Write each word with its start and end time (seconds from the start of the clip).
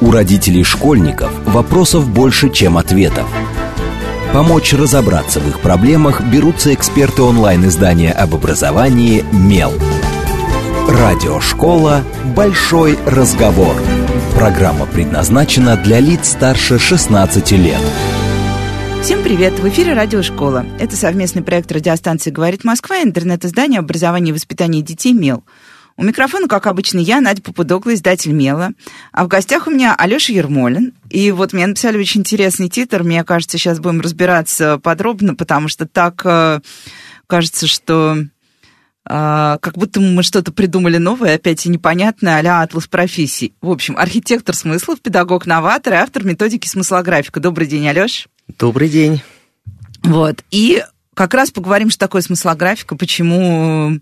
У 0.00 0.10
родителей 0.10 0.64
школьников 0.64 1.30
вопросов 1.46 2.08
больше, 2.08 2.50
чем 2.50 2.76
ответов. 2.76 3.26
Помочь 4.32 4.72
разобраться 4.72 5.40
в 5.40 5.48
их 5.48 5.60
проблемах 5.60 6.20
берутся 6.22 6.74
эксперты 6.74 7.22
онлайн-издания 7.22 8.12
об 8.12 8.34
образовании 8.34 9.24
«Мел». 9.32 9.72
Радиошкола 10.88 12.02
«Большой 12.36 12.98
разговор». 13.06 13.76
Программа 14.34 14.86
предназначена 14.86 15.76
для 15.76 16.00
лиц 16.00 16.30
старше 16.30 16.78
16 16.78 17.52
лет. 17.52 17.80
Всем 19.04 19.22
привет! 19.22 19.52
В 19.60 19.68
эфире 19.68 19.92
Радиошкола. 19.92 20.66
Это 20.80 20.96
совместный 20.96 21.42
проект 21.42 21.70
радиостанции 21.70 22.30
«Говорит 22.30 22.64
Москва» 22.64 22.98
и 22.98 23.04
интернет-издание 23.04 23.78
образования 23.78 24.30
и 24.30 24.32
воспитания 24.32 24.82
детей 24.82 25.12
«Мел». 25.12 25.44
У 25.96 26.02
микрофона, 26.02 26.48
как 26.48 26.66
обычно, 26.66 26.98
я, 26.98 27.20
Надя 27.20 27.40
Попудогла, 27.40 27.94
издатель 27.94 28.32
«Мела». 28.32 28.70
А 29.12 29.24
в 29.24 29.28
гостях 29.28 29.68
у 29.68 29.70
меня 29.70 29.94
Алеша 29.96 30.32
Ермолин. 30.32 30.92
И 31.08 31.30
вот 31.30 31.52
мне 31.52 31.66
написали 31.68 31.98
очень 31.98 32.22
интересный 32.22 32.68
титр. 32.68 33.04
Мне 33.04 33.22
кажется, 33.22 33.58
сейчас 33.58 33.78
будем 33.78 34.00
разбираться 34.00 34.78
подробно, 34.78 35.36
потому 35.36 35.68
что 35.68 35.86
так 35.86 36.20
э, 36.24 36.60
кажется, 37.28 37.68
что 37.68 38.16
э, 38.18 39.58
как 39.60 39.78
будто 39.78 40.00
мы 40.00 40.24
что-то 40.24 40.50
придумали 40.50 40.96
новое, 40.96 41.36
опять 41.36 41.64
и 41.64 41.68
непонятное, 41.68 42.42
а 42.44 42.62
атлас 42.62 42.88
профессий. 42.88 43.54
В 43.60 43.70
общем, 43.70 43.96
архитектор 43.96 44.56
смыслов, 44.56 45.00
педагог-новатор 45.00 45.92
и 45.92 45.96
автор 45.96 46.24
методики 46.24 46.66
смыслографика. 46.66 47.38
Добрый 47.38 47.68
день, 47.68 47.86
Алеш. 47.86 48.26
Добрый 48.58 48.88
день. 48.88 49.22
Вот. 50.02 50.42
И 50.50 50.82
как 51.14 51.34
раз 51.34 51.52
поговорим, 51.52 51.90
что 51.90 52.00
такое 52.00 52.22
смыслографика, 52.22 52.96
почему, 52.96 54.00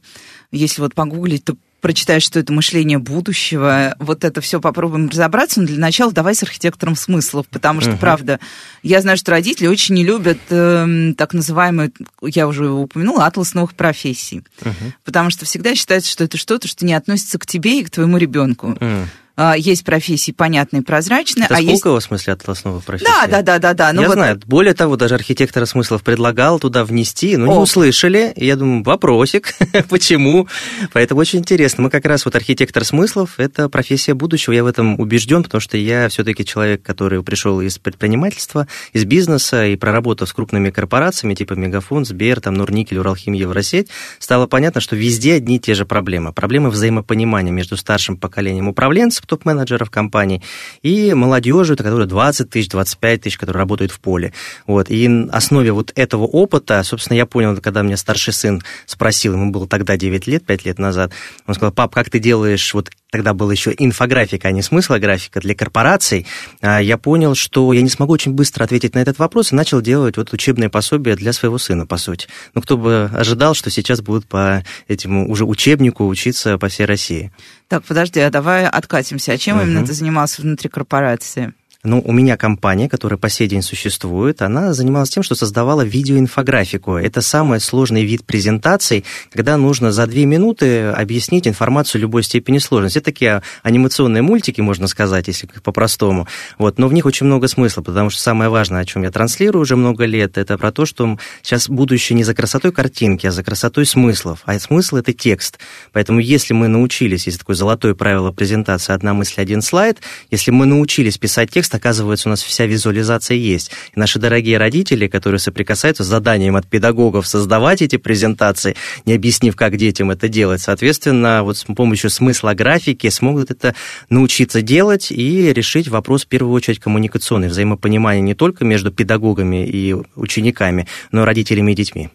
если 0.50 0.80
вот 0.80 0.94
погуглить, 0.94 1.44
то 1.44 1.54
прочитаешь, 1.82 2.22
что 2.22 2.38
это 2.38 2.52
мышление 2.52 2.98
будущего. 2.98 3.94
Вот 3.98 4.24
это 4.24 4.40
все 4.40 4.60
попробуем 4.60 5.10
разобраться. 5.10 5.60
Но 5.60 5.66
для 5.66 5.78
начала 5.78 6.12
давай 6.12 6.34
с 6.34 6.42
архитектором 6.42 6.96
смыслов, 6.96 7.46
потому 7.48 7.80
что, 7.82 7.90
uh-huh. 7.90 7.98
правда, 7.98 8.40
я 8.82 9.02
знаю, 9.02 9.18
что 9.18 9.32
родители 9.32 9.66
очень 9.66 9.96
не 9.96 10.04
любят 10.04 10.38
э, 10.48 11.12
так 11.18 11.34
называемый, 11.34 11.92
я 12.22 12.46
уже 12.46 12.64
его 12.64 12.82
упомянула, 12.82 13.26
атлас 13.26 13.52
новых 13.52 13.74
профессий. 13.74 14.44
Uh-huh. 14.60 14.92
Потому 15.04 15.30
что 15.30 15.44
всегда 15.44 15.74
считается, 15.74 16.10
что 16.10 16.24
это 16.24 16.38
что-то, 16.38 16.68
что 16.68 16.86
не 16.86 16.94
относится 16.94 17.38
к 17.38 17.46
тебе 17.46 17.80
и 17.80 17.84
к 17.84 17.90
твоему 17.90 18.16
ребенку. 18.16 18.68
Uh-huh. 18.68 19.06
А, 19.44 19.56
есть 19.56 19.82
профессии 19.82 20.30
понятные, 20.30 20.82
прозрачные. 20.82 21.46
Это 21.46 21.56
а 21.56 21.60
Сколково, 21.60 21.94
есть... 21.94 22.06
в 22.06 22.08
смысле, 22.08 22.32
атласного 22.34 22.78
профессии? 22.78 23.10
Да, 23.10 23.26
да, 23.26 23.42
да, 23.42 23.58
да, 23.58 23.74
да. 23.74 23.92
Ну, 23.92 24.02
я 24.02 24.06
вот... 24.06 24.14
знаю. 24.14 24.40
Более 24.46 24.72
того, 24.72 24.94
даже 24.94 25.16
архитектора 25.16 25.66
смыслов 25.66 26.04
предлагал 26.04 26.60
туда 26.60 26.84
внести, 26.84 27.36
но 27.36 27.50
О. 27.50 27.54
не 27.54 27.58
услышали. 27.58 28.32
И 28.36 28.46
я 28.46 28.54
думаю, 28.54 28.84
вопросик, 28.84 29.52
почему? 29.88 30.46
Поэтому 30.92 31.20
очень 31.20 31.40
интересно. 31.40 31.82
Мы 31.82 31.90
как 31.90 32.04
раз 32.06 32.24
вот 32.24 32.36
архитектор 32.36 32.84
смыслов, 32.84 33.34
это 33.38 33.68
профессия 33.68 34.14
будущего. 34.14 34.52
Я 34.52 34.62
в 34.62 34.68
этом 34.68 35.00
убежден, 35.00 35.42
потому 35.42 35.60
что 35.60 35.76
я 35.76 36.08
все-таки 36.08 36.44
человек, 36.44 36.84
который 36.84 37.20
пришел 37.24 37.60
из 37.60 37.78
предпринимательства, 37.78 38.68
из 38.92 39.04
бизнеса 39.04 39.66
и 39.66 39.74
проработав 39.74 40.28
с 40.28 40.32
крупными 40.32 40.70
корпорациями, 40.70 41.34
типа 41.34 41.54
Мегафон, 41.54 42.04
Сбер, 42.04 42.40
там, 42.40 42.54
Нурникель, 42.54 42.98
Уралхим, 42.98 43.32
Евросеть, 43.32 43.88
стало 44.20 44.46
понятно, 44.46 44.80
что 44.80 44.94
везде 44.94 45.34
одни 45.34 45.56
и 45.56 45.58
те 45.58 45.74
же 45.74 45.84
проблемы. 45.84 46.32
Проблемы 46.32 46.70
взаимопонимания 46.70 47.50
между 47.50 47.76
старшим 47.76 48.16
поколением 48.16 48.68
управленцев, 48.68 49.26
топ-менеджеров 49.32 49.88
компаний, 49.88 50.42
и 50.82 51.14
молодежью, 51.14 51.76
которая 51.78 52.06
20 52.06 52.50
тысяч, 52.50 52.68
25 52.68 53.22
тысяч, 53.22 53.38
которые 53.38 53.60
работают 53.60 53.90
в 53.90 53.98
поле. 53.98 54.34
Вот. 54.66 54.90
И 54.90 55.08
на 55.08 55.32
основе 55.32 55.72
вот 55.72 55.90
этого 55.94 56.24
опыта, 56.24 56.82
собственно, 56.82 57.16
я 57.16 57.24
понял, 57.24 57.56
когда 57.56 57.80
меня 57.80 57.96
старший 57.96 58.34
сын 58.34 58.62
спросил, 58.84 59.32
ему 59.32 59.50
было 59.50 59.66
тогда 59.66 59.96
9 59.96 60.26
лет, 60.26 60.44
5 60.44 60.66
лет 60.66 60.78
назад, 60.78 61.12
он 61.46 61.54
сказал, 61.54 61.72
пап, 61.72 61.94
как 61.94 62.10
ты 62.10 62.18
делаешь 62.18 62.74
вот 62.74 62.90
тогда 63.12 63.34
была 63.34 63.52
еще 63.52 63.74
инфографика, 63.76 64.48
а 64.48 64.52
не 64.52 64.62
смыслографика 64.62 65.38
для 65.38 65.54
корпораций, 65.54 66.26
а, 66.62 66.80
я 66.80 66.96
понял, 66.96 67.34
что 67.34 67.72
я 67.74 67.82
не 67.82 67.90
смогу 67.90 68.14
очень 68.14 68.32
быстро 68.32 68.64
ответить 68.64 68.94
на 68.94 69.00
этот 69.00 69.18
вопрос 69.18 69.52
и 69.52 69.54
начал 69.54 69.82
делать 69.82 70.16
вот 70.16 70.32
учебное 70.32 70.70
пособие 70.70 71.14
для 71.14 71.34
своего 71.34 71.58
сына, 71.58 71.86
по 71.86 71.98
сути. 71.98 72.26
Ну, 72.54 72.62
кто 72.62 72.78
бы 72.78 73.10
ожидал, 73.14 73.54
что 73.54 73.70
сейчас 73.70 74.00
будут 74.00 74.26
по 74.26 74.64
этому 74.88 75.30
уже 75.30 75.44
учебнику 75.44 76.06
учиться 76.06 76.56
по 76.56 76.68
всей 76.68 76.86
России. 76.86 77.30
Так, 77.68 77.84
подожди, 77.84 78.18
а 78.18 78.30
давай 78.30 78.66
откатимся. 78.66 79.32
А 79.32 79.38
чем 79.38 79.58
угу. 79.58 79.66
именно 79.66 79.86
ты 79.86 79.92
занимался 79.92 80.40
внутри 80.40 80.70
корпорации? 80.70 81.52
Ну, 81.84 82.00
у 82.04 82.12
меня 82.12 82.36
компания, 82.36 82.88
которая 82.88 83.18
по 83.18 83.28
сей 83.28 83.48
день 83.48 83.60
существует, 83.60 84.40
она 84.40 84.72
занималась 84.72 85.10
тем, 85.10 85.24
что 85.24 85.34
создавала 85.34 85.82
видеоинфографику. 85.82 86.94
Это 86.94 87.22
самый 87.22 87.58
сложный 87.58 88.04
вид 88.04 88.24
презентаций, 88.24 89.04
когда 89.32 89.56
нужно 89.56 89.90
за 89.90 90.06
две 90.06 90.24
минуты 90.24 90.84
объяснить 90.90 91.48
информацию 91.48 92.00
любой 92.00 92.22
степени 92.22 92.58
сложности. 92.58 92.98
Это 92.98 93.06
такие 93.06 93.42
анимационные 93.64 94.22
мультики, 94.22 94.60
можно 94.60 94.86
сказать, 94.86 95.26
если 95.26 95.48
по-простому. 95.48 96.28
Вот. 96.56 96.78
Но 96.78 96.86
в 96.86 96.92
них 96.92 97.04
очень 97.04 97.26
много 97.26 97.48
смысла, 97.48 97.82
потому 97.82 98.10
что 98.10 98.22
самое 98.22 98.48
важное, 98.48 98.82
о 98.82 98.84
чем 98.84 99.02
я 99.02 99.10
транслирую 99.10 99.62
уже 99.62 99.74
много 99.74 100.04
лет, 100.04 100.38
это 100.38 100.56
про 100.58 100.70
то, 100.70 100.86
что 100.86 101.18
сейчас 101.42 101.68
будущее 101.68 102.16
не 102.16 102.22
за 102.22 102.32
красотой 102.32 102.70
картинки, 102.70 103.26
а 103.26 103.32
за 103.32 103.42
красотой 103.42 103.86
смыслов. 103.86 104.42
А 104.44 104.56
смысл— 104.60 104.96
это 104.98 105.12
текст. 105.12 105.58
Поэтому 105.90 106.20
если 106.20 106.54
мы 106.54 106.68
научились, 106.68 107.26
есть 107.26 107.40
такое 107.40 107.56
золотое 107.56 107.96
правило 107.96 108.30
презентации 108.30 108.92
«одна 108.92 109.14
мысль, 109.14 109.40
один 109.40 109.62
слайд», 109.62 109.98
если 110.30 110.52
мы 110.52 110.66
научились 110.66 111.18
писать 111.18 111.50
текст, 111.50 111.71
текст, 111.72 111.74
оказывается, 111.74 112.28
у 112.28 112.30
нас 112.30 112.42
вся 112.42 112.66
визуализация 112.66 113.36
есть. 113.36 113.70
И 113.96 114.00
наши 114.00 114.18
дорогие 114.18 114.58
родители, 114.58 115.08
которые 115.08 115.38
соприкасаются 115.38 116.04
с 116.04 116.06
заданием 116.06 116.56
от 116.56 116.66
педагогов 116.66 117.26
создавать 117.26 117.82
эти 117.82 117.96
презентации, 117.96 118.76
не 119.06 119.14
объяснив, 119.14 119.56
как 119.56 119.76
детям 119.76 120.10
это 120.10 120.28
делать, 120.28 120.60
соответственно, 120.60 121.42
вот 121.42 121.56
с 121.56 121.64
помощью 121.64 122.10
смысла 122.10 122.54
графики 122.54 123.10
смогут 123.10 123.50
это 123.50 123.74
научиться 124.10 124.62
делать 124.62 125.10
и 125.10 125.52
решить 125.52 125.88
вопрос, 125.88 126.24
в 126.24 126.28
первую 126.28 126.54
очередь, 126.54 126.78
коммуникационный, 126.78 127.48
взаимопонимания 127.48 128.22
не 128.22 128.34
только 128.34 128.64
между 128.64 128.90
педагогами 128.90 129.66
и 129.66 129.94
учениками, 130.16 130.86
но 131.12 131.22
и 131.22 131.24
родителями 131.24 131.72
и 131.72 131.74
детьми. 131.74 132.08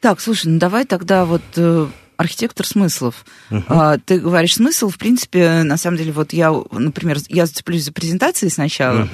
Так, 0.00 0.20
слушай, 0.20 0.48
ну 0.48 0.58
давай 0.58 0.84
тогда 0.84 1.24
вот 1.24 1.42
э, 1.56 1.86
архитектор 2.16 2.66
смыслов. 2.66 3.24
Uh-huh. 3.50 4.00
Ты 4.04 4.18
говоришь 4.18 4.54
смысл, 4.54 4.88
в 4.88 4.98
принципе, 4.98 5.62
на 5.62 5.76
самом 5.76 5.98
деле, 5.98 6.12
вот 6.12 6.32
я, 6.32 6.52
например, 6.70 7.18
я 7.28 7.46
зацеплюсь 7.46 7.84
за 7.84 7.92
презентации 7.92 8.48
сначала, 8.48 9.08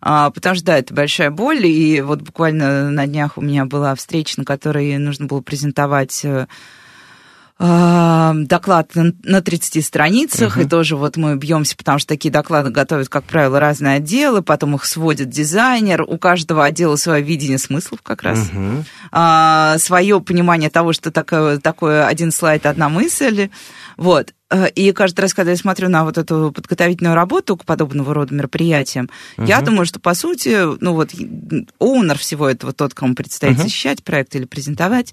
uh-huh. 0.00 0.32
потому 0.32 0.56
что, 0.56 0.64
да, 0.64 0.78
это 0.78 0.92
большая 0.94 1.30
боль, 1.30 1.66
и 1.66 2.00
вот 2.00 2.22
буквально 2.22 2.90
на 2.90 3.06
днях 3.06 3.38
у 3.38 3.40
меня 3.40 3.64
была 3.64 3.94
встреча, 3.94 4.34
на 4.38 4.44
которой 4.44 4.96
нужно 4.98 5.26
было 5.26 5.40
презентовать 5.40 6.24
э, 6.24 6.46
доклад 7.58 8.92
на 8.94 9.42
30 9.42 9.84
страницах, 9.84 10.56
uh-huh. 10.56 10.64
и 10.64 10.68
тоже 10.68 10.96
вот 10.96 11.16
мы 11.16 11.36
бьемся, 11.36 11.76
потому 11.76 11.98
что 11.98 12.08
такие 12.08 12.30
доклады 12.30 12.70
готовят, 12.70 13.08
как 13.08 13.24
правило, 13.24 13.58
разные 13.58 13.96
отделы, 13.96 14.42
потом 14.42 14.76
их 14.76 14.84
сводит 14.84 15.28
дизайнер, 15.28 16.02
у 16.02 16.18
каждого 16.18 16.64
отдела 16.64 16.94
свое 16.94 17.20
видение 17.20 17.58
смыслов 17.58 18.00
как 18.02 18.22
раз, 18.22 18.48
uh-huh. 18.48 18.84
а, 19.10 19.76
свое 19.78 20.20
понимание 20.20 20.70
того, 20.70 20.92
что 20.92 21.10
такое, 21.10 21.58
такое 21.58 22.06
один 22.06 22.30
слайд, 22.30 22.64
одна 22.64 22.88
мысль, 22.88 23.50
вот. 23.96 24.34
И 24.76 24.92
каждый 24.92 25.20
раз, 25.22 25.34
когда 25.34 25.50
я 25.50 25.56
смотрю 25.56 25.88
на 25.88 26.04
вот 26.04 26.16
эту 26.16 26.52
подготовительную 26.54 27.16
работу 27.16 27.56
к 27.56 27.64
подобного 27.64 28.14
рода 28.14 28.32
мероприятиям, 28.34 29.10
uh-huh. 29.36 29.46
я 29.48 29.60
думаю, 29.62 29.84
что, 29.84 29.98
по 29.98 30.14
сути, 30.14 30.60
ну 30.80 30.94
вот, 30.94 31.10
оунер 31.80 32.18
всего 32.18 32.48
этого, 32.48 32.72
тот, 32.72 32.94
кому 32.94 33.16
предстоит 33.16 33.58
uh-huh. 33.58 33.64
защищать 33.64 34.04
проект 34.04 34.36
или 34.36 34.44
презентовать, 34.44 35.12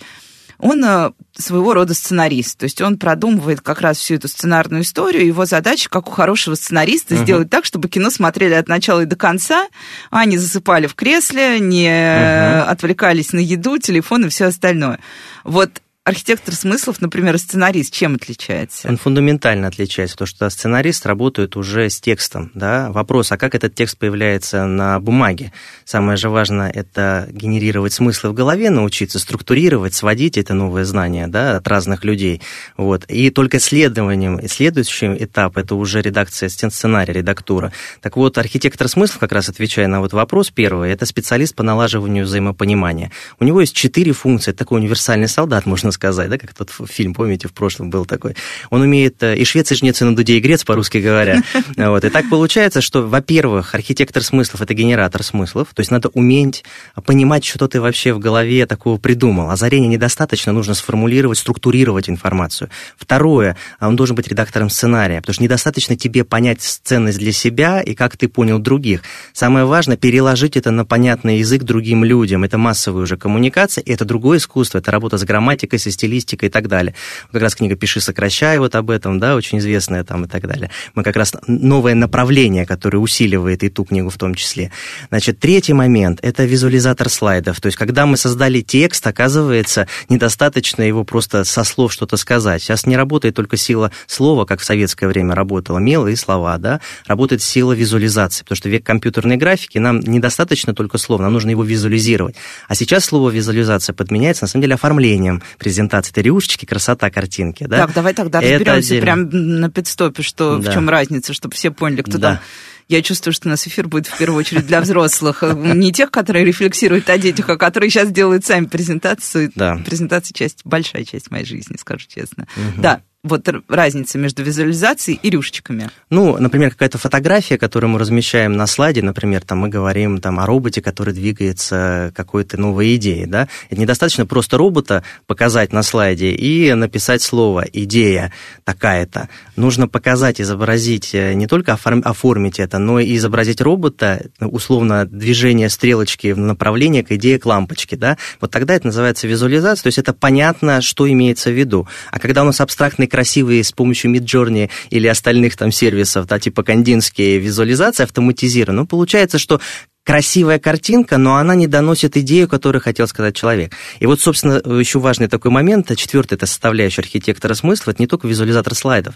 он 0.59 0.83
э, 0.83 1.11
своего 1.33 1.73
рода 1.73 1.93
сценарист. 1.93 2.57
То 2.57 2.63
есть 2.65 2.81
он 2.81 2.97
продумывает 2.97 3.61
как 3.61 3.81
раз 3.81 3.97
всю 3.97 4.15
эту 4.15 4.27
сценарную 4.27 4.83
историю. 4.83 5.25
Его 5.25 5.45
задача, 5.45 5.89
как 5.89 6.07
у 6.07 6.11
хорошего 6.11 6.55
сценариста, 6.55 7.15
uh-huh. 7.15 7.23
сделать 7.23 7.49
так, 7.49 7.65
чтобы 7.65 7.89
кино 7.89 8.09
смотрели 8.09 8.53
от 8.53 8.67
начала 8.67 9.01
и 9.01 9.05
до 9.05 9.15
конца, 9.15 9.67
а 10.11 10.25
не 10.25 10.37
засыпали 10.37 10.87
в 10.87 10.95
кресле, 10.95 11.59
не 11.59 11.87
uh-huh. 11.87 12.63
отвлекались 12.63 13.33
на 13.33 13.39
еду, 13.39 13.77
телефон 13.77 14.25
и 14.25 14.29
все 14.29 14.45
остальное. 14.45 14.99
Вот 15.43 15.81
архитектор 16.05 16.53
смыслов, 16.53 17.01
например, 17.01 17.37
сценарист, 17.39 17.91
чем 17.91 18.15
отличается? 18.15 18.87
Он 18.87 18.97
фундаментально 18.97 19.67
отличается, 19.67 20.15
потому 20.15 20.27
что 20.27 20.49
сценарист 20.51 21.03
работает 21.07 21.57
уже 21.57 21.89
с 21.89 21.99
текстом. 21.99 22.51
Да? 22.53 22.91
Вопрос, 22.91 23.31
а 23.31 23.37
как 23.37 23.55
этот 23.55 23.73
текст 23.73 23.97
появляется 23.97 24.65
на 24.65 24.99
бумаге? 24.99 25.51
Самое 25.83 26.15
же 26.15 26.29
важное– 26.29 26.69
это 26.75 27.27
генерировать 27.31 27.91
смыслы 27.91 28.29
в 28.29 28.33
голове, 28.33 28.69
научиться 28.69 29.17
структурировать, 29.17 29.95
сводить 29.95 30.37
это 30.37 30.53
новое 30.53 30.85
знание 30.85 31.27
да, 31.27 31.57
от 31.57 31.67
разных 31.67 32.03
людей. 32.03 32.39
Вот. 32.77 33.05
И 33.05 33.31
только 33.31 33.59
следованием, 33.59 34.39
следующий 34.47 35.07
этап– 35.07 35.57
это 35.59 35.73
уже 35.73 36.03
редакция 36.03 36.49
сценария, 36.49 37.13
редактура. 37.13 37.73
Так 38.01 38.15
вот, 38.15 38.37
архитектор 38.37 38.87
смыслов, 38.87 39.17
как 39.17 39.31
раз 39.31 39.49
отвечая 39.49 39.87
на 39.87 40.01
вот 40.01 40.13
вопрос 40.13 40.51
первый, 40.51 40.91
это 40.91 41.07
специалист 41.07 41.55
по 41.55 41.63
налаживанию 41.63 42.25
взаимопонимания. 42.25 43.11
У 43.39 43.43
него 43.43 43.61
есть 43.61 43.75
четыре 43.75 44.11
функции, 44.11 44.51
такой 44.51 44.81
универсальный 44.81 45.27
солдат, 45.27 45.65
можно 45.65 45.94
рассказать, 45.95 46.29
да, 46.29 46.37
как 46.37 46.53
тот 46.53 46.71
фильм, 46.89 47.13
помните, 47.13 47.47
в 47.47 47.53
прошлом 47.53 47.89
был 47.89 48.05
такой. 48.05 48.35
Он 48.69 48.81
умеет 48.81 49.23
э, 49.23 49.37
и 49.37 49.45
швец, 49.45 49.71
и 49.71 49.75
жнец, 49.75 50.01
и 50.01 50.05
на 50.05 50.15
дуде, 50.15 50.37
и 50.37 50.39
грец, 50.39 50.63
по-русски 50.63 50.97
говоря. 50.97 51.41
Вот. 51.77 52.03
И 52.03 52.09
так 52.09 52.29
получается, 52.29 52.81
что, 52.81 53.07
во-первых, 53.07 53.75
архитектор 53.75 54.23
смыслов– 54.23 54.61
это 54.63 54.73
генератор 54.73 55.23
смыслов, 55.23 55.69
то 55.73 55.81
есть 55.81 55.91
надо 55.91 56.09
уметь 56.09 56.63
понимать, 57.05 57.45
что 57.45 57.67
ты 57.67 57.79
вообще 57.79 58.13
в 58.13 58.19
голове 58.19 58.65
такого 58.65 58.97
придумал. 58.97 59.49
Озарения 59.49 59.89
недостаточно, 59.89 60.51
нужно 60.51 60.73
сформулировать, 60.73 61.37
структурировать 61.37 62.09
информацию. 62.09 62.69
Второе, 62.97 63.55
он 63.79 63.95
должен 63.95 64.15
быть 64.15 64.27
редактором 64.27 64.69
сценария, 64.69 65.21
потому 65.21 65.33
что 65.33 65.43
недостаточно 65.43 65.95
тебе 65.95 66.23
понять 66.23 66.61
ценность 66.61 67.19
для 67.19 67.31
себя 67.31 67.81
и 67.81 67.93
как 67.93 68.17
ты 68.17 68.27
понял 68.27 68.59
других. 68.59 69.01
Самое 69.33 69.65
важное– 69.65 69.97
переложить 70.05 70.57
это 70.57 70.71
на 70.71 70.85
понятный 70.85 71.39
язык 71.39 71.63
другим 71.63 72.03
людям. 72.03 72.43
Это 72.43 72.57
массовая 72.57 73.03
уже 73.03 73.17
коммуникация, 73.17 73.83
и 73.83 73.91
это 73.91 74.05
другое 74.05 74.37
искусство, 74.37 74.79
это 74.79 74.91
работа 74.91 75.17
с 75.17 75.23
грамматикой, 75.23 75.79
со 75.85 75.91
стилистикой 75.91 76.49
и 76.49 76.51
так 76.51 76.67
далее. 76.67 76.95
Как 77.31 77.41
раз 77.41 77.55
книга 77.55 77.75
«Пиши, 77.75 78.01
сокращай» 78.01 78.57
вот 78.57 78.75
об 78.75 78.89
этом, 78.89 79.19
да, 79.19 79.35
очень 79.35 79.59
известная 79.59 80.03
там 80.03 80.25
и 80.25 80.27
так 80.27 80.47
далее. 80.47 80.71
Мы 80.95 81.03
как 81.03 81.15
раз 81.15 81.33
новое 81.47 81.95
направление, 81.95 82.65
которое 82.65 82.97
усиливает 82.97 83.63
и 83.63 83.69
ту 83.69 83.85
книгу 83.85 84.09
в 84.09 84.17
том 84.17 84.35
числе. 84.35 84.71
Значит, 85.09 85.39
третий 85.39 85.73
момент– 85.73 86.19
это 86.21 86.45
визуализатор 86.45 87.09
слайдов. 87.09 87.61
То 87.61 87.67
есть, 87.67 87.77
когда 87.77 88.05
мы 88.05 88.17
создали 88.17 88.61
текст, 88.61 89.05
оказывается, 89.05 89.87
недостаточно 90.09 90.81
его 90.81 91.03
просто 91.03 91.43
со 91.43 91.63
слов 91.63 91.93
что-то 91.93 92.17
сказать. 92.17 92.61
Сейчас 92.61 92.85
не 92.85 92.97
работает 92.97 93.35
только 93.35 93.57
сила 93.57 93.91
слова, 94.07 94.45
как 94.45 94.59
в 94.59 94.65
советское 94.65 95.07
время 95.07 95.35
работала, 95.35 95.77
мелы 95.77 96.13
и 96.13 96.15
слова, 96.15 96.57
да, 96.57 96.81
работает 97.05 97.41
сила 97.41 97.73
визуализации, 97.73 98.43
потому 98.43 98.57
что 98.57 98.69
век 98.69 98.83
компьютерной 98.85 99.37
графики, 99.37 99.77
нам 99.77 99.99
недостаточно 99.99 100.73
только 100.73 100.97
слов, 100.97 101.21
нам 101.21 101.33
нужно 101.33 101.51
его 101.51 101.63
визуализировать. 101.63 102.35
А 102.67 102.75
сейчас 102.75 103.05
слово 103.05 103.29
визуализация 103.29 103.93
подменяется, 103.93 104.43
на 104.43 104.47
самом 104.47 104.63
деле, 104.63 104.75
оформлением 104.75 105.43
презентации. 105.57 105.74
Это 106.09 106.21
рюшечки, 106.21 106.65
красота 106.65 107.09
картинки, 107.09 107.65
да. 107.65 107.85
Так, 107.85 107.93
давай 107.93 108.13
тогда 108.13 108.41
разберемся 108.41 108.99
прямо 108.99 109.23
на 109.25 109.69
пидстопе, 109.69 110.23
что, 110.23 110.57
да. 110.57 110.71
в 110.71 110.73
чем 110.73 110.89
разница, 110.89 111.33
чтобы 111.33 111.55
все 111.55 111.71
поняли, 111.71 112.01
кто 112.01 112.17
да. 112.17 112.29
там 112.35 112.39
я 112.87 113.01
чувствую, 113.01 113.33
что 113.33 113.47
у 113.47 113.49
нас 113.49 113.67
эфир 113.67 113.87
будет 113.87 114.07
в 114.07 114.17
первую 114.17 114.39
очередь 114.39 114.67
для 114.67 114.79
взрослых. 114.81 115.41
Не 115.55 115.91
тех, 115.91 116.11
которые 116.11 116.45
рефлексируют 116.45 117.09
о 117.09 117.17
детях, 117.17 117.49
а 117.49 117.57
которые 117.57 117.89
сейчас 117.89 118.11
делают 118.11 118.45
сами 118.45 118.65
презентацию. 118.65 119.51
Да. 119.55 119.77
Презентация 119.85 120.33
часть, 120.33 120.59
большая 120.63 121.03
часть 121.03 121.31
моей 121.31 121.45
жизни, 121.45 121.77
скажу 121.77 122.05
честно. 122.07 122.47
Угу. 122.55 122.81
Да, 122.81 123.01
вот 123.25 123.49
разница 123.67 124.17
между 124.17 124.43
визуализацией 124.43 125.19
и 125.21 125.29
рюшечками? 125.29 125.89
Ну, 126.09 126.37
например, 126.37 126.71
какая-то 126.71 126.97
фотография, 126.97 127.57
которую 127.57 127.89
мы 127.89 127.99
размещаем 127.99 128.53
на 128.53 128.67
слайде, 128.67 129.01
например, 129.01 129.41
там 129.41 129.59
мы 129.59 129.69
говорим 129.69 130.21
там, 130.21 130.39
о 130.39 130.45
роботе, 130.45 130.81
который 130.81 131.13
двигается 131.13 132.11
какой-то 132.15 132.57
новой 132.57 132.95
идеей, 132.95 133.25
да? 133.25 133.47
Это 133.69 133.81
недостаточно 133.81 134.25
просто 134.25 134.57
робота 134.57 135.03
показать 135.25 135.73
на 135.73 135.83
слайде 135.83 136.31
и 136.31 136.73
написать 136.73 137.21
слово 137.21 137.65
«идея 137.73 138.31
такая-то». 138.63 139.29
Нужно 139.55 139.87
показать, 139.87 140.39
изобразить, 140.39 141.13
э, 141.13 141.33
не 141.33 141.47
только 141.47 141.73
оформить 141.73 142.59
это, 142.59 142.77
но 142.77 142.99
и 142.99 143.15
изобразить 143.15 143.61
робота, 143.61 144.25
условно, 144.39 145.05
движение 145.05 145.69
стрелочки 145.69 146.31
в 146.31 146.37
направлении 146.37 147.01
к 147.01 147.11
идее 147.11 147.39
к 147.39 147.45
лампочке, 147.45 147.95
да? 147.95 148.17
Вот 148.39 148.51
тогда 148.51 148.75
это 148.75 148.87
называется 148.87 149.27
визуализация, 149.27 149.83
то 149.83 149.87
есть 149.87 149.97
это 149.97 150.13
понятно, 150.13 150.81
что 150.81 151.09
имеется 151.11 151.49
в 151.49 151.53
виду. 151.53 151.87
А 152.11 152.19
когда 152.19 152.43
у 152.43 152.45
нас 152.45 152.61
абстрактный 152.61 153.07
красивые 153.15 153.63
с 153.63 153.71
помощью 153.71 154.11
Midjourney 154.11 154.69
или 154.89 155.07
остальных 155.07 155.55
там 155.55 155.71
сервисов, 155.71 156.27
да, 156.27 156.37
типа 156.37 156.63
кандинские 156.63 157.39
визуализации 157.39 158.03
автоматизированы, 158.03 158.81
ну, 158.81 158.85
получается, 158.85 159.39
что 159.39 159.61
красивая 160.03 160.59
картинка, 160.59 161.17
но 161.17 161.37
она 161.37 161.55
не 161.55 161.67
доносит 161.67 162.17
идею, 162.17 162.49
которую 162.49 162.81
хотел 162.81 163.07
сказать 163.07 163.33
человек. 163.33 163.71
И 164.01 164.05
вот, 164.05 164.19
собственно, 164.19 164.61
еще 164.79 164.99
важный 164.99 165.29
такой 165.29 165.49
момент, 165.49 165.95
четвертая 165.95 166.35
это 166.35 166.45
составляющая 166.45 167.03
архитектора 167.03 167.53
смысла, 167.53 167.91
это 167.91 168.03
не 168.03 168.07
только 168.07 168.27
визуализатор 168.27 168.75
слайдов 168.75 169.15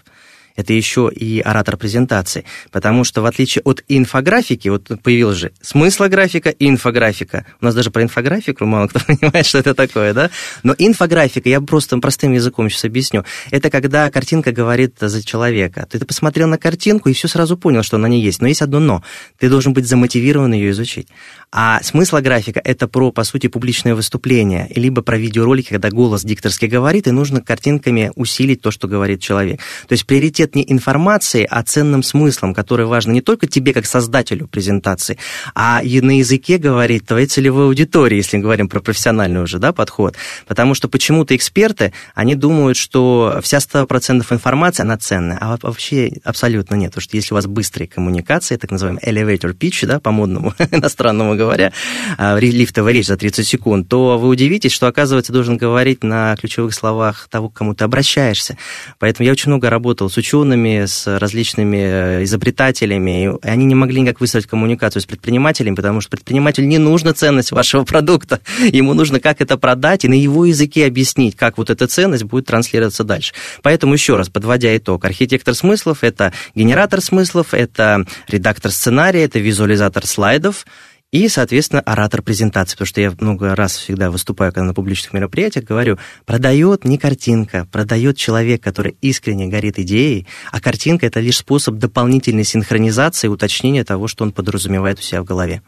это 0.60 0.74
еще 0.74 1.10
и 1.10 1.40
оратор 1.40 1.78
презентации. 1.78 2.44
Потому 2.70 3.06
что 3.06 3.22
в 3.22 3.26
отличие 3.26 3.62
от 3.64 3.82
инфографики, 3.88 4.68
вот 4.68 4.92
появилась 5.02 5.38
же 5.38 5.54
смысла 5.62 6.10
графика 6.10 6.50
и 6.50 6.68
инфографика. 6.68 7.46
У 7.62 7.66
нас 7.66 7.74
даже 7.74 7.92
про 7.92 8.04
инфографику 8.04 8.66
мало 8.66 8.88
кто 8.88 9.00
понимает, 9.08 9.46
что 9.46 9.58
это 9.58 9.74
такое, 9.74 10.14
да? 10.14 10.30
Но 10.64 10.76
инфографика, 10.78 11.48
я 11.48 11.62
просто 11.62 11.98
простым 12.00 12.34
языком 12.34 12.70
сейчас 12.70 12.84
объясню, 12.84 13.24
это 13.52 13.70
когда 13.70 14.12
картинка 14.12 14.52
говорит 14.52 14.96
за 15.00 15.26
человека. 15.26 15.88
Ты 15.90 16.04
посмотрел 16.06 16.50
на 16.50 16.58
картинку 16.58 17.08
и 17.08 17.14
все 17.14 17.30
сразу 17.30 17.56
понял, 17.56 17.82
что 17.82 17.96
она 17.96 18.10
не 18.10 18.20
есть. 18.20 18.42
Но 18.42 18.48
есть 18.48 18.62
одно 18.62 18.80
но. 18.80 19.04
Ты 19.38 19.50
должен 19.50 19.72
быть 19.72 19.88
замотивирован 19.88 20.52
ее 20.52 20.72
изучить. 20.72 21.08
А 21.51 21.81
смысла 21.81 22.22
графика– 22.22 22.62
это 22.63 22.88
про, 22.88 23.12
по 23.12 23.24
сути, 23.24 23.48
публичное 23.48 23.96
выступление, 23.96 24.72
либо 24.75 25.01
про 25.01 25.18
видеоролики, 25.18 25.69
когда 25.69 25.90
голос 25.90 26.24
дикторский 26.24 26.68
говорит, 26.68 27.07
и 27.07 27.12
нужно 27.12 27.42
картинками 27.42 28.12
усилить 28.16 28.62
то, 28.62 28.69
что 28.69 28.88
говорит 28.88 29.19
человек. 29.19 29.60
То 29.88 29.94
есть 29.94 30.06
приоритет 30.06 30.54
не 30.54 30.63
информации, 30.72 31.48
а 31.50 31.63
ценным 31.63 32.04
смыслом, 32.04 32.54
который 32.54 32.86
важно 32.86 33.13
не 33.13 33.22
только 33.22 33.48
тебе, 33.48 33.74
как 33.74 33.88
создателю 33.88 34.48
презентации, 34.48 35.18
а 35.56 35.81
и 35.84 36.01
на 36.01 36.19
языке 36.19 36.60
говорить 36.60 37.07
твоей 37.07 37.25
целевой 37.25 37.66
аудитории, 37.66 38.18
если 38.18 38.38
говорим 38.38 38.69
про 38.69 38.80
профессиональный 38.80 39.42
уже 39.42 39.57
да, 39.57 39.74
подход. 39.74 40.16
Потому 40.48 40.75
что 40.75 40.88
почему-то 40.88 41.36
эксперты, 41.36 41.94
они 42.13 42.36
думают, 42.36 42.78
что 42.78 43.40
вся 43.42 43.57
100% 43.57 44.24
информации, 44.30 44.84
она 44.84 44.98
ценная, 44.98 45.40
а 45.42 45.57
вообще 45.60 46.12
абсолютно 46.24 46.75
нет. 46.75 46.92
Потому 46.92 47.02
что 47.02 47.18
если 47.18 47.34
у 47.34 47.38
вас 47.38 47.48
быстрые 47.48 47.88
коммуникации, 47.88 48.56
так 48.56 48.69
называемый 48.69 49.02
elevator 49.02 49.57
pitch, 49.57 49.88
да, 49.88 50.00
по-модному 50.00 50.54
иностранному 50.72 51.39
говоря, 51.40 51.72
а, 52.18 52.38
лифтовая 52.38 52.94
речь 52.94 53.08
за 53.08 53.18
30 53.18 53.48
секунд, 53.48 53.88
то 53.88 54.18
вы 54.18 54.28
удивитесь, 54.28 54.72
что, 54.72 54.88
оказывается, 54.88 55.34
должен 55.34 55.58
говорить 55.58 56.04
на 56.04 56.36
ключевых 56.36 56.74
словах 56.74 57.28
того, 57.30 57.50
к 57.50 57.54
кому 57.54 57.74
ты 57.74 57.84
обращаешься. 57.84 58.58
Поэтому 59.00 59.26
я 59.26 59.32
очень 59.32 59.50
много 59.50 59.70
работал 59.70 60.10
с 60.10 60.18
учеными, 60.18 60.86
с 60.86 61.08
различными 61.20 61.78
э, 61.78 62.24
изобретателями, 62.24 63.26
и 63.26 63.48
они 63.48 63.66
не 63.66 63.76
могли 63.76 64.02
никак 64.02 64.20
выстроить 64.20 64.48
коммуникацию 64.48 65.02
с 65.02 65.06
предпринимателем, 65.06 65.76
потому 65.76 66.02
что 66.02 66.12
предпринимателю 66.12 66.68
не 66.68 66.78
нужна 66.78 67.14
ценность 67.14 67.52
вашего 67.52 67.84
продукта, 67.84 68.40
ему 68.72 68.94
нужно 68.94 69.20
как 69.20 69.42
это 69.42 69.58
продать 69.58 70.06
и 70.06 70.08
на 70.08 70.14
его 70.14 70.46
языке 70.46 70.86
объяснить, 70.86 71.36
как 71.36 71.58
вот 71.58 71.70
эта 71.70 71.88
ценность 71.88 72.24
будет 72.24 72.46
транслироваться 72.46 73.04
дальше. 73.04 73.34
Поэтому 73.62 73.94
еще 73.94 74.16
раз, 74.16 74.30
подводя 74.30 74.76
итог, 74.76 75.06
архитектор 75.06 75.56
смыслов– 75.56 76.00
это 76.04 76.34
генератор 76.56 77.02
смыслов, 77.02 77.54
это 77.54 78.06
редактор 78.28 78.72
сценария, 78.72 79.24
это 79.24 79.40
визуализатор 79.40 80.06
слайдов, 80.06 80.66
и, 81.12 81.28
соответственно, 81.28 81.82
оратор 81.82 82.22
презентации, 82.22 82.74
потому 82.74 82.88
что 82.88 83.02
я 83.02 83.12
много 83.20 83.56
раз 83.56 83.76
всегда 83.78 84.12
выступаю, 84.12 84.54
когда 84.54 84.66
на 84.66 84.74
публичных 84.74 85.14
мероприятиях, 85.14 85.66
говорю, 85.66 85.98
продает 86.26 86.86
не 86.86 86.98
картинка, 86.98 87.68
продает 87.72 88.18
человек, 88.18 88.62
который 88.62 88.96
искренне 89.02 89.48
горит 89.48 89.80
идеей, 89.80 90.28
а 90.52 90.62
картинка– 90.62 91.06
это 91.08 91.20
лишь 91.20 91.38
способ 91.38 91.76
дополнительной 91.76 92.44
синхронизации 92.44 93.28
и 93.28 93.30
уточнения 93.30 93.84
того, 93.84 94.08
что 94.08 94.24
он 94.24 94.32
подразумевает 94.32 95.00
у 95.00 95.02
себя 95.02 95.22
в 95.24 95.26
голове. 95.26 95.64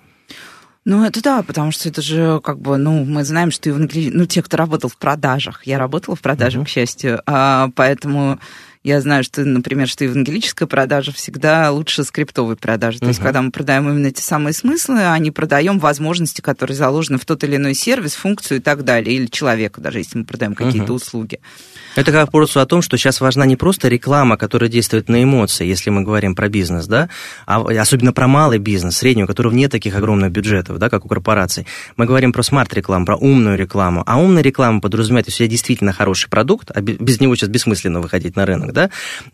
Ну, 0.83 1.03
это 1.05 1.21
да, 1.21 1.43
потому 1.43 1.71
что 1.71 1.89
это 1.89 2.01
же, 2.01 2.39
как 2.43 2.59
бы, 2.59 2.77
ну, 2.77 3.05
мы 3.05 3.23
знаем, 3.23 3.51
что 3.51 3.69
евангели... 3.69 4.09
ну, 4.11 4.25
те, 4.25 4.41
кто 4.41 4.57
работал 4.57 4.89
в 4.89 4.97
продажах, 4.97 5.65
я 5.65 5.77
работала 5.77 6.15
в 6.15 6.21
продажах, 6.21 6.63
uh-huh. 6.63 6.65
к 6.65 6.69
счастью, 6.69 7.21
а, 7.27 7.69
поэтому 7.75 8.39
я 8.83 8.99
знаю, 8.99 9.23
что, 9.23 9.45
например, 9.45 9.87
что 9.87 10.03
евангелическая 10.03 10.67
продажа 10.67 11.11
всегда 11.11 11.71
лучше 11.71 12.03
скриптовой 12.03 12.55
продажи. 12.55 12.97
То 12.97 13.05
uh-huh. 13.05 13.09
есть, 13.09 13.19
когда 13.19 13.41
мы 13.41 13.51
продаем 13.51 13.87
именно 13.87 14.07
эти 14.07 14.21
самые 14.21 14.53
смыслы, 14.53 15.05
а 15.05 15.17
не 15.19 15.29
продаем 15.29 15.77
возможности, 15.77 16.41
которые 16.41 16.75
заложены 16.75 17.19
в 17.19 17.25
тот 17.25 17.43
или 17.43 17.57
иной 17.57 17.75
сервис, 17.75 18.15
функцию 18.15 18.57
и 18.57 18.61
так 18.61 18.83
далее, 18.83 19.15
или 19.15 19.27
человека, 19.27 19.81
даже 19.81 19.99
если 19.99 20.17
мы 20.17 20.25
продаем 20.25 20.55
какие-то 20.55 20.93
uh-huh. 20.93 20.95
услуги. 20.95 21.39
Это 21.95 22.11
как 22.11 22.25
вопрос 22.25 22.57
о 22.57 22.65
том, 22.65 22.81
что 22.81 22.97
сейчас 22.97 23.21
важна 23.21 23.45
не 23.45 23.55
просто 23.55 23.87
реклама, 23.87 24.37
которая 24.37 24.69
действует 24.69 25.09
на 25.09 25.23
эмоции, 25.23 25.65
если 25.67 25.89
мы 25.89 26.01
говорим 26.03 26.35
про 26.35 26.49
бизнес, 26.49 26.87
да, 26.87 27.09
а 27.45 27.61
особенно 27.61 28.13
про 28.13 28.27
малый 28.27 28.57
бизнес, 28.57 28.97
средний, 28.97 29.25
у 29.25 29.27
которого 29.27 29.53
нет 29.53 29.71
таких 29.71 29.95
огромных 29.95 30.31
бюджетов, 30.31 30.79
да, 30.79 30.89
как 30.89 31.05
у 31.05 31.07
корпораций. 31.07 31.67
Мы 31.97 32.05
говорим 32.05 32.33
про 32.33 32.43
смарт-рекламу, 32.43 33.05
про 33.05 33.17
умную 33.17 33.57
рекламу. 33.57 34.03
А 34.07 34.19
умная 34.19 34.41
реклама 34.41 34.81
подразумевает, 34.81 35.27
у 35.27 35.31
тебя 35.31 35.47
действительно 35.47 35.93
хороший 35.93 36.29
продукт, 36.29 36.71
а 36.73 36.81
без 36.81 37.19
него 37.19 37.35
сейчас 37.35 37.49
бессмысленно 37.49 37.99
выходить 37.99 38.35
на 38.35 38.45
рынок, 38.45 38.70
да, 38.71 38.89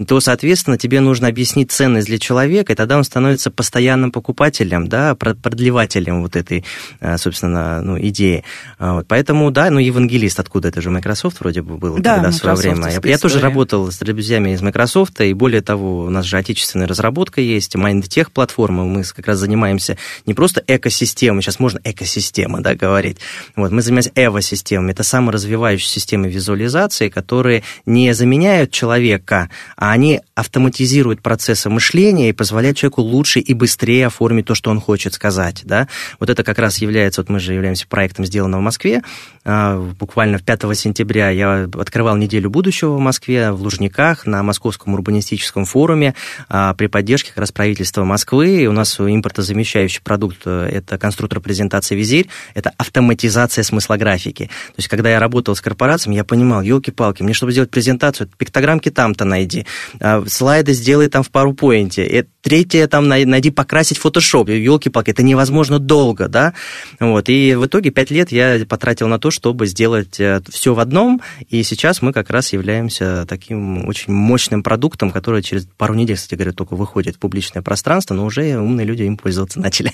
то, 0.06 0.20
соответственно, 0.20 0.78
тебе 0.78 1.00
нужно 1.00 1.28
объяснить 1.28 1.72
ценность 1.72 2.08
для 2.08 2.20
человека, 2.20 2.74
и 2.74 2.76
тогда 2.76 2.98
он 2.98 3.04
становится 3.04 3.52
постоянным 3.52 4.12
покупателем, 4.12 4.88
да, 4.88 5.16
продлевателем 5.16 6.22
вот 6.22 6.36
этой, 6.36 6.64
э, 7.00 7.18
собственно, 7.18 7.82
ну, 7.82 8.00
идеи. 8.00 8.44
А 8.80 8.96
вот. 8.96 9.08
Поэтому, 9.08 9.52
да, 9.52 9.70
ну, 9.70 9.80
евангелист 9.80 10.40
откуда 10.40 10.70
это 10.70 10.82
же 10.82 10.90
Microsoft 10.90 11.40
вроде 11.40 11.62
бы 11.62 11.78
был 11.78 11.98
да, 11.98 12.16
тогда 12.16 12.32
свое 12.32 12.56
время. 12.56 12.90
Я, 12.90 13.10
я 13.10 13.18
тоже 13.18 13.40
работал 13.40 13.92
с 13.92 13.98
друзьями 13.98 14.52
из 14.52 14.62
Microsoft, 14.62 15.20
и 15.22 15.34
более 15.34 15.62
того, 15.62 16.06
у 16.06 16.10
нас 16.10 16.26
же 16.26 16.38
отечественная 16.38 16.88
разработка 16.88 17.42
есть, 17.42 17.76
MindTech 17.76 18.32
платформа, 18.34 18.86
мы 18.86 19.04
как 19.04 19.28
раз 19.28 19.40
занимаемся 19.40 19.98
не 20.26 20.34
просто 20.34 20.64
экосистемой, 20.68 21.42
сейчас 21.42 21.60
можно 21.60 21.80
экосистема, 21.84 22.62
да, 22.62 22.76
говорить, 22.76 23.18
вот, 23.56 23.72
мы 23.72 23.82
занимаемся 23.82 24.12
эво-системами, 24.16 24.92
это 24.92 25.04
саморазвивающие 25.04 25.90
системы 25.90 26.30
визуализации, 26.30 27.10
которые 27.10 27.64
не 27.86 28.14
заменяют 28.14 28.72
человека 28.72 29.27
только, 29.28 29.50
а 29.76 29.92
они 29.92 30.22
автоматизируют 30.36 31.22
процессы 31.22 31.70
мышления 31.70 32.30
и 32.30 32.34
позволяют 32.34 32.78
человеку 32.78 33.02
лучше 33.02 33.40
и 33.40 33.54
быстрее 33.54 34.08
оформить 34.08 34.46
то, 34.46 34.56
что 34.56 34.72
он 34.72 34.80
хочет 34.80 35.14
сказать. 35.14 35.62
Да? 35.66 35.88
Вот 36.20 36.30
это 36.30 36.44
как 36.44 36.60
раз 36.60 36.78
является, 36.78 37.22
вот 37.22 37.30
мы 37.30 37.40
же 37.40 37.54
являемся 37.54 37.88
проектом, 37.88 38.26
сделанным 38.26 38.62
в 38.62 38.64
Москве. 38.64 39.02
А, 39.44 39.80
буквально 40.00 40.40
5 40.40 40.78
сентября 40.78 41.30
я 41.30 41.64
открывал 41.64 42.16
неделю 42.16 42.50
будущего 42.50 42.96
в 42.96 43.00
Москве, 43.00 43.52
в 43.52 43.62
Лужниках, 43.62 44.26
на 44.26 44.44
Московском 44.44 44.94
урбанистическом 44.94 45.66
форуме 45.66 46.16
а, 46.50 46.74
при 46.74 46.88
поддержке 46.88 47.30
как 47.30 47.40
раз 47.40 47.52
правительства 47.52 48.04
Москвы. 48.04 48.62
И 48.62 48.68
у 48.68 48.72
нас 48.72 49.00
импортозамещающий 49.00 50.02
продукт 50.02 50.42
э,– 50.46 50.70
это 50.72 50.98
конструктор 50.98 51.40
презентации 51.40 51.96
«Визирь», 51.96 52.30
это 52.54 52.74
автоматизация 52.78 53.64
смыслографики. 53.64 54.46
То 54.46 54.78
есть, 54.78 54.88
когда 54.88 55.10
я 55.10 55.20
работал 55.20 55.56
с 55.56 55.62
корпорациями, 55.62 56.16
я 56.16 56.24
понимал, 56.24 56.62
елки-палки, 56.62 57.24
мне, 57.24 57.34
чтобы 57.34 57.52
сделать 57.52 57.70
презентацию, 57.70 58.30
пиктограммки 58.38 58.90
там-то 59.18 59.26
найди, 59.26 59.66
а, 60.00 60.24
слайды 60.28 60.74
сделай 60.74 61.10
там 61.10 61.24
в 61.24 61.32
PowerPoint, 61.32 61.94
и 61.98 62.26
третье 62.42 62.88
там 62.88 63.08
найди 63.08 63.52
покрасить 63.52 64.00
Photoshop, 64.00 64.52
елки-палки, 64.52 65.10
это 65.10 65.24
невозможно 65.24 65.80
долго, 65.80 66.28
да, 66.28 66.54
вот, 67.00 67.30
и 67.30 67.56
в 67.56 67.66
итоге 67.66 67.90
пять 67.90 68.12
лет 68.12 68.32
я 68.32 68.60
потратил 68.68 69.08
на 69.08 69.20
то, 69.20 69.32
чтобы 69.32 69.66
сделать 69.66 70.20
э, 70.20 70.42
все 70.50 70.74
в 70.74 70.80
одном, 70.80 71.22
и 71.50 71.64
сейчас 71.64 72.02
мы 72.02 72.14
как 72.14 72.30
раз 72.30 72.54
являемся 72.54 73.26
таким 73.28 73.88
очень 73.88 74.14
мощным 74.14 74.64
продуктом, 74.64 75.12
который 75.12 75.42
через 75.42 75.68
пару 75.78 75.94
недель, 75.96 76.16
кстати 76.16 76.36
говоря, 76.36 76.54
только 76.54 76.76
выходит 76.76 77.16
в 77.16 77.20
публичное 77.20 77.62
пространство, 77.62 78.14
но 78.14 78.26
уже 78.26 78.58
умные 78.58 78.86
люди 78.86 79.04
им 79.04 79.18
пользоваться 79.18 79.60
начали. 79.60 79.92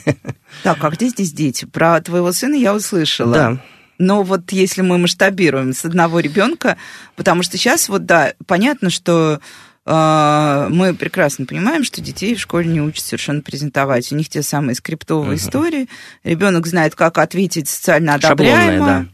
Так, 0.63 0.83
а 0.83 0.89
где 0.89 1.07
здесь 1.07 1.31
дети? 1.31 1.65
Про 1.65 1.99
твоего 2.01 2.31
сына 2.31 2.55
я 2.55 2.75
услышала. 2.75 3.33
Да. 3.33 3.57
Но 4.03 4.23
вот 4.23 4.51
если 4.51 4.81
мы 4.81 4.97
масштабируем 4.97 5.73
с 5.73 5.85
одного 5.85 6.19
ребенка, 6.19 6.77
потому 7.15 7.43
что 7.43 7.57
сейчас 7.57 7.89
вот 7.89 8.05
да, 8.05 8.33
понятно, 8.45 8.89
что 8.89 9.39
э, 9.85 10.67
мы 10.69 10.93
прекрасно 10.93 11.45
понимаем, 11.45 11.83
что 11.83 12.01
детей 12.01 12.35
в 12.35 12.39
школе 12.39 12.67
не 12.67 12.81
учат 12.81 13.05
совершенно 13.05 13.41
презентовать. 13.41 14.11
У 14.11 14.15
них 14.15 14.29
те 14.29 14.43
самые 14.43 14.75
скриптовые 14.75 15.35
угу. 15.35 15.37
истории. 15.37 15.87
Ребенок 16.23 16.67
знает, 16.67 16.95
как 16.95 17.17
ответить 17.17 17.69
социально 17.69 18.15
одобряемо. 18.15 18.71
Шаблонные, 18.71 18.79
да. 18.79 19.05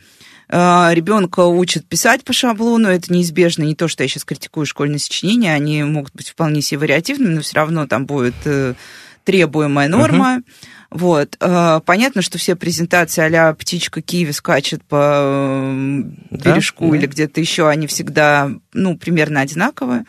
Ребенка 0.51 1.41
учат 1.41 1.85
писать 1.85 2.23
по 2.23 2.33
шаблону, 2.33 2.87
это 2.87 3.13
неизбежно. 3.13 3.63
Не 3.63 3.75
то, 3.75 3.87
что 3.87 4.01
я 4.01 4.09
сейчас 4.09 4.25
критикую 4.25 4.65
школьные 4.65 4.97
сочинения, 4.97 5.53
они 5.53 5.83
могут 5.83 6.15
быть 6.15 6.29
вполне 6.29 6.63
себе 6.63 6.79
вариативными, 6.79 7.35
но 7.35 7.41
все 7.41 7.55
равно 7.55 7.85
там 7.85 8.07
будет 8.07 8.33
э, 8.45 8.73
требуемая 9.25 9.87
норма. 9.87 10.37
Угу. 10.37 10.43
Вот. 10.91 11.37
Э, 11.39 11.81
понятно, 11.85 12.21
что 12.21 12.37
все 12.37 12.55
презентации 12.55 13.33
а 13.35 13.53
птичка 13.53 14.01
Киви 14.01 14.31
скачет 14.31 14.83
по 14.83 15.71
бережку 16.31 16.89
да, 16.89 16.97
или 16.97 17.05
да. 17.05 17.11
где-то 17.11 17.39
еще, 17.39 17.67
они 17.67 17.87
всегда, 17.87 18.51
ну, 18.73 18.97
примерно 18.97 19.41
одинаковые. 19.41 20.05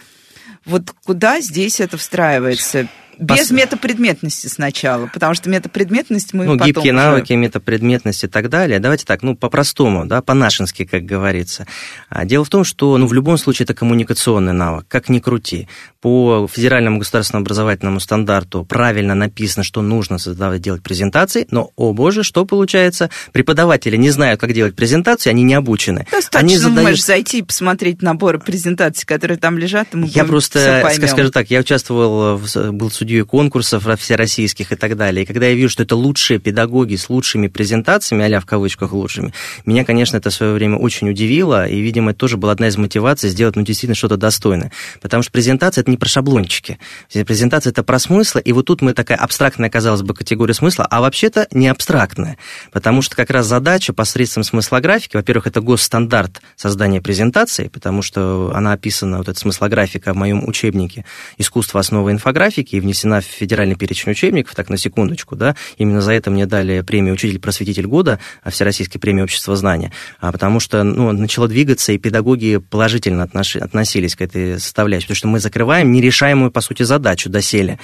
Вот 0.65 0.91
куда 1.05 1.41
здесь 1.41 1.81
это 1.81 1.97
встраивается? 1.97 2.89
Без 3.21 3.49
Пос... 3.49 3.51
метапредметности 3.51 4.47
сначала, 4.47 5.07
потому 5.07 5.35
что 5.35 5.51
метапредметность 5.51 6.33
мы 6.33 6.47
Ну, 6.47 6.53
потом 6.55 6.67
гибкие 6.67 6.95
уже... 6.95 7.03
навыки, 7.03 7.33
метапредметность 7.35 8.25
и 8.25 8.29
так 8.29 8.49
далее. 8.49 8.81
Давайте 8.81 9.05
так, 9.05 9.23
ну, 9.23 9.37
по-простому, 9.37 10.07
да, 10.07 10.23
по-нашенски, 10.23 10.87
как 10.87 11.05
говорится. 11.05 11.67
А, 12.09 12.25
дело 12.25 12.47
в 12.47 12.49
том, 12.49 12.65
что, 12.65 12.97
ну, 12.97 13.07
в 13.07 13.13
любом 13.13 13.37
случае 13.37 13.65
это 13.65 13.75
коммуникационный 13.75 14.55
навык, 14.55 14.87
как 14.89 15.11
ни 15.11 15.19
крути. 15.19 15.69
По 16.01 16.49
федеральному 16.51 16.99
государственному 16.99 17.45
образовательному 17.45 18.01
стандарту 18.01 18.65
правильно 18.65 19.15
написано, 19.15 19.63
что 19.63 19.83
нужно 19.83 20.19
создавать, 20.19 20.63
делать 20.63 20.83
презентации, 20.83 21.47
но, 21.51 21.71
о 21.77 21.93
боже, 21.93 22.23
что 22.23 22.47
получается? 22.47 23.11
Преподаватели 23.33 23.97
не 23.97 24.11
знают, 24.11 24.41
как 24.41 24.53
делать 24.55 24.75
презентации, 24.75 25.31
они 25.31 25.43
не 25.43 25.55
обучены. 25.55 26.07
Достаточно 26.11 26.41
они 26.41 26.57
задают... 26.57 26.89
можешь 26.89 27.05
зайти 27.05 27.39
и 27.41 27.43
посмотреть 27.43 28.03
наборы 28.03 28.39
презентаций, 28.39 29.07
которые 29.07 29.37
там 29.37 29.59
лежат, 29.59 29.89
и 29.93 29.97
мы 29.97 30.07
Я 30.07 30.25
просто, 30.25 30.89
скажу 30.91 31.31
так, 31.31 31.51
я 31.51 31.61
участвовал, 31.61 32.37
в, 32.37 32.73
был 32.73 32.91
судьей 32.91 33.11
судьей 33.11 33.25
конкурсов 33.25 33.87
всероссийских 33.99 34.73
и 34.73 34.77
так 34.77 34.97
далее. 34.97 35.25
И 35.25 35.27
когда 35.27 35.47
я 35.47 35.55
вижу, 35.55 35.71
что 35.71 35.83
это 35.83 35.97
лучшие 35.97 36.39
педагоги 36.39 36.97
с 36.97 37.11
лучшими 37.11 37.49
презентациями, 37.49 38.33
а 38.33 38.41
в 38.41 38.47
кавычках 38.47 38.93
лучшими, 38.93 39.33
меня, 39.67 39.85
конечно, 39.85 40.17
это 40.17 40.31
в 40.31 40.35
свое 40.35 40.53
время 40.53 40.77
очень 40.77 41.11
удивило, 41.11 41.67
и, 41.67 41.81
видимо, 41.81 42.11
это 42.11 42.21
тоже 42.21 42.37
была 42.37 42.53
одна 42.53 42.69
из 42.69 42.77
мотиваций 42.77 43.31
сделать, 43.31 43.57
ну, 43.57 43.63
действительно, 43.63 43.97
что-то 43.97 44.17
достойное. 44.17 44.71
Потому 45.01 45.23
что 45.23 45.33
презентация– 45.33 45.83
это 45.83 45.90
не 45.91 45.97
про 45.97 46.09
шаблончики. 46.09 46.79
Презентация– 47.13 47.71
это 47.73 47.83
про 47.83 47.99
смысл, 47.99 48.39
и 48.39 48.53
вот 48.53 48.67
тут 48.67 48.83
мы 48.83 48.95
такая 48.95 49.19
абстрактная, 49.19 49.69
казалось 49.69 50.03
бы, 50.03 50.15
категория 50.15 50.55
смысла, 50.55 50.87
а 50.89 51.01
вообще-то 51.01 51.47
не 51.53 51.69
абстрактная. 51.69 52.39
Потому 52.73 53.03
что 53.03 53.17
как 53.17 53.31
раз 53.31 53.47
задача 53.47 53.93
посредством 53.93 54.45
смыслографики, 54.45 55.17
во-первых, 55.17 55.47
это 55.47 55.61
госстандарт 55.61 56.41
создания 56.57 57.01
презентации, 57.01 57.69
потому 57.69 58.03
что 58.03 58.53
она 58.55 58.73
описана, 58.73 59.19
вот 59.19 59.29
эта 59.29 59.39
смыслографика 59.39 60.13
в 60.13 60.17
моем 60.17 60.47
учебнике 60.49 61.05
«Искусство 61.39 61.81
основы 61.81 62.13
инфографики» 62.13 62.77
и 62.77 62.81
внесена 62.81 63.21
в 63.21 63.25
федеральный 63.25 63.75
перечень 63.75 64.13
учебников, 64.13 64.55
так 64.55 64.69
на 64.69 64.77
секундочку, 64.77 65.37
да, 65.37 65.57
именно 65.77 66.01
за 66.01 66.13
это 66.13 66.31
мне 66.31 66.47
дали 66.47 66.83
премию 66.83 67.15
«Учитель-просветитель 67.15 67.87
года», 67.87 68.19
Всероссийской 68.47 69.01
премии 69.01 69.23
общества 69.23 69.57
знания, 69.57 69.93
а 70.21 70.33
потому 70.33 70.61
что, 70.61 70.83
ну, 70.83 71.13
начало 71.13 71.49
двигаться, 71.49 71.93
и 71.93 71.99
педагоги 71.99 72.59
положительно 72.59 73.25
отнош... 73.25 73.57
относились 73.57 74.17
к 74.17 74.21
этой 74.21 74.61
составляющей, 74.61 75.07
потому 75.07 75.17
что 75.17 75.29
мы 75.29 75.41
закрываем 75.41 75.80
нерешаемую, 75.83 76.51
по 76.51 76.61
сути, 76.61 76.83
задачу 76.83 77.31
доселе. 77.31 77.79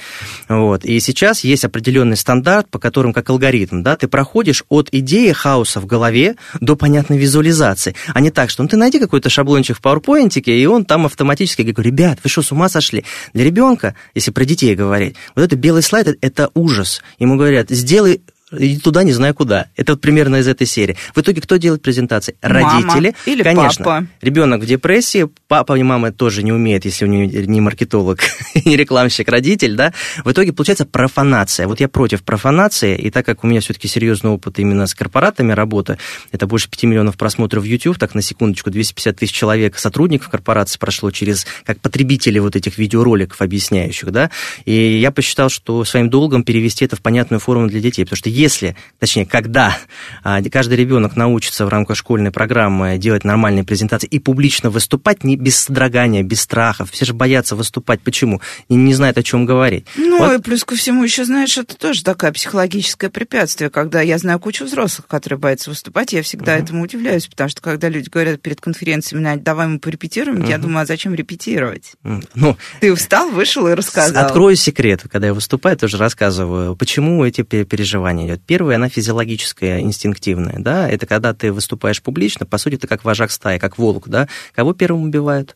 Вот. 0.47 0.85
И 0.85 0.99
сейчас 0.99 1.43
есть 1.43 1.65
определенный 1.65 2.17
стандарт, 2.17 2.69
по 2.69 2.79
которым, 2.79 3.13
как 3.13 3.29
алгоритм, 3.29 3.83
да, 3.83 3.95
ты 3.95 4.07
проходишь 4.07 4.63
от 4.69 4.89
идеи 4.91 5.31
хаоса 5.31 5.79
в 5.79 5.85
голове 5.85 6.35
до 6.59 6.75
понятной 6.75 7.17
визуализации, 7.17 7.95
а 8.13 8.19
не 8.19 8.31
так, 8.31 8.49
что 8.49 8.63
ну, 8.63 8.69
ты 8.69 8.77
найди 8.77 8.99
какой-то 8.99 9.29
шаблончик 9.29 9.77
в 9.77 9.81
PowerPoint, 9.81 10.39
и 10.39 10.65
он 10.65 10.85
там 10.85 11.05
автоматически 11.05 11.61
говорит, 11.61 11.79
ребят, 11.79 12.19
вы 12.23 12.29
что, 12.29 12.41
с 12.41 12.51
ума 12.51 12.69
сошли? 12.69 13.03
Для 13.33 13.43
ребенка, 13.43 13.95
если 14.13 14.31
про 14.31 14.45
детей 14.45 14.75
говорить. 14.75 15.15
Вот 15.35 15.43
это 15.43 15.55
белый 15.55 15.83
слайд– 15.83 16.17
это 16.21 16.49
ужас. 16.53 17.01
Ему 17.19 17.37
говорят, 17.37 17.69
сделай 17.69 18.21
иди 18.51 18.79
туда, 18.79 19.03
не 19.03 19.11
знаю 19.11 19.33
куда. 19.33 19.67
Это 19.75 19.93
вот 19.93 20.01
примерно 20.01 20.37
из 20.37 20.47
этой 20.47 20.65
серии. 20.65 20.95
В 21.13 21.19
итоге 21.19 21.41
кто 21.41 21.57
делает 21.57 21.81
презентации? 21.81 22.35
Мама 22.41 22.81
Родители. 22.81 23.15
Или 23.25 23.43
Конечно. 23.43 23.83
Папа. 23.83 24.07
Ребенок 24.21 24.61
в 24.61 24.65
депрессии, 24.65 25.27
папа 25.47 25.77
и 25.77 25.83
мама 25.83 26.11
тоже 26.11 26.43
не 26.43 26.51
умеет, 26.51 26.85
если 26.85 27.05
у 27.05 27.07
него 27.07 27.31
не 27.45 27.61
маркетолог, 27.61 28.19
не 28.65 28.77
рекламщик, 28.77 29.27
родитель, 29.29 29.75
да. 29.75 29.93
В 30.23 30.31
итоге 30.31 30.53
получается 30.53 30.85
профанация. 30.85 31.67
Вот 31.67 31.79
я 31.79 31.87
против 31.87 32.23
профанации, 32.23 32.97
и 32.97 33.09
так 33.09 33.25
как 33.25 33.43
у 33.43 33.47
меня 33.47 33.59
все-таки 33.59 33.87
серьезный 33.87 34.31
опыт 34.31 34.59
именно 34.59 34.87
с 34.87 34.95
корпоратами 34.95 35.51
работы, 35.51 35.97
это 36.31 36.47
больше 36.47 36.69
5 36.69 36.83
миллионов 36.83 37.17
просмотров 37.17 37.63
в 37.63 37.65
YouTube, 37.65 37.97
так 37.97 38.15
на 38.15 38.21
секундочку, 38.21 38.69
250 38.69 39.17
тысяч 39.17 39.33
человек, 39.33 39.77
сотрудников 39.77 40.29
корпорации 40.29 40.79
прошло 40.79 41.11
через, 41.11 41.45
как 41.65 41.79
потребители 41.79 42.39
вот 42.39 42.55
этих 42.55 42.77
видеороликов 42.77 43.41
объясняющих, 43.41 44.11
да, 44.11 44.31
и 44.65 44.97
я 44.97 45.11
посчитал, 45.11 45.49
что 45.49 45.83
своим 45.83 46.09
долгом 46.09 46.43
перевести 46.43 46.85
это 46.85 46.95
в 46.95 47.01
понятную 47.01 47.39
форму 47.39 47.67
для 47.67 47.81
детей, 47.81 48.03
потому 48.03 48.17
что 48.17 48.29
если, 48.37 48.75
точнее, 48.99 49.25
когда 49.25 49.77
а, 50.23 50.41
каждый 50.43 50.77
ребенок 50.77 51.15
научится 51.15 51.65
в 51.65 51.69
рамках 51.69 51.97
школьной 51.97 52.31
программы 52.31 52.97
делать 52.97 53.23
нормальные 53.23 53.63
презентации 53.63 54.07
и 54.07 54.19
публично 54.19 54.69
выступать 54.69 55.23
не 55.23 55.35
без 55.35 55.57
содрогания, 55.57 56.21
без 56.23 56.41
страхов, 56.41 56.91
все 56.91 57.05
же 57.05 57.13
боятся 57.13 57.55
выступать. 57.55 58.01
Почему? 58.01 58.41
И 58.69 58.75
не 58.75 58.93
знают, 58.93 59.17
о 59.17 59.23
чем 59.23 59.45
говорить. 59.45 59.87
Ну, 59.95 60.19
вот. 60.19 60.39
и 60.39 60.41
плюс 60.41 60.63
ко 60.63 60.75
всему, 60.75 61.03
еще, 61.03 61.25
знаешь, 61.25 61.57
это 61.57 61.75
тоже 61.75 62.03
такое 62.03 62.31
психологическое 62.31 63.09
препятствие, 63.09 63.69
когда 63.69 64.01
я 64.01 64.17
знаю 64.19 64.39
кучу 64.39 64.65
взрослых, 64.65 65.07
которые 65.07 65.39
боятся 65.39 65.71
выступать, 65.71 66.13
я 66.13 66.21
всегда 66.21 66.55
uh-huh. 66.55 66.63
этому 66.63 66.83
удивляюсь, 66.83 67.27
потому 67.27 67.49
что 67.49 67.61
когда 67.61 67.89
люди 67.89 68.09
говорят 68.09 68.41
перед 68.41 68.61
конференциями, 68.61 69.35
давай 69.37 69.67
мы 69.67 69.79
порепетируем, 69.79 70.43
uh-huh. 70.43 70.49
я 70.49 70.57
думаю, 70.59 70.83
а 70.83 70.85
зачем 70.85 71.15
репетировать? 71.15 71.93
Uh-huh. 72.03 72.23
Ну, 72.35 72.57
Ты 72.81 72.93
встал, 72.93 73.29
вышел 73.31 73.67
и 73.67 73.73
рассказал. 73.73 74.25
Открою 74.25 74.55
секрет, 74.55 75.03
когда 75.11 75.27
я 75.27 75.33
выступаю, 75.33 75.75
тоже 75.75 75.97
рассказываю, 75.97 76.75
почему 76.75 77.25
эти 77.25 77.41
переживания 77.41 78.26
идет. 78.27 78.41
Первая, 78.45 78.75
она 78.77 78.89
физиологическая, 78.89 79.81
инстинктивная, 79.81 80.57
да, 80.59 80.89
это 80.89 81.05
когда 81.05 81.33
ты 81.33 81.51
выступаешь 81.51 82.01
публично, 82.01 82.45
по 82.45 82.57
сути, 82.57 82.77
ты 82.77 82.87
как 82.87 83.03
вожак 83.03 83.31
стаи, 83.31 83.57
как 83.57 83.77
волк, 83.77 84.07
да, 84.07 84.27
кого 84.53 84.73
первым 84.73 85.03
убивают? 85.03 85.55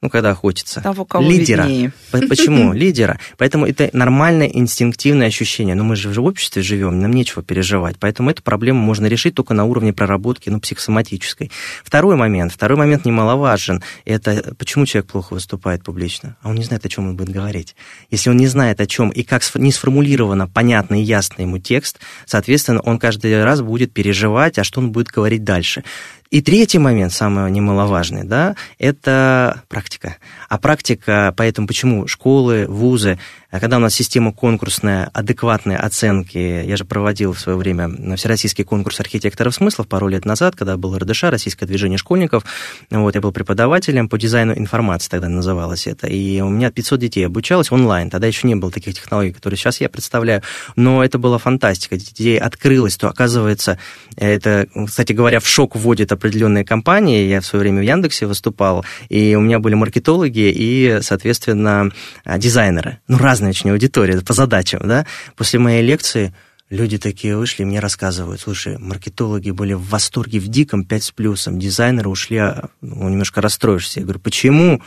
Ну, 0.00 0.10
когда 0.10 0.30
охотится. 0.30 0.80
Того, 0.80 1.04
кого 1.04 1.28
Лидера. 1.28 1.64
Виднее. 1.64 1.92
Почему? 2.10 2.72
Лидера. 2.74 3.18
Поэтому 3.36 3.66
это 3.66 3.90
нормальное 3.92 4.46
инстинктивное 4.46 5.26
ощущение. 5.26 5.74
Но 5.74 5.82
мы 5.82 5.96
же 5.96 6.08
в 6.08 6.24
обществе 6.24 6.62
живем, 6.62 7.00
нам 7.00 7.10
нечего 7.10 7.42
переживать. 7.42 7.96
Поэтому 7.98 8.30
эту 8.30 8.44
проблему 8.44 8.80
можно 8.80 9.06
решить 9.06 9.34
только 9.34 9.54
на 9.54 9.64
уровне 9.64 9.92
проработки, 9.92 10.50
ну, 10.50 10.60
психосоматической. 10.60 11.50
Второй 11.82 12.14
момент, 12.14 12.52
второй 12.52 12.78
момент 12.78 13.06
немаловажен. 13.06 13.82
Это 14.04 14.54
почему 14.56 14.86
человек 14.86 15.10
плохо 15.10 15.34
выступает 15.34 15.82
публично? 15.82 16.36
А 16.42 16.50
он 16.50 16.54
не 16.54 16.64
знает, 16.64 16.86
о 16.86 16.88
чем 16.88 17.08
он 17.08 17.16
будет 17.16 17.30
говорить. 17.30 17.74
Если 18.08 18.30
он 18.30 18.36
не 18.36 18.46
знает, 18.46 18.80
о 18.80 18.86
чем 18.86 19.10
и 19.10 19.24
как 19.24 19.42
не 19.56 19.72
сформулировано 19.72 20.46
понятный 20.46 21.00
и 21.00 21.04
ясный 21.04 21.44
ему 21.44 21.58
текст, 21.58 21.98
соответственно, 22.24 22.80
он 22.82 23.00
каждый 23.00 23.42
раз 23.42 23.62
будет 23.62 23.92
переживать, 23.92 24.58
а 24.58 24.64
что 24.64 24.80
он 24.80 24.92
будет 24.92 25.08
говорить 25.08 25.42
дальше. 25.42 25.82
И 26.30 26.42
третий 26.42 26.78
момент, 26.78 27.12
самый 27.12 27.50
немаловажный, 27.50 28.24
да, 28.24 28.54
это 28.78 29.62
практика. 29.68 30.16
А 30.48 30.58
практика, 30.58 31.32
поэтому 31.36 31.66
почему 31.66 32.06
школы, 32.06 32.66
вузы, 32.68 33.18
когда 33.50 33.78
у 33.78 33.80
нас 33.80 33.94
система 33.94 34.32
конкурсная, 34.32 35.10
адекватной 35.14 35.76
оценки, 35.76 36.36
я 36.36 36.76
же 36.76 36.84
проводил 36.84 37.32
в 37.32 37.40
свое 37.40 37.56
время 37.56 38.16
всероссийский 38.16 38.64
конкурс 38.64 39.00
архитекторов 39.00 39.54
смыслов 39.54 39.88
пару 39.88 40.06
лет 40.08 40.26
назад, 40.26 40.54
когда 40.54 40.76
был 40.76 40.96
РДШ, 40.98 41.24
Российское 41.24 41.64
движение 41.64 41.96
школьников, 41.96 42.44
вот, 42.90 43.14
я 43.14 43.20
был 43.20 43.32
преподавателем 43.32 44.08
по 44.08 44.18
дизайну 44.18 44.52
информации, 44.52 45.08
тогда 45.08 45.28
называлось 45.28 45.86
это, 45.86 46.06
и 46.06 46.40
у 46.42 46.50
меня 46.50 46.70
500 46.70 47.00
детей 47.00 47.26
обучалось 47.26 47.72
онлайн, 47.72 48.10
тогда 48.10 48.26
еще 48.26 48.46
не 48.46 48.54
было 48.54 48.70
таких 48.70 48.94
технологий, 48.94 49.32
которые 49.32 49.56
сейчас 49.56 49.80
я 49.80 49.88
представляю, 49.88 50.42
но 50.76 51.02
это 51.02 51.18
была 51.18 51.38
фантастика, 51.38 51.96
детей 51.96 52.38
открылось, 52.38 52.98
то 52.98 53.08
оказывается, 53.08 53.78
это, 54.16 54.66
кстати 54.86 55.12
говоря, 55.12 55.40
в 55.40 55.48
шок 55.48 55.74
вводит 55.74 56.12
определенные 56.12 56.64
компании, 56.64 57.26
я 57.26 57.40
в 57.40 57.46
свое 57.46 57.62
время 57.62 57.80
в 57.80 57.84
Яндексе 57.84 58.26
выступал, 58.26 58.84
и 59.08 59.34
у 59.36 59.40
меня 59.40 59.58
были 59.58 59.74
маркетологи 59.74 60.52
и, 60.54 60.98
соответственно, 61.00 61.90
дизайнеры, 62.26 62.98
ну, 63.08 63.16
разные 63.16 63.37
разная 63.38 63.50
очень 63.50 63.70
аудитория 63.70 64.20
по 64.20 64.32
задачам, 64.32 64.80
да. 64.84 65.06
После 65.36 65.60
моей 65.60 65.82
лекции 65.82 66.34
люди 66.70 66.98
такие 66.98 67.36
вышли, 67.36 67.62
мне 67.64 67.78
рассказывают, 67.78 68.40
слушай, 68.40 68.78
маркетологи 68.78 69.50
были 69.50 69.74
в 69.74 69.88
восторге 69.88 70.40
в 70.40 70.48
диком 70.48 70.84
5 70.84 71.04
с 71.04 71.10
плюсом, 71.12 71.58
дизайнеры 71.58 72.08
ушли, 72.08 72.38
а, 72.38 72.68
ну, 72.80 73.08
немножко 73.08 73.40
расстроишься. 73.40 74.00
Я 74.00 74.06
говорю, 74.06 74.20
почему? 74.20 74.82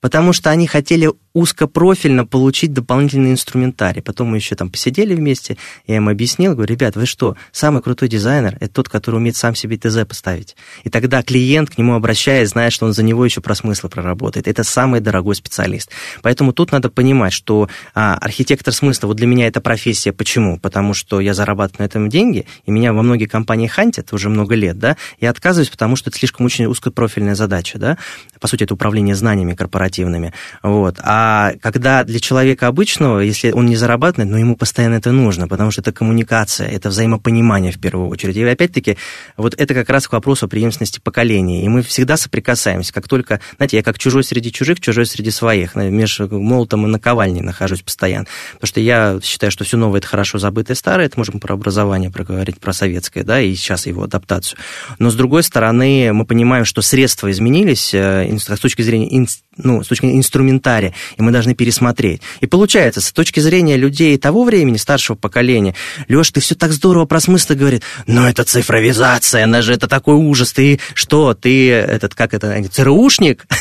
Потому 0.00 0.34
что 0.34 0.50
они 0.50 0.66
хотели 0.66 1.10
узкопрофильно 1.34 2.24
получить 2.24 2.72
дополнительный 2.72 3.32
инструментарий. 3.32 4.00
Потом 4.00 4.28
мы 4.28 4.36
еще 4.36 4.54
там 4.54 4.70
посидели 4.70 5.14
вместе, 5.14 5.56
я 5.86 5.96
им 5.96 6.08
объяснил, 6.08 6.54
говорю, 6.54 6.72
ребят, 6.72 6.94
вы 6.94 7.06
что, 7.06 7.36
самый 7.50 7.82
крутой 7.82 8.08
дизайнер– 8.08 8.56
это 8.60 8.72
тот, 8.72 8.88
который 8.88 9.16
умеет 9.16 9.36
сам 9.36 9.56
себе 9.56 9.76
ТЗ 9.76 10.06
поставить. 10.06 10.56
И 10.84 10.90
тогда 10.90 11.22
клиент 11.22 11.70
к 11.70 11.78
нему 11.78 11.94
обращаясь, 11.94 12.50
знает, 12.50 12.72
что 12.72 12.86
он 12.86 12.92
за 12.92 13.02
него 13.02 13.24
еще 13.24 13.40
про 13.40 13.56
смыслы 13.56 13.90
проработает. 13.90 14.46
Это 14.46 14.62
самый 14.62 15.00
дорогой 15.00 15.34
специалист. 15.34 15.90
Поэтому 16.22 16.52
тут 16.52 16.70
надо 16.70 16.88
понимать, 16.88 17.32
что 17.32 17.68
а, 17.94 18.14
архитектор 18.14 18.72
смысла, 18.72 19.08
вот 19.08 19.16
для 19.16 19.26
меня 19.26 19.48
это 19.48 19.60
профессия. 19.60 20.12
Почему? 20.12 20.58
Потому 20.60 20.94
что 20.94 21.18
я 21.20 21.34
зарабатываю 21.34 21.82
на 21.82 21.86
этом 21.86 22.08
деньги, 22.08 22.46
и 22.64 22.70
меня 22.70 22.92
во 22.92 23.02
многие 23.02 23.26
компании 23.26 23.66
хантят 23.66 24.12
уже 24.12 24.28
много 24.28 24.54
лет, 24.54 24.78
да, 24.78 24.96
я 25.20 25.30
отказываюсь, 25.30 25.68
потому 25.68 25.96
что 25.96 26.10
это 26.10 26.18
слишком 26.18 26.46
очень 26.46 26.66
узкопрофильная 26.66 27.34
задача, 27.34 27.78
да, 27.78 27.98
по 28.38 28.46
сути, 28.46 28.62
это 28.62 28.74
управление 28.74 29.16
знаниями 29.16 29.54
корпоративными, 29.54 30.32
вот, 30.62 31.00
а 31.02 31.23
а 31.26 31.54
когда 31.62 32.04
для 32.04 32.20
человека 32.20 32.66
обычного, 32.66 33.20
если 33.20 33.50
он 33.50 33.64
не 33.64 33.76
зарабатывает, 33.76 34.30
но 34.30 34.36
ему 34.36 34.56
постоянно 34.56 34.96
это 34.96 35.10
нужно, 35.10 35.48
потому 35.48 35.70
что 35.70 35.80
это 35.80 35.90
коммуникация, 35.90 36.68
это 36.68 36.90
взаимопонимание 36.90 37.72
в 37.72 37.80
первую 37.80 38.10
очередь. 38.10 38.36
И 38.36 38.44
опять-таки, 38.44 38.98
вот 39.38 39.54
это 39.58 39.72
как 39.72 39.88
раз 39.88 40.06
к 40.06 40.12
вопросу 40.12 40.44
о 40.44 40.48
преемственности 40.50 41.00
поколений. 41.00 41.64
И 41.64 41.68
мы 41.68 41.80
всегда 41.82 42.18
соприкасаемся. 42.18 42.92
Как 42.92 43.08
только, 43.08 43.40
знаете, 43.56 43.78
я 43.78 43.82
как 43.82 43.98
чужой 43.98 44.22
среди 44.22 44.52
чужих, 44.52 44.80
чужой 44.80 45.06
среди 45.06 45.30
своих. 45.30 45.74
Между 45.76 46.28
молотом 46.38 46.84
и 46.86 46.90
наковальней 46.90 47.40
нахожусь 47.40 47.80
постоянно. 47.80 48.26
Потому 48.54 48.68
что 48.68 48.80
я 48.80 49.18
считаю, 49.22 49.50
что 49.50 49.64
все 49.64 49.78
новое– 49.78 49.98
это 50.00 50.08
хорошо 50.08 50.36
забытое 50.36 50.74
старое. 50.74 51.06
Это 51.06 51.18
можем 51.18 51.40
про 51.40 51.54
образование 51.54 52.10
проговорить, 52.10 52.60
про 52.60 52.74
советское, 52.74 53.22
да, 53.22 53.40
и 53.40 53.54
сейчас 53.54 53.86
его 53.86 54.02
адаптацию. 54.02 54.58
Но, 54.98 55.08
с 55.08 55.14
другой 55.14 55.42
стороны, 55.42 56.12
мы 56.12 56.26
понимаем, 56.26 56.66
что 56.66 56.82
средства 56.82 57.30
изменились 57.30 57.94
э, 57.94 58.28
с 58.38 58.60
точки 58.60 58.82
зрения 58.82 59.26
ну, 59.56 59.82
с 59.82 59.88
точки 59.88 60.06
зрения 60.06 60.18
инструментария, 60.18 60.94
и 61.16 61.22
мы 61.22 61.30
должны 61.30 61.54
пересмотреть. 61.54 62.20
И 62.40 62.46
получается, 62.46 63.00
с 63.00 63.12
точки 63.12 63.40
зрения 63.40 63.76
людей 63.76 64.16
того 64.18 64.44
времени, 64.44 64.76
старшего 64.76 65.16
поколения, 65.16 65.74
Леш, 66.08 66.30
ты 66.30 66.40
все 66.40 66.54
так 66.54 66.72
здорово 66.72 67.04
про 67.06 67.20
смысл 67.20 67.54
говорит, 67.54 67.82
но 68.06 68.28
это 68.28 68.44
цифровизация, 68.44 69.44
она 69.44 69.62
же 69.62 69.72
это 69.72 69.88
такой 69.88 70.14
ужас, 70.14 70.52
ты 70.52 70.80
что, 70.94 71.34
ты 71.34 71.70
этот, 71.70 72.14
как 72.14 72.34
это, 72.34 72.62
ЦРУшник? 72.68 73.46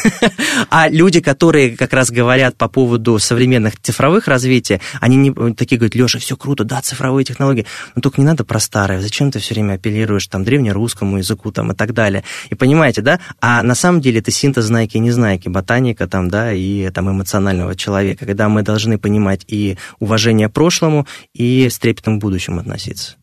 А 0.69 0.87
люди, 0.89 1.19
которые 1.19 1.75
как 1.75 1.93
раз 1.93 2.09
говорят 2.09 2.55
по 2.55 2.67
поводу 2.67 3.19
современных 3.19 3.79
цифровых 3.81 4.27
развития, 4.27 4.79
они 4.99 5.17
не, 5.17 5.53
такие 5.53 5.77
говорят, 5.77 5.95
Леша, 5.95 6.19
все 6.19 6.35
круто, 6.35 6.63
да, 6.63 6.81
цифровые 6.81 7.25
технологии, 7.25 7.65
но 7.95 8.01
только 8.01 8.21
не 8.21 8.25
надо 8.25 8.43
про 8.43 8.59
старое, 8.59 9.01
зачем 9.01 9.31
ты 9.31 9.39
все 9.39 9.53
время 9.53 9.73
апеллируешь 9.73 10.27
там 10.27 10.43
древнерусскому 10.43 11.17
языку 11.17 11.51
там 11.51 11.71
и 11.71 11.75
так 11.75 11.93
далее. 11.93 12.23
И 12.49 12.55
понимаете, 12.55 13.01
да, 13.01 13.19
а 13.41 13.61
на 13.63 13.75
самом 13.75 14.01
деле 14.01 14.19
это 14.19 14.31
синтез 14.31 14.65
знайки 14.65 14.97
и 14.97 14.99
незнайки, 14.99 15.49
ботаника 15.49 16.07
там, 16.07 16.29
да, 16.29 16.53
и 16.53 16.89
там 16.89 17.09
эмоционального 17.43 17.75
человека, 17.75 18.25
когда 18.25 18.49
мы 18.49 18.63
должны 18.63 18.97
понимать 18.97 19.41
и 19.47 19.77
уважение 19.99 20.49
прошлому, 20.49 21.07
и 21.33 21.69
с 21.69 21.77
трепетом 21.77 22.19
к 22.19 22.21
будущему 22.21 22.61
относиться. 22.61 23.15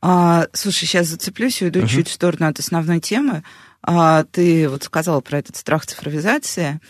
А, 0.00 0.46
слушай, 0.52 0.86
сейчас 0.86 1.08
зацеплюсь 1.08 1.60
и 1.60 1.64
уйду 1.64 1.80
uh-huh. 1.80 1.88
чуть 1.88 2.08
в 2.08 2.12
сторону 2.12 2.48
от 2.48 2.58
основной 2.58 3.00
темы. 3.00 3.42
А, 3.82 4.24
ты 4.24 4.68
вот 4.68 4.84
сказала 4.84 5.20
про 5.20 5.38
этот 5.38 5.56
страх 5.56 5.86
цифровизации. 5.86 6.80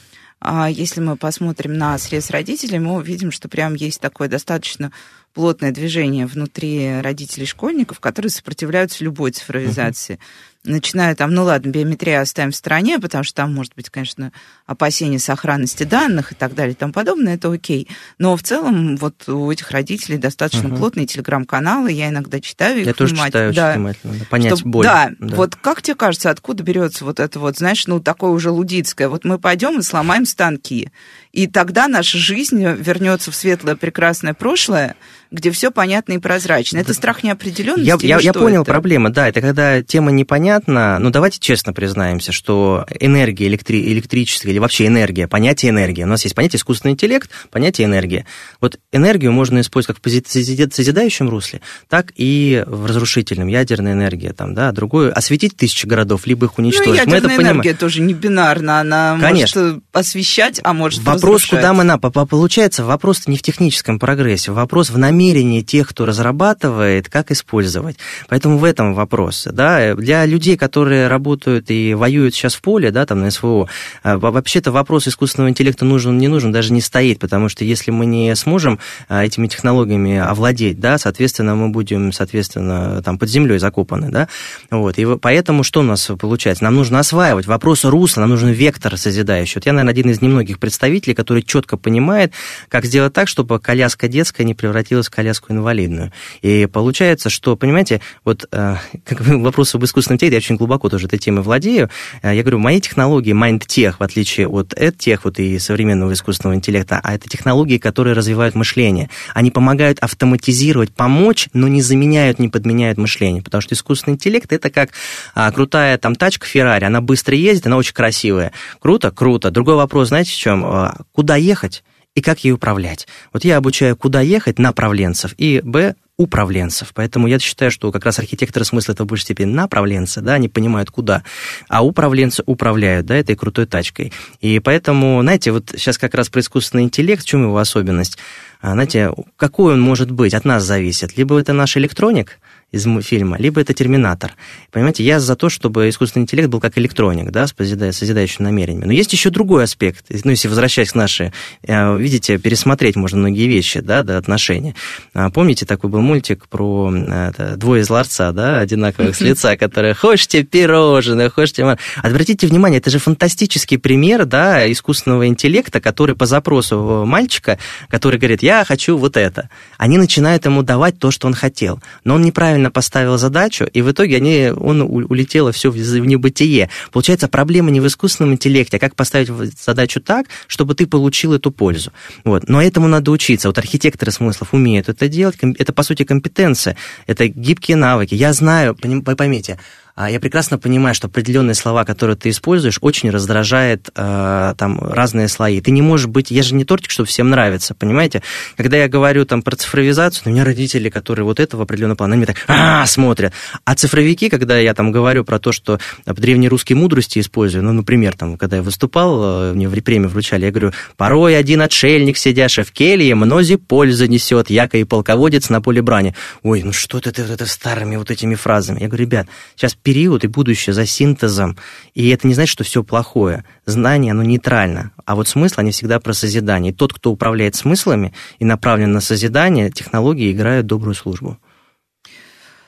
А 0.41 0.69
если 0.71 1.01
мы 1.01 1.17
посмотрим 1.17 1.79
на 1.79 1.99
срез 1.99 2.31
родителей, 2.31 2.79
мы 2.79 2.95
увидим, 2.95 3.33
что 3.33 3.49
прям 3.49 3.75
есть 3.75 4.01
такое 4.01 4.29
достаточно 4.29 4.93
плотное 5.33 5.73
движение 5.73 6.27
внутри 6.27 7.01
родителей 7.01 7.47
школьников, 7.47 7.99
которые 7.99 8.31
сопротивляются 8.31 9.05
любой 9.05 9.31
цифровизации. 9.31 10.17
Uh-huh 10.17 10.49
начиная 10.69 11.15
там, 11.15 11.35
ну 11.35 11.45
ладно, 11.45 11.71
биометрию 11.71 12.21
оставим 12.21 12.53
в 12.53 12.57
стороне, 12.57 12.99
потому 12.99 13.25
что 13.25 13.35
там 13.35 13.55
может 13.55 13.75
быть, 13.75 13.91
конечно, 13.91 14.33
опасения 14.67 15.19
сохранности 15.19 15.85
данных 15.85 16.33
и 16.33 16.35
так 16.35 16.55
далее 16.55 16.73
и 16.73 16.77
тому 16.77 16.93
подобное, 16.93 17.35
это 17.35 17.53
окей. 17.53 17.89
Но 18.19 18.37
в 18.37 18.43
целом 18.43 18.97
вот 18.97 19.29
у 19.29 19.51
этих 19.51 19.71
родителей 19.71 20.19
достаточно 20.19 20.69
uh-huh. 20.69 20.77
плотные 20.77 21.07
телеграм-каналы, 21.07 21.91
я 21.91 22.09
иногда 22.09 22.41
читаю 22.41 22.81
их 22.81 22.87
Я 22.87 22.95
тоже 22.95 23.17
читаю 23.17 23.53
да, 23.53 23.75
внимательно, 23.75 24.15
понять 24.31 24.57
чтобы, 24.57 24.71
боль. 24.71 24.85
Да, 24.85 25.11
да, 25.19 25.37
вот 25.37 25.57
как 25.57 25.83
тебе 25.83 25.95
кажется, 25.95 26.31
откуда 26.31 26.63
берется 26.63 27.05
вот 27.05 27.21
это 27.21 27.41
вот, 27.41 27.57
знаешь, 27.57 27.87
ну 27.87 28.01
такое 28.01 28.31
уже 28.31 28.51
лудицкое, 28.51 29.09
вот 29.09 29.25
мы 29.25 29.39
пойдем 29.39 29.79
и 29.79 29.83
сломаем 29.83 30.27
станки, 30.27 30.91
и 31.39 31.47
тогда 31.47 31.87
наша 31.87 32.19
жизнь 32.19 32.61
вернется 32.65 33.31
в 33.31 33.37
светлое 33.37 33.77
прекрасное 33.77 34.35
прошлое, 34.35 34.97
где 35.31 35.53
все 35.53 35.71
понятно 35.71 36.15
и 36.15 36.19
прозрачно. 36.19 36.79
Это 36.79 36.95
страх 36.95 37.23
неопределенности. 37.23 38.07
Я, 38.07 38.17
я, 38.17 38.21
я 38.21 38.33
понял 38.33 38.63
это? 38.63 38.73
проблему, 38.73 39.11
да, 39.11 39.29
это 39.29 39.41
когда 39.41 39.81
тема 39.81 40.11
непонятна. 40.11 40.99
Ну, 40.99 41.11
давайте 41.11 41.39
честно 41.39 41.73
признаемся, 41.73 42.33
что 42.33 42.87
энергия 42.99 43.47
электри, 43.47 43.93
электрическая 43.93 44.51
или 44.51 44.59
вообще 44.59 44.89
энергия, 44.89 45.29
понятие 45.29 45.71
энергии. 45.71 46.03
У 46.03 46.09
нас 46.09 46.25
есть 46.25 46.35
понятие 46.35 46.59
искусственный 46.59 46.95
интеллект, 46.95 47.31
понятие 47.53 47.87
энергия. 47.87 48.27
Вот 48.61 48.81
энергию 48.91 49.31
можно 49.31 49.61
использовать 49.61 50.01
как 50.01 50.11
в 50.11 50.29
созидающем 50.29 51.29
русле, 51.29 51.61
так 51.89 52.13
и 52.17 52.65
в 52.67 52.87
разрушительном, 52.87 53.47
ядерная 53.47 53.93
энергия, 53.93 54.33
там, 54.33 54.55
да, 54.55 54.73
другое, 54.73 55.13
осветить 55.13 55.57
тысячи 55.57 55.87
городов, 55.87 56.27
либо 56.27 56.47
их 56.47 56.59
уничтожить. 56.59 56.89
Ну, 56.89 56.95
ядерная 56.95 57.21
Мы 57.21 57.27
это 57.27 57.35
энергия 57.35 57.61
понимаем. 57.61 57.77
тоже 57.77 58.01
не 58.01 58.15
бинарна, 58.15 58.81
она 58.81 59.17
Конечно. 59.21 59.63
может 59.63 59.85
освещать, 59.93 60.61
а 60.65 60.73
может 60.73 61.03
Вопрос, 61.05 61.21
разрушать. 61.35 61.51
куда 61.51 61.73
мы 61.73 61.85
на... 61.85 61.99
Получается, 61.99 62.85
вопрос 62.85 63.27
не 63.27 63.37
в 63.37 63.43
техническом 63.43 63.99
прогрессе, 63.99 64.53
вопрос 64.53 64.91
в 64.91 64.99
намерении 64.99 65.63
тех, 65.63 65.89
кто 65.89 66.07
разрабатывает, 66.07 67.09
как 67.09 67.31
использовать. 67.31 67.97
Поэтому 68.29 68.59
в 68.59 68.65
этом 68.65 68.95
вопрос. 68.95 69.47
Да? 69.51 69.95
Для 69.95 70.25
людей, 70.27 70.57
которые 70.57 71.09
работают 71.09 71.71
и 71.71 71.95
воюют 71.95 72.35
сейчас 72.35 72.55
в 72.55 72.61
поле, 72.61 72.91
да, 72.91 73.07
там 73.07 73.21
на 73.21 73.31
СВО, 73.31 73.69
а, 74.03 74.19
вообще-то 74.19 74.73
вопрос 74.73 75.09
искусственного 75.09 75.51
интеллекта 75.51 75.85
нужен, 75.85 76.19
не 76.19 76.29
нужен, 76.29 76.53
даже 76.53 76.73
не 76.73 76.81
стоит, 76.81 77.19
потому 77.19 77.49
что 77.49 77.65
если 77.65 77.91
мы 77.91 78.07
не 78.07 78.35
сможем 78.37 78.79
а, 79.09 79.25
этими 79.25 79.47
технологиями 79.47 80.19
овладеть, 80.19 80.81
да, 80.81 80.99
соответственно, 80.99 81.55
мы 81.55 81.69
будем, 81.69 82.13
соответственно, 82.13 83.03
там 83.03 83.19
под 83.19 83.29
землей 83.29 83.59
закопаны, 83.59 84.11
да, 84.11 84.29
вот, 84.71 84.99
и 84.99 85.17
поэтому 85.17 85.63
что 85.63 85.81
у 85.81 85.85
нас 85.85 86.11
получается? 86.19 86.65
Нам 86.65 86.75
нужно 86.75 86.99
осваивать 86.99 87.47
вопрос 87.47 87.85
русла, 87.85 88.23
нам 88.23 88.31
нужен 88.31 88.51
вектор 88.51 88.97
созидающий. 88.97 89.55
Вот 89.57 89.67
я, 89.67 89.73
наверное, 89.73 89.93
один 89.93 90.11
из 90.11 90.21
немногих 90.21 90.59
представителей, 90.59 91.08
который 91.15 91.43
четко 91.43 91.77
понимает, 91.77 92.33
как 92.69 92.85
сделать 92.85 93.13
так, 93.13 93.29
чтобы 93.29 93.59
коляска 93.61 94.09
детская 94.09 94.45
не 94.45 94.55
превратилась 94.55 95.09
в 95.09 95.11
коляску 95.11 95.53
инвалидную. 95.53 96.13
И 96.43 96.67
получается, 96.67 97.31
что, 97.31 97.57
понимаете, 97.57 98.01
вот 98.25 98.47
э, 98.51 98.77
как 99.05 99.21
вопрос 99.27 99.75
об 99.75 99.85
искусственном 99.85 100.17
интеллекте, 100.17 100.37
я 100.37 100.39
очень 100.39 100.57
глубоко 100.57 100.89
тоже 100.89 101.07
этой 101.07 101.19
темой 101.19 101.43
владею. 101.43 101.91
Э, 102.23 102.35
я 102.35 102.43
говорю, 102.43 102.59
мои 102.59 102.81
технологии, 102.81 103.35
MindTech, 103.35 103.95
в 103.99 104.03
отличие 104.03 104.49
от 104.49 104.73
EdTech 104.75 105.21
вот 105.25 105.39
и 105.39 105.59
современного 105.59 106.13
искусственного 106.13 106.57
интеллекта, 106.57 107.01
а 107.03 107.15
это 107.15 107.29
технологии, 107.29 107.79
которые 107.79 108.15
развивают 108.15 108.55
мышление. 108.55 109.11
Они 109.35 109.51
помогают 109.51 109.99
автоматизировать, 110.01 110.93
помочь, 110.93 111.49
но 111.53 111.69
не 111.69 111.83
заменяют, 111.83 112.39
не 112.39 112.49
подменяют 112.49 112.99
мышление. 112.99 113.43
Потому 113.43 113.61
что 113.61 113.75
искусственный 113.75 114.15
интеллект 114.15 114.53
это 114.53 114.71
как 114.71 114.91
а, 115.35 115.51
крутая 115.53 115.99
там 115.99 116.15
тачка 116.15 116.47
Феррари, 116.47 116.85
она 116.85 117.01
быстро 117.01 117.37
ездит, 117.37 117.67
она 117.67 117.77
очень 117.77 117.95
красивая. 117.95 118.53
Круто? 118.81 119.11
Круто. 119.11 119.51
Другой 119.51 119.77
вопрос, 119.77 120.09
знаете, 120.09 120.33
в 120.33 120.37
чем? 120.37 120.65
Куда 121.13 121.37
ехать? 121.37 121.83
и 122.15 122.21
как 122.21 122.43
ей 122.43 122.51
управлять. 122.51 123.07
Вот 123.33 123.45
я 123.45 123.59
обучаю, 123.59 123.97
куда 123.97 124.21
ехать, 124.21 124.59
направленцев, 124.59 125.35
и, 125.39 125.61
б, 125.63 125.95
управленцев. 126.17 126.91
Поэтому 126.93 127.29
я 127.29 127.39
считаю, 127.39 127.71
что 127.71 127.93
как 127.93 128.05
раз 128.05 128.19
архитекторы 128.19 128.65
смысла 128.65 128.93
это 128.93 129.05
в 129.05 129.07
большей 129.07 129.23
степени 129.23 129.53
направленцы, 129.53 130.21
да, 130.21 130.35
они 130.35 130.49
понимают 130.49 130.91
куда, 130.91 131.23
а 131.69 131.85
управленцы 131.85 132.43
управляют, 132.45 133.07
да, 133.07 133.15
этой 133.15 133.37
крутой 133.37 133.67
тачкой. 133.67 134.13
И 134.41 134.59
поэтому, 134.59 135.21
знаете, 135.23 135.53
вот 135.53 135.71
сейчас 135.77 135.97
как 135.97 136.15
раз 136.15 136.29
про 136.29 136.41
искусственный 136.41 136.83
интеллект, 136.83 137.23
в 137.23 137.27
чем 137.27 137.45
его 137.45 137.57
особенность? 137.57 138.19
А, 138.61 138.73
знаете, 138.73 139.13
какой 139.37 139.75
он 139.75 139.81
может 139.81 140.11
быть, 140.11 140.35
от 140.35 140.45
нас 140.45 140.65
зависит. 140.65 141.17
Либо 141.17 141.39
это 141.39 141.53
наш 141.53 141.77
электроник, 141.77 142.41
из 142.71 142.87
фильма, 143.03 143.39
либо 143.39 143.63
это 143.63 143.73
терминатор. 143.73 144.35
Понимаете, 144.71 145.03
я 145.03 145.21
за 145.21 145.37
то, 145.37 145.49
чтобы 145.49 145.89
искусственный 145.89 146.25
интеллект 146.25 146.51
был 146.51 146.61
как 146.61 146.77
электроник, 146.77 147.31
да, 147.31 147.47
с 147.47 147.55
созидающими 147.55 148.45
намерениями. 148.45 148.85
Но 148.85 148.93
есть 148.93 149.13
еще 149.13 149.31
другой 149.31 149.65
аспект. 149.65 150.05
Ну, 150.25 150.31
если 150.31 150.49
возвращаясь 150.49 150.93
к 150.93 150.95
нашей, 150.95 151.33
э, 151.63 151.97
видите, 151.97 152.37
пересмотреть 152.37 152.97
можно 152.97 153.19
многие 153.19 153.47
вещи, 153.47 153.81
да, 153.81 154.03
до 154.03 154.19
отношения. 154.19 154.75
А, 155.15 155.31
помните, 155.31 155.65
такой 155.65 155.89
был 155.89 156.01
мультик 156.01 156.47
про 156.49 156.93
это, 156.93 157.57
двое 157.57 157.83
из 157.83 157.89
ларца, 157.89 158.33
да, 158.33 158.59
одинаковых 158.59 159.17
с 159.17 159.21
лица, 159.23 159.57
которые 159.59 159.95
«хочете 159.95 160.43
пирожное, 160.43 161.31
хочете...» 161.31 161.79
Обратите 162.03 162.47
внимание, 162.47 162.81
это 162.81 162.91
же 162.91 162.99
фантастический 162.99 163.79
пример, 163.79 164.27
да, 164.27 164.71
искусственного 164.71 165.27
интеллекта, 165.27 165.81
который 165.81 166.15
по 166.17 166.27
запросу 166.27 167.05
мальчика, 167.07 167.59
который 167.89 168.19
говорит 168.19 168.43
«я 168.43 168.65
хочу 168.67 168.99
вот 168.99 169.17
это», 169.17 169.49
они 169.79 169.97
начинают 169.97 170.45
ему 170.45 170.63
давать 170.63 170.99
то, 170.99 171.11
что 171.11 171.27
он 171.27 171.35
хотел. 171.35 171.81
Но 172.05 172.17
он 172.17 172.23
неправильно 172.23 172.58
неправильно 172.59 172.71
поставил 172.71 173.19
задачу, 173.19 173.65
и 173.65 173.83
в 173.83 173.91
итоге 173.91 174.17
они, 174.17 174.53
он 174.57 174.83
улетело 174.83 175.53
все 175.53 175.71
в 175.71 175.77
небытие. 175.77 176.69
Получается, 176.93 177.29
проблема 177.29 177.71
не 177.71 177.81
в 177.81 177.87
искусственном 177.87 178.35
интеллекте, 178.35 178.77
а 178.77 178.81
как 178.81 178.95
поставить 178.95 179.29
задачу 179.63 180.01
так, 180.01 180.27
чтобы 180.47 180.75
ты 180.75 180.87
получил 180.87 181.33
эту 181.33 181.51
пользу. 181.51 181.93
Вот. 182.25 182.49
Но 182.49 182.61
этому 182.61 182.89
надо 182.89 183.11
учиться. 183.11 183.49
Вот 183.49 183.59
архитекторы 183.59 184.13
смыслов 184.13 184.55
умеют 184.55 184.89
это 184.89 185.09
делать. 185.09 185.37
Это, 185.59 185.73
по 185.73 185.83
сути, 185.83 186.05
компетенция. 186.05 186.77
Это 187.07 187.29
гибкие 187.29 187.77
навыки. 187.77 188.15
Я 188.15 188.33
знаю, 188.33 188.75
поймите, 188.75 189.59
я 190.07 190.21
прекрасно 190.21 190.59
понимаю, 190.59 190.95
что 190.95 191.09
определенные 191.09 191.55
слова, 191.55 191.85
которые 191.85 192.17
ты 192.17 192.31
используешь, 192.31 192.79
очень 192.81 193.11
раздражает 193.11 193.89
э, 193.97 194.55
там 194.57 194.79
разные 194.81 195.27
слои. 195.27 195.61
Ты 195.61 195.73
не 195.73 195.83
можешь 195.83 196.07
быть, 196.07 196.31
я 196.31 196.43
же 196.45 196.55
не 196.55 196.65
тортик, 196.65 196.91
чтобы 196.91 197.09
всем 197.09 197.31
нравится, 197.31 197.75
понимаете? 197.75 198.23
Когда 198.57 198.77
я 198.77 198.89
говорю 198.89 199.25
там 199.25 199.43
про 199.43 199.57
цифровизацию, 199.57 200.23
у 200.27 200.31
меня 200.31 200.45
родители, 200.45 200.89
которые 200.89 201.25
вот 201.25 201.41
это 201.41 201.57
в 201.57 201.61
определенном 201.61 201.97
плане, 201.97 202.15
они 202.15 202.27
так 202.27 202.37
а, 202.47 202.87
смотрят. 202.87 203.33
А 203.65 203.75
цифровики, 203.75 204.29
когда 204.29 204.57
я 204.59 204.75
там 204.75 204.93
говорю 204.93 205.25
про 205.25 205.41
то, 205.41 205.51
что 205.51 205.81
древнерусские 206.07 206.77
мудрости 206.77 207.19
использую, 207.19 207.65
ну, 207.65 207.73
например, 207.73 208.15
там, 208.17 208.37
когда 208.37 208.57
я 208.57 208.63
выступал, 208.63 209.51
э, 209.51 209.53
мне 209.55 209.69
в 209.69 209.81
премию 209.89 210.11
вручали, 210.11 210.45
я 210.45 210.51
говорю, 210.51 210.73
порой 210.97 211.37
один 211.37 211.63
отшельник, 211.63 212.19
сидящий 212.19 212.63
в 212.63 212.73
келье, 212.73 213.15
мнози 213.15 213.57
пользы 213.57 214.07
несет, 214.07 214.51
яко 214.51 214.77
и 214.77 214.85
полководец 214.85 215.49
на 215.49 215.61
поле 215.61 215.83
брани. 215.83 216.15
Ой, 216.43 216.63
ну 216.63 216.73
что 216.73 217.01
ты, 217.01 217.11
ты, 217.11 217.25
ты, 217.25 217.37
ты 217.37 217.47
старыми 217.47 217.97
вот 217.97 218.11
этими 218.11 218.35
фразами? 218.35 218.81
Я 218.81 218.89
говорю, 218.89 219.05
ребят, 219.05 219.27
сейчас 219.57 219.75
период 219.89 220.23
и 220.23 220.27
будущее 220.27 220.75
за 220.75 220.85
синтезом. 220.85 221.57
И 221.95 222.11
это 222.11 222.27
не 222.27 222.35
значит, 222.35 222.53
что 222.53 222.63
все 222.63 222.85
плохое. 222.85 223.47
Знание, 223.65 224.13
оно 224.13 224.23
нейтрально. 224.23 224.93
А 225.07 225.15
вот 225.15 225.29
смысл, 225.29 225.61
они 225.61 225.71
всегда 225.71 225.99
про 225.99 226.13
созидание. 226.13 226.75
И 226.75 226.77
тот, 226.77 226.93
кто 226.93 227.11
управляет 227.11 227.55
смыслами 227.55 228.13
и 228.39 228.45
направлен 228.45 228.93
на 228.93 229.01
созидание, 229.01 229.71
технологии 229.71 230.31
играют 230.31 230.67
добрую 230.67 230.95
службу. 230.95 231.39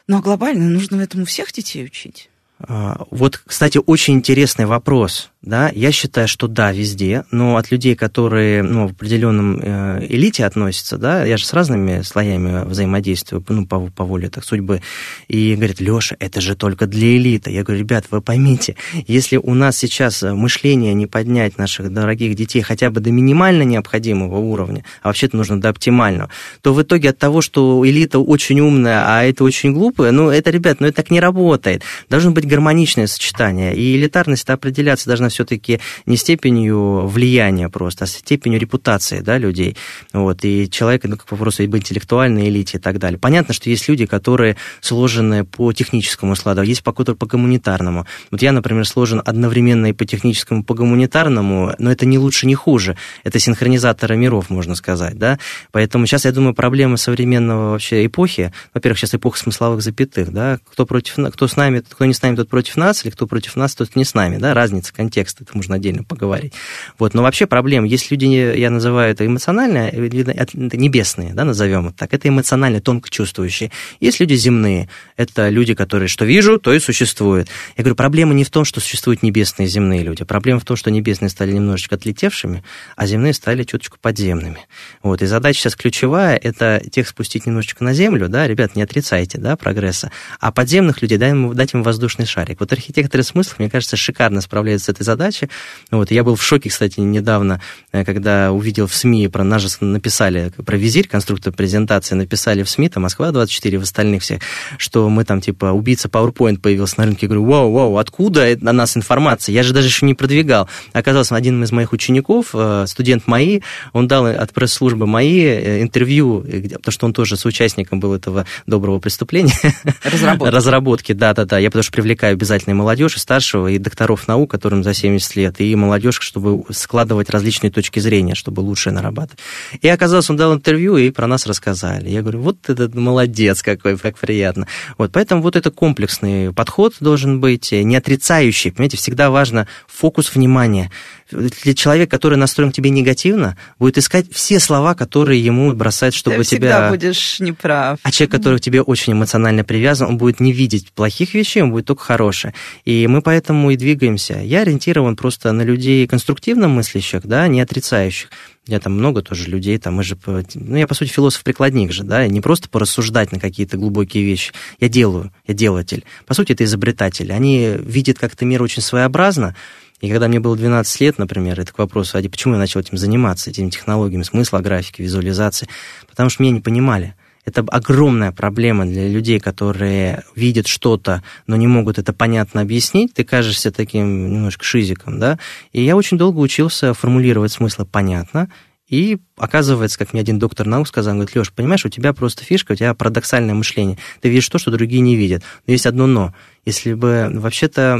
Ну 0.06 0.16
а 0.16 0.22
глобально 0.22 0.70
нужно 0.70 1.02
этому 1.02 1.26
всех 1.26 1.52
детей 1.52 1.84
учить? 1.84 2.30
А, 2.60 3.06
вот, 3.10 3.40
кстати, 3.44 3.80
очень 3.84 4.14
интересный 4.14 4.66
вопрос 4.66 5.30
да, 5.42 5.70
я 5.74 5.90
считаю, 5.90 6.28
что 6.28 6.48
да, 6.48 6.70
везде, 6.70 7.24
но 7.30 7.56
от 7.56 7.70
людей, 7.70 7.96
которые 7.96 8.62
ну, 8.62 8.88
в 8.88 8.92
определенном 8.92 9.58
э, 9.58 10.06
элите 10.06 10.44
относятся, 10.44 10.98
да, 10.98 11.24
я 11.24 11.38
же 11.38 11.46
с 11.46 11.54
разными 11.54 12.02
слоями 12.02 12.66
взаимодействую, 12.66 13.42
ну, 13.48 13.66
по, 13.66 13.80
по 13.88 14.04
воле 14.04 14.28
так 14.28 14.44
судьбы, 14.44 14.82
и 15.28 15.54
говорят, 15.54 15.80
Леша, 15.80 16.16
это 16.18 16.42
же 16.42 16.56
только 16.56 16.86
для 16.86 17.16
элиты. 17.16 17.50
Я 17.50 17.62
говорю, 17.62 17.80
ребят, 17.80 18.04
вы 18.10 18.20
поймите, 18.20 18.76
если 19.06 19.38
у 19.38 19.54
нас 19.54 19.78
сейчас 19.78 20.20
мышление 20.22 20.92
не 20.92 21.06
поднять 21.06 21.56
наших 21.56 21.90
дорогих 21.90 22.34
детей 22.34 22.60
хотя 22.60 22.90
бы 22.90 23.00
до 23.00 23.10
минимально 23.10 23.62
необходимого 23.62 24.36
уровня, 24.36 24.84
а 25.02 25.08
вообще-то 25.08 25.38
нужно 25.38 25.58
до 25.58 25.70
оптимального, 25.70 26.28
то 26.60 26.74
в 26.74 26.82
итоге 26.82 27.10
от 27.10 27.18
того, 27.18 27.40
что 27.40 27.82
элита 27.88 28.18
очень 28.18 28.60
умная, 28.60 29.04
а 29.06 29.24
это 29.24 29.44
очень 29.44 29.72
глупая, 29.72 30.12
ну, 30.12 30.28
это, 30.28 30.50
ребят, 30.50 30.80
ну, 30.80 30.88
это 30.88 30.96
так 30.96 31.10
не 31.10 31.20
работает. 31.20 31.82
Должно 32.10 32.32
быть 32.32 32.44
гармоничное 32.50 33.06
сочетание, 33.06 33.74
и 33.74 33.96
элитарность 33.96 34.48
определяться 34.50 35.06
должна 35.06 35.28
все-таки 35.28 35.80
не 36.06 36.16
степенью 36.16 37.06
влияния 37.06 37.68
просто, 37.68 38.04
а 38.04 38.06
степенью 38.06 38.60
репутации 38.60 39.20
да, 39.20 39.38
людей. 39.38 39.76
Вот, 40.12 40.44
и 40.44 40.68
человека, 40.70 41.08
ну, 41.08 41.16
как 41.16 41.30
вопрос 41.30 41.60
об 41.60 41.76
интеллектуальной 41.76 42.48
элите 42.48 42.78
и 42.78 42.80
так 42.80 42.98
далее. 42.98 43.18
Понятно, 43.18 43.54
что 43.54 43.70
есть 43.70 43.88
люди, 43.88 44.06
которые 44.06 44.56
сложены 44.80 45.44
по 45.44 45.72
техническому 45.72 46.34
складу, 46.36 46.60
а 46.60 46.64
есть 46.64 46.82
по, 46.82 46.92
по 46.92 47.26
гуманитарному. 47.26 48.06
Вот 48.30 48.42
я, 48.42 48.52
например, 48.52 48.86
сложен 48.86 49.22
одновременно 49.24 49.86
и 49.86 49.92
по 49.92 50.04
техническому, 50.04 50.62
и 50.62 50.64
по 50.64 50.74
гуманитарному, 50.74 51.74
но 51.78 51.92
это 51.92 52.06
не 52.06 52.18
лучше, 52.18 52.46
не 52.46 52.54
хуже. 52.54 52.96
Это 53.24 53.38
синхронизаторы 53.38 54.16
миров, 54.16 54.50
можно 54.50 54.74
сказать, 54.74 55.16
да. 55.16 55.38
Поэтому 55.72 56.06
сейчас, 56.06 56.24
я 56.24 56.32
думаю, 56.32 56.54
проблема 56.54 56.96
современного 56.96 57.70
вообще 57.70 58.04
эпохи, 58.06 58.52
во-первых, 58.74 58.98
сейчас 58.98 59.14
эпоха 59.14 59.38
смысловых 59.38 59.82
запятых, 59.82 60.32
да, 60.32 60.58
кто 60.70 60.86
против, 60.86 61.14
кто 61.32 61.46
с 61.46 61.56
нами, 61.56 61.80
кто 61.80 62.04
не 62.04 62.14
с 62.14 62.22
нами, 62.22 62.36
тот 62.42 62.50
против 62.50 62.76
нас, 62.76 63.04
или 63.04 63.10
кто 63.10 63.26
против 63.26 63.56
нас, 63.56 63.74
тот 63.74 63.96
не 63.96 64.04
с 64.04 64.14
нами, 64.14 64.38
да, 64.38 64.54
разница, 64.54 64.92
контекст 64.92 65.20
контекст, 65.20 65.40
это 65.40 65.50
можно 65.54 65.74
отдельно 65.74 66.02
поговорить. 66.02 66.52
Вот, 66.98 67.14
но 67.14 67.22
вообще 67.22 67.46
проблема, 67.46 67.86
есть 67.86 68.10
люди, 68.10 68.24
я 68.24 68.70
называю 68.70 69.12
это 69.12 69.26
эмоциональные, 69.26 69.90
это 69.90 70.76
небесные, 70.76 71.34
да, 71.34 71.44
назовем 71.44 71.88
это 71.88 71.98
так, 71.98 72.14
это 72.14 72.28
эмоционально 72.28 72.80
тонко 72.80 73.10
чувствующие. 73.10 73.70
Есть 74.00 74.20
люди 74.20 74.34
земные, 74.34 74.88
это 75.16 75.48
люди, 75.48 75.74
которые 75.74 76.08
что 76.08 76.24
вижу, 76.24 76.58
то 76.58 76.72
и 76.72 76.78
существует. 76.78 77.48
Я 77.76 77.84
говорю, 77.84 77.96
проблема 77.96 78.34
не 78.34 78.44
в 78.44 78.50
том, 78.50 78.64
что 78.64 78.80
существуют 78.80 79.22
небесные 79.22 79.66
и 79.66 79.70
земные 79.70 80.02
люди, 80.02 80.24
проблема 80.24 80.60
в 80.60 80.64
том, 80.64 80.76
что 80.76 80.90
небесные 80.90 81.28
стали 81.28 81.52
немножечко 81.52 81.96
отлетевшими, 81.96 82.62
а 82.96 83.06
земные 83.06 83.34
стали 83.34 83.64
чуточку 83.64 83.98
подземными. 84.00 84.66
Вот, 85.02 85.22
и 85.22 85.26
задача 85.26 85.60
сейчас 85.60 85.76
ключевая, 85.76 86.36
это 86.36 86.82
тех 86.90 87.08
спустить 87.08 87.46
немножечко 87.46 87.84
на 87.84 87.92
землю, 87.92 88.28
да, 88.28 88.46
ребят, 88.46 88.76
не 88.76 88.82
отрицайте, 88.82 89.38
да, 89.38 89.56
прогресса, 89.56 90.10
а 90.38 90.52
подземных 90.52 91.02
людей 91.02 91.18
дать 91.18 91.32
им, 91.32 91.54
дать 91.54 91.74
им 91.74 91.82
воздушный 91.82 92.26
шарик. 92.30 92.60
Вот 92.60 92.72
архитекторы 92.72 93.22
смыслов, 93.22 93.58
мне 93.58 93.68
кажется, 93.68 93.96
шикарно 93.96 94.40
справляются 94.40 94.86
с 94.86 94.88
этой 94.90 95.02
задачи. 95.02 95.48
Вот, 95.90 96.10
я 96.10 96.24
был 96.24 96.36
в 96.36 96.42
шоке, 96.42 96.70
кстати, 96.70 97.00
недавно, 97.00 97.60
э, 97.92 98.04
когда 98.04 98.52
увидел 98.52 98.86
в 98.86 98.94
СМИ, 98.94 99.28
про 99.28 99.44
нас 99.44 99.62
же 99.62 99.68
написали, 99.80 100.52
про 100.64 100.76
визирь, 100.76 101.08
конструктор 101.08 101.52
презентации, 101.52 102.14
написали 102.14 102.62
в 102.62 102.70
СМИ, 102.70 102.88
там 102.88 103.02
Москва-24, 103.02 103.78
в 103.78 103.82
остальных 103.82 104.22
всех, 104.22 104.40
что 104.78 105.08
мы 105.08 105.24
там, 105.24 105.40
типа, 105.40 105.66
убийца 105.66 106.08
PowerPoint 106.08 106.60
появился 106.60 106.94
на 106.98 107.06
рынке. 107.06 107.26
Я 107.26 107.28
говорю, 107.28 107.44
вау, 107.44 107.72
вау, 107.72 107.96
откуда 107.96 108.56
на 108.60 108.72
нас 108.72 108.96
информация? 108.96 109.52
Я 109.52 109.62
же 109.62 109.72
даже 109.72 109.88
еще 109.88 110.06
не 110.06 110.14
продвигал. 110.14 110.68
Оказалось, 110.92 111.32
один 111.32 111.62
из 111.64 111.72
моих 111.72 111.92
учеников, 111.92 112.50
э, 112.54 112.84
студент 112.86 113.26
МАИ, 113.26 113.62
он 113.92 114.08
дал 114.08 114.26
от 114.26 114.52
пресс-службы 114.52 115.06
МАИ 115.06 115.44
э, 115.44 115.82
интервью, 115.82 116.42
потому 116.42 116.92
что 116.92 117.06
он 117.06 117.12
тоже 117.12 117.36
соучастником 117.36 118.00
был 118.00 118.14
этого 118.14 118.46
доброго 118.66 118.98
преступления. 118.98 119.54
Разработки. 120.02 120.54
Разработки, 120.54 121.12
да-да-да. 121.12 121.58
Я 121.58 121.70
потому 121.70 121.82
что 121.82 121.92
привлекаю 122.20 122.34
обязательно 122.34 122.74
молодежь, 122.74 123.16
и 123.16 123.18
старшего, 123.18 123.68
и 123.68 123.78
докторов 123.78 124.28
наук, 124.28 124.50
которым 124.50 124.84
за 124.84 124.92
70 124.92 125.36
лет, 125.36 125.60
и 125.60 125.74
молодежь, 125.74 126.20
чтобы 126.20 126.62
складывать 126.70 127.30
различные 127.30 127.70
точки 127.70 127.98
зрения, 127.98 128.34
чтобы 128.34 128.60
лучше 128.60 128.90
нарабатывать. 128.90 129.38
И 129.80 129.88
оказалось, 129.88 130.28
он 130.28 130.36
дал 130.36 130.52
интервью, 130.52 130.98
и 130.98 131.10
про 131.10 131.26
нас 131.26 131.46
рассказали. 131.46 132.10
Я 132.10 132.20
говорю, 132.20 132.40
вот 132.40 132.68
этот 132.68 132.94
молодец 132.94 133.62
какой, 133.62 133.96
как 133.96 134.18
приятно. 134.18 134.66
Вот, 134.98 135.12
поэтому 135.12 135.40
вот 135.40 135.56
это 135.56 135.70
комплексный 135.70 136.52
подход 136.52 136.94
должен 137.00 137.40
быть, 137.40 137.72
не 137.72 137.96
отрицающий. 137.96 138.70
Понимаете, 138.70 138.98
всегда 138.98 139.30
важно 139.30 139.66
фокус 139.86 140.34
внимания 140.34 140.90
для 141.30 141.74
человека, 141.74 142.10
который 142.10 142.36
настроен 142.36 142.72
к 142.72 142.74
тебе 142.74 142.90
негативно, 142.90 143.56
будет 143.78 143.98
искать 143.98 144.26
все 144.32 144.60
слова, 144.60 144.94
которые 144.94 145.42
ему 145.42 145.72
бросать, 145.72 146.14
чтобы 146.14 146.38
Ты 146.38 146.44
тебя... 146.44 146.58
всегда 146.58 146.90
будешь 146.90 147.40
неправ. 147.40 147.98
А 148.02 148.10
человек, 148.10 148.32
который 148.32 148.58
к 148.58 148.62
тебе 148.62 148.82
очень 148.82 149.12
эмоционально 149.12 149.64
привязан, 149.64 150.08
он 150.08 150.18
будет 150.18 150.40
не 150.40 150.52
видеть 150.52 150.92
плохих 150.92 151.34
вещей, 151.34 151.62
он 151.62 151.70
будет 151.70 151.86
только 151.86 152.04
хорошее. 152.04 152.54
И 152.84 153.06
мы 153.06 153.22
поэтому 153.22 153.70
и 153.70 153.76
двигаемся. 153.76 154.40
Я 154.40 154.62
ориентирован 154.62 155.16
просто 155.16 155.52
на 155.52 155.62
людей 155.62 156.06
конструктивно 156.06 156.68
мыслящих, 156.68 157.26
да, 157.26 157.46
не 157.48 157.60
отрицающих. 157.60 158.28
Я 158.66 158.78
там 158.78 158.92
много 158.92 159.22
тоже 159.22 159.48
людей, 159.48 159.78
там 159.78 159.94
мы 159.94 160.04
же, 160.04 160.16
ну, 160.54 160.76
я, 160.76 160.86
по 160.86 160.94
сути, 160.94 161.08
философ-прикладник 161.08 161.92
же, 161.92 162.04
да, 162.04 162.26
не 162.28 162.40
просто 162.40 162.68
порассуждать 162.68 163.32
на 163.32 163.40
какие-то 163.40 163.76
глубокие 163.76 164.22
вещи. 164.22 164.52
Я 164.78 164.88
делаю, 164.88 165.32
я 165.46 165.54
делатель. 165.54 166.04
По 166.26 166.34
сути, 166.34 166.52
это 166.52 166.64
изобретатель. 166.64 167.32
Они 167.32 167.74
видят 167.78 168.18
как-то 168.18 168.44
мир 168.44 168.62
очень 168.62 168.82
своеобразно, 168.82 169.56
и 170.00 170.08
когда 170.08 170.28
мне 170.28 170.40
было 170.40 170.56
12 170.56 171.00
лет, 171.00 171.18
например, 171.18 171.60
это 171.60 171.72
к 171.72 171.78
вопросу, 171.78 172.18
а 172.18 172.22
почему 172.22 172.54
я 172.54 172.58
начал 172.58 172.80
этим 172.80 172.96
заниматься, 172.96 173.50
этими 173.50 173.70
технологиями 173.70 174.22
смысла, 174.22 174.60
графики, 174.60 175.02
визуализации, 175.02 175.68
потому 176.08 176.30
что 176.30 176.42
меня 176.42 176.54
не 176.54 176.60
понимали. 176.60 177.14
Это 177.44 177.62
огромная 177.62 178.32
проблема 178.32 178.84
для 178.84 179.08
людей, 179.08 179.40
которые 179.40 180.24
видят 180.36 180.66
что-то, 180.66 181.22
но 181.46 181.56
не 181.56 181.66
могут 181.66 181.98
это 181.98 182.12
понятно 182.12 182.60
объяснить. 182.60 183.14
Ты 183.14 183.24
кажешься 183.24 183.70
таким 183.72 184.32
немножко 184.32 184.64
шизиком, 184.64 185.18
да? 185.18 185.38
И 185.72 185.82
я 185.82 185.96
очень 185.96 186.18
долго 186.18 186.38
учился 186.38 186.92
формулировать 186.92 187.52
смыслы 187.52 187.86
понятно, 187.86 188.50
и 188.88 189.18
оказывается, 189.40 189.98
как 189.98 190.12
мне 190.12 190.20
один 190.20 190.38
доктор 190.38 190.66
наук 190.66 190.86
сказал, 190.86 191.12
он 191.12 191.18
говорит, 191.20 191.34
Леш, 191.34 191.52
понимаешь, 191.52 191.84
у 191.86 191.88
тебя 191.88 192.12
просто 192.12 192.44
фишка, 192.44 192.72
у 192.72 192.74
тебя 192.74 192.94
парадоксальное 192.94 193.54
мышление. 193.54 193.98
Ты 194.20 194.28
видишь 194.28 194.48
то, 194.48 194.58
что 194.58 194.70
другие 194.70 195.00
не 195.00 195.16
видят. 195.16 195.42
Но 195.66 195.72
есть 195.72 195.86
одно 195.86 196.06
но 196.06 196.34
если 196.66 196.92
бы 196.92 197.30
вообще-то 197.32 197.94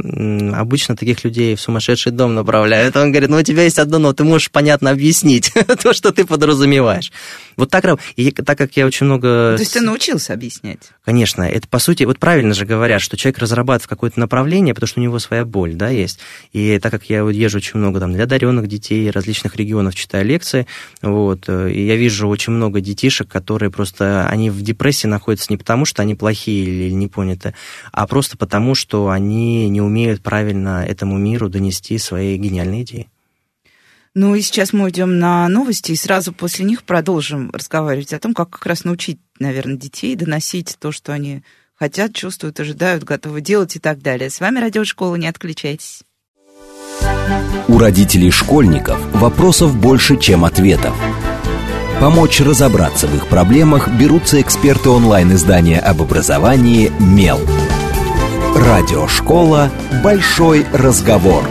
обычно 0.54 0.94
таких 0.94 1.24
людей 1.24 1.54
в 1.54 1.60
сумасшедший 1.60 2.12
дом 2.12 2.34
направляют, 2.34 2.94
он 2.96 3.10
говорит, 3.10 3.30
ну 3.30 3.38
у 3.38 3.42
тебя 3.42 3.62
есть 3.62 3.78
одно 3.78 3.98
но, 3.98 4.12
ты 4.12 4.22
можешь 4.24 4.50
понятно 4.50 4.90
объяснить 4.90 5.52
то, 5.82 5.92
что 5.92 6.12
ты 6.12 6.26
подразумеваешь. 6.26 7.10
Вот 7.56 7.70
так, 7.70 7.84
и 8.16 8.30
так 8.30 8.56
как 8.56 8.76
я 8.76 8.86
очень 8.86 9.06
много... 9.06 9.54
То 9.56 9.60
есть 9.60 9.72
ты 9.74 9.80
научился 9.80 10.32
объяснять? 10.32 10.78
Конечно, 11.04 11.42
это 11.42 11.68
по 11.68 11.78
сути, 11.78 12.04
вот 12.04 12.18
правильно 12.18 12.54
же 12.54 12.64
говорят, 12.64 13.00
что 13.00 13.16
человек 13.16 13.38
разрабатывает 13.38 13.88
какое-то 13.88 14.20
направление, 14.20 14.74
потому 14.74 14.88
что 14.88 15.00
у 15.00 15.02
него 15.02 15.18
своя 15.18 15.44
боль, 15.44 15.74
да, 15.74 15.88
есть. 15.88 16.20
И 16.52 16.78
так 16.78 16.92
как 16.92 17.04
я 17.10 17.18
езжу 17.20 17.58
очень 17.58 17.78
много 17.78 18.00
там 18.00 18.12
для 18.12 18.24
одаренных 18.24 18.68
детей, 18.68 19.10
различных 19.10 19.56
регионов 19.56 19.94
читаю 19.94 20.24
лекции, 20.24 20.66
вот, 21.02 21.29
э, 21.46 21.70
и 21.70 21.86
я 21.86 21.96
вижу 21.96 22.28
очень 22.28 22.52
много 22.52 22.80
детишек, 22.80 23.28
которые 23.28 23.70
просто, 23.70 24.26
они 24.28 24.50
в 24.50 24.62
депрессии 24.62 25.06
находятся 25.06 25.46
не 25.50 25.56
потому, 25.56 25.84
что 25.84 26.02
они 26.02 26.14
плохие 26.14 26.64
или 26.64 26.90
не 26.90 27.08
поняты, 27.08 27.54
а 27.92 28.06
просто 28.06 28.36
потому, 28.36 28.74
что 28.74 29.08
они 29.10 29.68
не 29.68 29.80
умеют 29.80 30.22
правильно 30.22 30.84
этому 30.86 31.18
миру 31.18 31.48
донести 31.48 31.98
свои 31.98 32.36
гениальные 32.36 32.82
идеи. 32.82 33.08
Ну 34.14 34.34
и 34.34 34.40
сейчас 34.40 34.72
мы 34.72 34.84
уйдем 34.84 35.20
на 35.20 35.48
новости, 35.48 35.92
и 35.92 35.96
сразу 35.96 36.32
после 36.32 36.64
них 36.64 36.82
продолжим 36.82 37.50
разговаривать 37.52 38.12
о 38.12 38.18
том, 38.18 38.34
как 38.34 38.50
как 38.50 38.66
раз 38.66 38.82
научить, 38.82 39.20
наверное, 39.38 39.76
детей 39.76 40.16
доносить 40.16 40.76
то, 40.80 40.90
что 40.90 41.12
они 41.12 41.44
хотят, 41.76 42.12
чувствуют, 42.12 42.58
ожидают, 42.58 43.04
готовы 43.04 43.40
делать 43.40 43.76
и 43.76 43.78
так 43.78 44.02
далее. 44.02 44.28
С 44.28 44.40
вами 44.40 44.58
Радиошкола, 44.58 45.14
не 45.14 45.28
отключайтесь. 45.28 46.02
У 47.68 47.78
родителей 47.78 48.30
школьников 48.30 48.98
вопросов 49.12 49.76
больше, 49.76 50.16
чем 50.16 50.44
ответов. 50.44 50.94
Помочь 52.00 52.40
разобраться 52.40 53.06
в 53.06 53.14
их 53.14 53.26
проблемах 53.26 53.88
берутся 53.88 54.40
эксперты 54.40 54.88
онлайн-издания 54.90 55.78
об 55.78 56.00
образовании 56.00 56.90
«Мел». 56.98 57.38
Радиошкола 58.56 59.70
«Большой 60.02 60.66
разговор». 60.72 61.44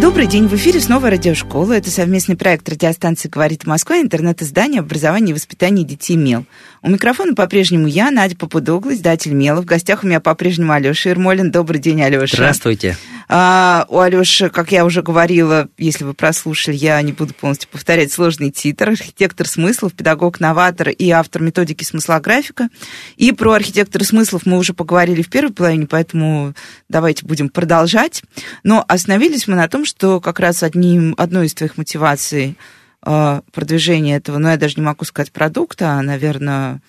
Добрый 0.00 0.26
день, 0.26 0.48
в 0.48 0.54
эфире 0.54 0.80
снова 0.80 1.10
радиошкола. 1.10 1.74
Это 1.74 1.90
совместный 1.90 2.34
проект 2.34 2.66
радиостанции 2.66 3.28
«Говорит 3.28 3.66
Москва», 3.66 4.00
интернет-издание 4.00 4.80
образования 4.80 5.32
и 5.32 5.34
воспитания 5.34 5.84
детей 5.84 6.16
«Мел». 6.16 6.46
У 6.80 6.88
микрофона 6.88 7.34
по-прежнему 7.34 7.86
я, 7.86 8.10
Надя 8.10 8.34
Попудогла, 8.34 8.94
издатель 8.94 9.34
«Мела». 9.34 9.60
В 9.60 9.66
гостях 9.66 10.02
у 10.02 10.06
меня 10.06 10.18
по-прежнему 10.18 10.72
Алеша 10.72 11.10
Ермолин. 11.10 11.50
Добрый 11.50 11.80
день, 11.80 12.00
Алеша. 12.00 12.34
Здравствуйте. 12.34 12.96
А, 13.32 13.86
у 13.88 13.98
Алёши, 13.98 14.48
как 14.48 14.72
я 14.72 14.84
уже 14.84 15.02
говорила, 15.02 15.68
если 15.78 16.02
вы 16.02 16.14
прослушали, 16.14 16.74
я 16.74 17.00
не 17.00 17.12
буду 17.12 17.32
полностью 17.32 17.68
повторять, 17.70 18.10
сложный 18.10 18.50
титр, 18.50 18.88
архитектор 18.88 19.46
смыслов, 19.46 19.92
педагог-новатор 19.92 20.88
и 20.88 21.10
автор 21.10 21.40
методики 21.40 21.84
смыслографика. 21.84 22.70
И 23.18 23.30
про 23.30 23.52
архитектора 23.52 24.02
смыслов 24.02 24.46
мы 24.46 24.58
уже 24.58 24.72
поговорили 24.72 25.22
в 25.22 25.30
первой 25.30 25.52
половине, 25.52 25.86
поэтому 25.86 26.54
давайте 26.88 27.24
будем 27.24 27.50
продолжать. 27.50 28.24
Но 28.64 28.84
остановились 28.88 29.46
мы 29.46 29.54
на 29.54 29.68
том, 29.68 29.84
что 29.90 30.20
как 30.20 30.40
раз 30.40 30.62
одним, 30.62 31.14
одной 31.18 31.46
из 31.46 31.54
твоих 31.54 31.76
мотиваций 31.76 32.56
э, 33.04 33.40
продвижения 33.52 34.16
этого, 34.16 34.38
ну, 34.38 34.48
я 34.48 34.56
даже 34.56 34.76
не 34.76 34.82
могу 34.82 35.04
сказать 35.04 35.32
продукта, 35.32 35.92
а, 35.92 36.02
наверное, 36.02 36.80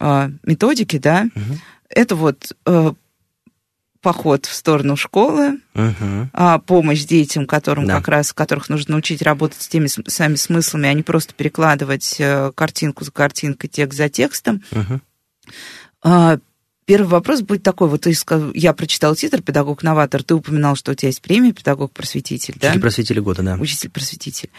э, 0.00 0.30
методики, 0.44 0.98
да, 0.98 1.28
угу. 1.34 1.58
это 1.88 2.16
вот 2.16 2.52
э, 2.66 2.92
поход 4.02 4.46
в 4.46 4.52
сторону 4.52 4.96
школы, 4.96 5.60
а, 6.32 6.58
помощь 6.58 7.04
детям, 7.04 7.46
которым 7.46 7.86
да. 7.86 7.98
как 7.98 8.08
раз, 8.08 8.32
которых 8.32 8.68
нужно 8.68 8.92
научить 8.92 9.22
работать 9.22 9.62
с 9.62 9.68
теми 9.68 9.86
самими 9.86 10.36
смыслами, 10.36 10.88
а 10.88 10.92
не 10.92 11.02
просто 11.02 11.34
перекладывать 11.34 12.20
картинку 12.54 13.04
за 13.04 13.12
картинкой, 13.12 13.68
текст 13.68 13.96
за 13.96 14.08
текстом. 14.08 14.62
А, 16.02 16.38
первый 16.90 17.06
вопрос 17.06 17.42
будет 17.42 17.62
такой, 17.62 17.88
вот 17.88 18.00
ты, 18.00 18.12
я 18.54 18.72
прочитал 18.72 19.14
титр 19.14 19.40
«Педагог-новатор», 19.42 20.24
ты 20.24 20.34
упоминал, 20.34 20.74
что 20.74 20.90
у 20.90 20.94
тебя 20.96 21.10
есть 21.10 21.22
премия 21.22 21.52
«Педагог-просветитель», 21.52 22.56
да? 22.60 22.70
Учитель-просветитель 22.70 23.20
года, 23.20 23.42
да. 23.44 23.54
Учитель-просветитель. 23.54 24.50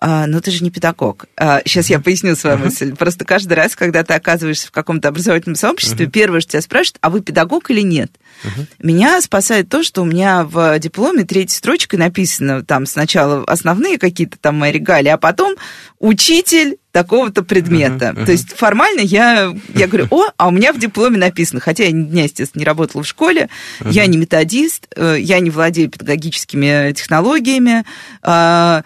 А, 0.00 0.28
но 0.28 0.40
ты 0.40 0.52
же 0.52 0.62
не 0.62 0.70
педагог. 0.70 1.26
А, 1.36 1.60
сейчас 1.64 1.90
я 1.90 1.98
поясню 1.98 2.36
свою 2.36 2.56
uh-huh. 2.56 2.64
мысль. 2.66 2.94
Просто 2.94 3.24
каждый 3.24 3.54
раз, 3.54 3.74
когда 3.74 4.04
ты 4.04 4.14
оказываешься 4.14 4.68
в 4.68 4.70
каком-то 4.70 5.08
образовательном 5.08 5.56
сообществе, 5.56 6.06
uh-huh. 6.06 6.10
первое, 6.10 6.40
что 6.40 6.52
тебя 6.52 6.62
спрашивают, 6.62 6.98
а 7.00 7.10
вы 7.10 7.20
педагог 7.20 7.68
или 7.72 7.80
нет? 7.80 8.12
Uh-huh. 8.44 8.66
Меня 8.80 9.20
спасает 9.20 9.68
то, 9.68 9.82
что 9.82 10.02
у 10.02 10.04
меня 10.04 10.44
в 10.44 10.78
дипломе 10.78 11.24
третьей 11.24 11.56
строчкой 11.56 11.98
написано 11.98 12.64
там 12.64 12.86
сначала 12.86 13.42
основные 13.48 13.98
какие-то 13.98 14.38
там 14.38 14.56
мои 14.56 14.70
регалии, 14.70 15.08
а 15.08 15.18
потом 15.18 15.56
учитель 15.98 16.78
такого-то 16.92 17.42
предмета. 17.42 18.10
Uh-huh, 18.10 18.18
uh-huh. 18.18 18.26
То 18.26 18.32
есть 18.32 18.54
формально 18.54 19.00
я, 19.00 19.52
я 19.74 19.86
говорю, 19.88 20.06
о, 20.10 20.26
а 20.36 20.48
у 20.48 20.50
меня 20.50 20.72
в 20.72 20.78
дипломе 20.78 21.18
написано, 21.18 21.60
хотя 21.60 21.84
я 21.84 21.90
ни 21.90 22.04
дня, 22.04 22.24
естественно, 22.24 22.60
не 22.60 22.66
работала 22.66 23.02
в 23.02 23.08
школе, 23.08 23.48
uh-huh. 23.80 23.90
я 23.90 24.06
не 24.06 24.18
методист, 24.18 24.86
э, 24.94 25.16
я 25.18 25.40
не 25.40 25.50
владею 25.50 25.90
педагогическими 25.90 26.92
технологиями, 26.92 27.84
а, 28.22 28.82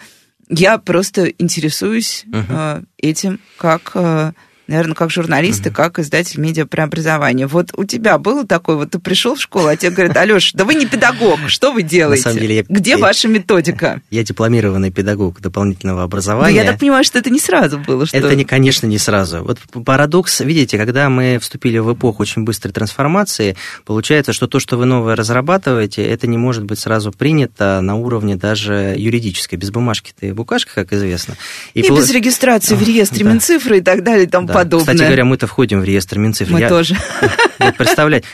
я 0.49 0.79
просто 0.79 1.27
интересуюсь 1.27 2.25
uh-huh. 2.31 2.85
этим, 2.99 3.41
как 3.59 3.91
э, 3.95 4.33
наверное, 4.69 4.95
как 4.95 5.11
журналист 5.11 5.67
и 5.67 5.71
как 5.71 5.99
издатель 5.99 6.41
медиапреобразования. 6.41 7.47
Вот 7.47 7.71
у 7.75 7.85
тебя 7.85 8.19
было 8.19 8.47
такое, 8.47 8.77
вот 8.77 8.91
ты 8.91 8.99
пришел 8.99 9.35
в 9.35 9.41
школу, 9.41 9.69
а 9.69 9.77
тебе 9.77 9.91
говорят, 9.91 10.17
Алеш, 10.17 10.53
да 10.53 10.65
вы 10.65 10.75
не 10.75 10.87
педагог, 10.87 11.39
что 11.49 11.73
вы 11.73 11.83
делаете? 11.83 12.25
На 12.25 12.31
самом 12.31 12.41
деле, 12.41 12.57
я, 12.57 12.65
Где 12.69 12.91
я, 12.91 12.99
ваша 12.99 13.29
методика? 13.29 14.01
Я 14.11 14.25
дипломированный 14.25 14.91
педагог 14.91 15.41
дополнительного 15.41 16.03
образования. 16.03 16.55
Но 16.55 16.63
я 16.63 16.71
так 16.71 16.81
понимаю, 16.81 17.05
что 17.05 17.19
это 17.19 17.31
не 17.31 17.39
сразу 17.39 17.79
было. 17.79 18.07
Что... 18.07 18.17
Это, 18.17 18.35
не, 18.35 18.45
конечно, 18.45 18.87
не 18.87 18.99
сразу. 18.99 19.43
Вот 19.43 19.59
парадокс, 19.85 20.41
видите, 20.41 20.79
когда 20.79 21.09
мы 21.09 21.39
вступили 21.41 21.79
в 21.79 21.93
эпоху 21.93 22.23
очень 22.23 22.45
быстрой 22.45 22.73
трансформации, 22.73 23.57
получается, 23.85 24.33
что 24.33 24.47
то, 24.47 24.59
что 24.59 24.77
вы 24.77 24.87
новое 24.87 25.17
разрабатываете, 25.17 26.03
это 26.03 26.27
не 26.27 26.39
может 26.39 26.65
быть 26.65 26.79
сразу 26.79 27.13
принято 27.13 27.81
на 27.81 27.97
уровне 27.97 28.37
даже 28.37 28.95
юридической. 28.97 29.57
Без 29.57 29.71
бумажки-то 29.71 30.27
и 30.27 30.33
букашка, 30.33 30.73
как 30.75 30.93
известно. 30.93 31.37
И, 31.75 31.81
и 31.81 31.89
пол... 31.89 31.99
без 31.99 32.11
регистрации 32.11 32.75
в 32.75 32.83
реестре 32.83 33.25
да. 33.25 33.33
Минцифры 33.33 33.79
и 33.79 33.81
так 33.81 34.03
далее 34.03 34.27
тому 34.27 34.47
да 34.47 34.56
подобное. 34.65 34.95
Кстати 34.95 35.07
говоря, 35.07 35.25
мы-то 35.25 35.47
входим 35.47 35.81
в 35.81 35.85
реестр 35.85 36.19
Минцифры. 36.19 36.55
Мы 36.55 36.61
я, 36.61 36.69
тоже. 36.69 36.97
Вот 37.59 37.77
представлять, 37.77 38.25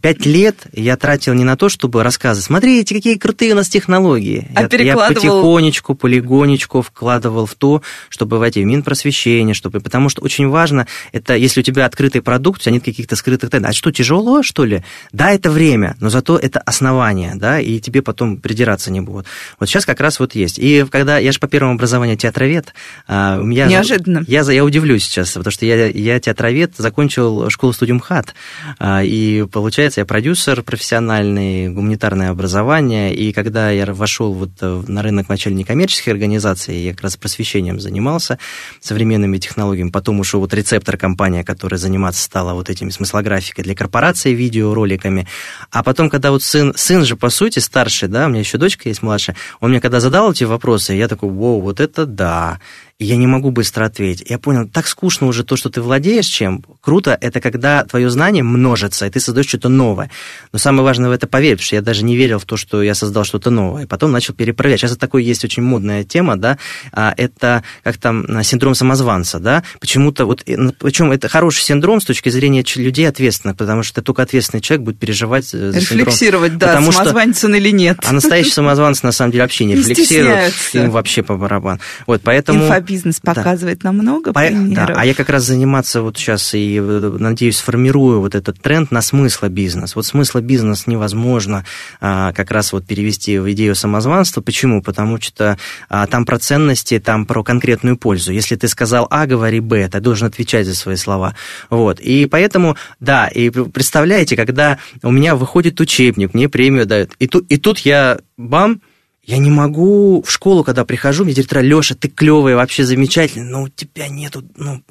пять 0.00 0.24
лет 0.24 0.56
я 0.72 0.96
тратил 0.96 1.34
не 1.34 1.44
на 1.44 1.56
то, 1.56 1.68
чтобы 1.68 2.02
рассказывать, 2.02 2.46
смотрите, 2.46 2.94
какие 2.94 3.16
крутые 3.16 3.52
у 3.52 3.56
нас 3.56 3.68
технологии. 3.68 4.48
А 4.54 4.62
я, 4.62 4.68
перекладывал... 4.68 5.10
я 5.10 5.14
потихонечку, 5.14 5.94
полигонечку 5.94 6.80
вкладывал 6.80 7.44
в 7.44 7.54
то, 7.54 7.82
чтобы 8.08 8.38
войти 8.38 8.62
в 8.62 8.66
Минпросвещение, 8.66 9.54
чтобы... 9.54 9.80
потому 9.80 10.08
что 10.08 10.22
очень 10.22 10.48
важно, 10.48 10.86
это 11.12 11.36
если 11.36 11.60
у 11.60 11.62
тебя 11.62 11.84
открытый 11.84 12.22
продукт, 12.22 12.60
у 12.60 12.64
тебя 12.64 12.72
нет 12.72 12.84
каких-то 12.84 13.14
скрытых 13.14 13.50
тайн. 13.50 13.66
А 13.66 13.72
что, 13.72 13.92
тяжело, 13.92 14.42
что 14.42 14.64
ли? 14.64 14.82
Да, 15.12 15.32
это 15.32 15.50
время, 15.50 15.96
но 16.00 16.08
зато 16.08 16.38
это 16.38 16.58
основание, 16.60 17.34
да, 17.34 17.60
и 17.60 17.78
тебе 17.78 18.02
потом 18.02 18.38
придираться 18.38 18.90
не 18.90 19.00
будут. 19.00 19.26
Вот 19.60 19.68
сейчас 19.68 19.84
как 19.84 20.00
раз 20.00 20.18
вот 20.18 20.34
есть. 20.34 20.58
И 20.58 20.86
когда 20.90 21.18
я 21.18 21.32
же 21.32 21.38
по 21.38 21.48
первому 21.48 21.74
образованию 21.74 22.16
театровед, 22.16 22.74
а, 23.06 23.38
у 23.38 23.44
меня... 23.44 23.66
Неожиданно. 23.66 24.24
Я, 24.26 24.42
я 24.50 24.64
удивлюсь 24.64 25.04
сейчас, 25.04 25.32
потому 25.32 25.52
что 25.52 25.61
я 25.66 25.72
я, 25.76 25.86
я 25.88 26.20
театровед, 26.20 26.74
закончил 26.76 27.50
школу-студию 27.50 27.96
МХАТ, 27.96 28.34
а, 28.78 29.02
и 29.02 29.44
получается, 29.44 30.00
я 30.00 30.06
продюсер 30.06 30.62
профессиональный, 30.62 31.68
гуманитарное 31.68 32.30
образование, 32.30 33.14
и 33.14 33.32
когда 33.32 33.70
я 33.70 33.86
вошел 33.86 34.32
вот 34.32 34.50
э, 34.60 34.82
на 34.86 35.02
рынок 35.02 35.28
вначале 35.28 35.56
некоммерческих 35.56 36.12
организаций, 36.12 36.76
я 36.76 36.92
как 36.92 37.02
раз 37.02 37.16
просвещением 37.16 37.80
занимался, 37.80 38.38
современными 38.80 39.38
технологиями, 39.38 39.90
потом 39.90 40.20
ушел 40.20 40.40
вот 40.40 40.54
рецептор 40.54 40.96
компания, 40.96 41.44
которая 41.44 41.78
заниматься 41.78 42.22
стала 42.22 42.54
вот 42.54 42.70
этими 42.70 42.90
смыслографикой 42.90 43.64
для 43.64 43.74
корпораций, 43.74 44.34
видеороликами, 44.34 45.26
а 45.70 45.82
потом, 45.82 46.10
когда 46.10 46.30
вот 46.30 46.42
сын, 46.42 46.72
сын 46.76 47.04
же, 47.04 47.16
по 47.16 47.30
сути, 47.30 47.58
старший, 47.58 48.08
да, 48.08 48.26
у 48.26 48.28
меня 48.28 48.40
еще 48.40 48.58
дочка 48.58 48.88
есть 48.88 49.02
младшая, 49.02 49.36
он 49.60 49.70
мне 49.70 49.80
когда 49.80 50.00
задал 50.00 50.32
эти 50.32 50.44
вопросы, 50.44 50.92
я 50.94 51.08
такой, 51.08 51.30
вау, 51.30 51.60
вот 51.60 51.80
это 51.80 52.06
да, 52.06 52.60
я 53.02 53.16
не 53.16 53.26
могу 53.26 53.50
быстро 53.50 53.84
ответить. 53.84 54.30
Я 54.30 54.38
понял, 54.38 54.68
так 54.68 54.86
скучно 54.86 55.26
уже 55.26 55.44
то, 55.44 55.56
что 55.56 55.70
ты 55.70 55.80
владеешь 55.80 56.26
чем. 56.26 56.64
Круто, 56.80 57.16
это 57.20 57.40
когда 57.40 57.84
твое 57.84 58.10
знание 58.10 58.42
множится, 58.42 59.06
и 59.06 59.10
ты 59.10 59.20
создаешь 59.20 59.48
что-то 59.48 59.68
новое. 59.68 60.10
Но 60.52 60.58
самое 60.58 60.84
важное 60.84 61.10
в 61.10 61.12
это 61.12 61.26
поверить, 61.26 61.58
потому 61.58 61.66
что 61.66 61.76
я 61.76 61.82
даже 61.82 62.04
не 62.04 62.16
верил 62.16 62.38
в 62.38 62.44
то, 62.44 62.56
что 62.56 62.82
я 62.82 62.94
создал 62.94 63.24
что-то 63.24 63.50
новое. 63.50 63.84
И 63.84 63.86
потом 63.86 64.12
начал 64.12 64.34
перепроверять. 64.34 64.80
Сейчас 64.80 64.92
это 64.92 65.00
такой 65.00 65.24
есть 65.24 65.44
очень 65.44 65.62
модная 65.62 66.04
тема, 66.04 66.36
да, 66.36 66.58
а 66.92 67.14
это 67.16 67.62
как 67.82 67.96
там 67.98 68.42
синдром 68.42 68.74
самозванца, 68.74 69.38
да. 69.38 69.62
Почему-то 69.80 70.24
вот, 70.26 70.44
причем 70.44 71.12
это 71.12 71.28
хороший 71.28 71.62
синдром 71.62 72.00
с 72.00 72.04
точки 72.04 72.28
зрения 72.28 72.64
людей 72.76 73.08
ответственных, 73.08 73.56
потому 73.56 73.82
что 73.82 74.02
только 74.02 74.22
ответственный 74.22 74.60
человек 74.60 74.84
будет 74.84 74.98
переживать 74.98 75.46
за 75.46 75.70
Рефлексировать, 75.70 76.52
синдром. 76.52 76.58
да, 76.58 76.74
потому 76.74 76.92
самозванец 76.92 77.38
что... 77.38 77.46
он 77.48 77.54
или 77.56 77.70
нет. 77.70 77.98
А 78.04 78.12
настоящий 78.12 78.50
самозванец, 78.50 79.02
на 79.02 79.12
самом 79.12 79.32
деле, 79.32 79.44
вообще 79.44 79.64
не 79.64 79.74
рефлексирует. 79.74 80.54
Им 80.72 80.90
вообще 80.90 81.22
по 81.22 81.36
барабан. 81.36 81.80
Вот, 82.06 82.22
поэтому 82.22 82.66
бизнес 82.92 83.20
показывает 83.20 83.80
да. 83.80 83.88
нам 83.88 83.98
много 83.98 84.32
По, 84.32 84.40
примеров. 84.40 84.88
Да, 84.88 84.94
а 84.96 85.04
я 85.04 85.14
как 85.14 85.28
раз 85.28 85.44
заниматься 85.44 86.02
вот 86.02 86.16
сейчас 86.16 86.54
и 86.54 86.62
и, 86.72 86.80
надеюсь, 86.80 87.58
сформирую 87.58 88.20
вот 88.20 88.34
этот 88.34 88.60
тренд 88.60 88.90
на 88.90 89.02
смысла 89.02 89.48
бизнес. 89.48 89.96
Вот 89.96 90.06
смысла 90.06 90.40
бизнес 90.40 90.86
невозможно 90.86 91.64
а, 92.00 92.32
как 92.32 92.50
раз 92.50 92.72
вот 92.72 92.86
перевести 92.86 93.38
в 93.38 93.50
идею 93.52 93.74
самозванства. 93.74 94.40
Почему? 94.40 94.82
Потому 94.82 95.20
что 95.20 95.58
а, 95.88 96.06
там 96.06 96.24
про 96.24 96.38
ценности, 96.38 96.98
там 96.98 97.26
про 97.26 97.42
конкретную 97.42 97.96
пользу. 97.96 98.32
Если 98.32 98.56
ты 98.56 98.68
сказал 98.68 99.06
А, 99.10 99.26
говори 99.26 99.60
Б, 99.60 99.88
ты 99.88 100.00
должен 100.00 100.28
отвечать 100.28 100.66
за 100.66 100.74
свои 100.74 100.96
слова. 100.96 101.34
Вот. 101.70 102.00
И 102.00 102.26
поэтому, 102.26 102.76
да, 103.00 103.28
и 103.28 103.50
представляете, 103.50 104.36
когда 104.36 104.78
у 105.02 105.10
меня 105.10 105.34
выходит 105.36 105.80
учебник, 105.80 106.34
мне 106.34 106.48
премию 106.48 106.86
дают, 106.86 107.12
и 107.18 107.26
тут, 107.26 107.50
и 107.50 107.56
тут 107.56 107.78
я, 107.80 108.18
бам, 108.36 108.80
я 109.24 109.38
не 109.38 109.50
могу 109.50 110.22
в 110.22 110.30
школу, 110.30 110.64
когда 110.64 110.84
прихожу, 110.84 111.24
мне 111.24 111.32
директор, 111.32 111.62
Леша, 111.62 111.94
ты 111.94 112.08
клевый, 112.08 112.56
вообще 112.56 112.84
замечательный, 112.84 113.48
но 113.48 113.62
у 113.62 113.68
тебя 113.68 114.08
нету, 114.08 114.42
ну, 114.56 114.82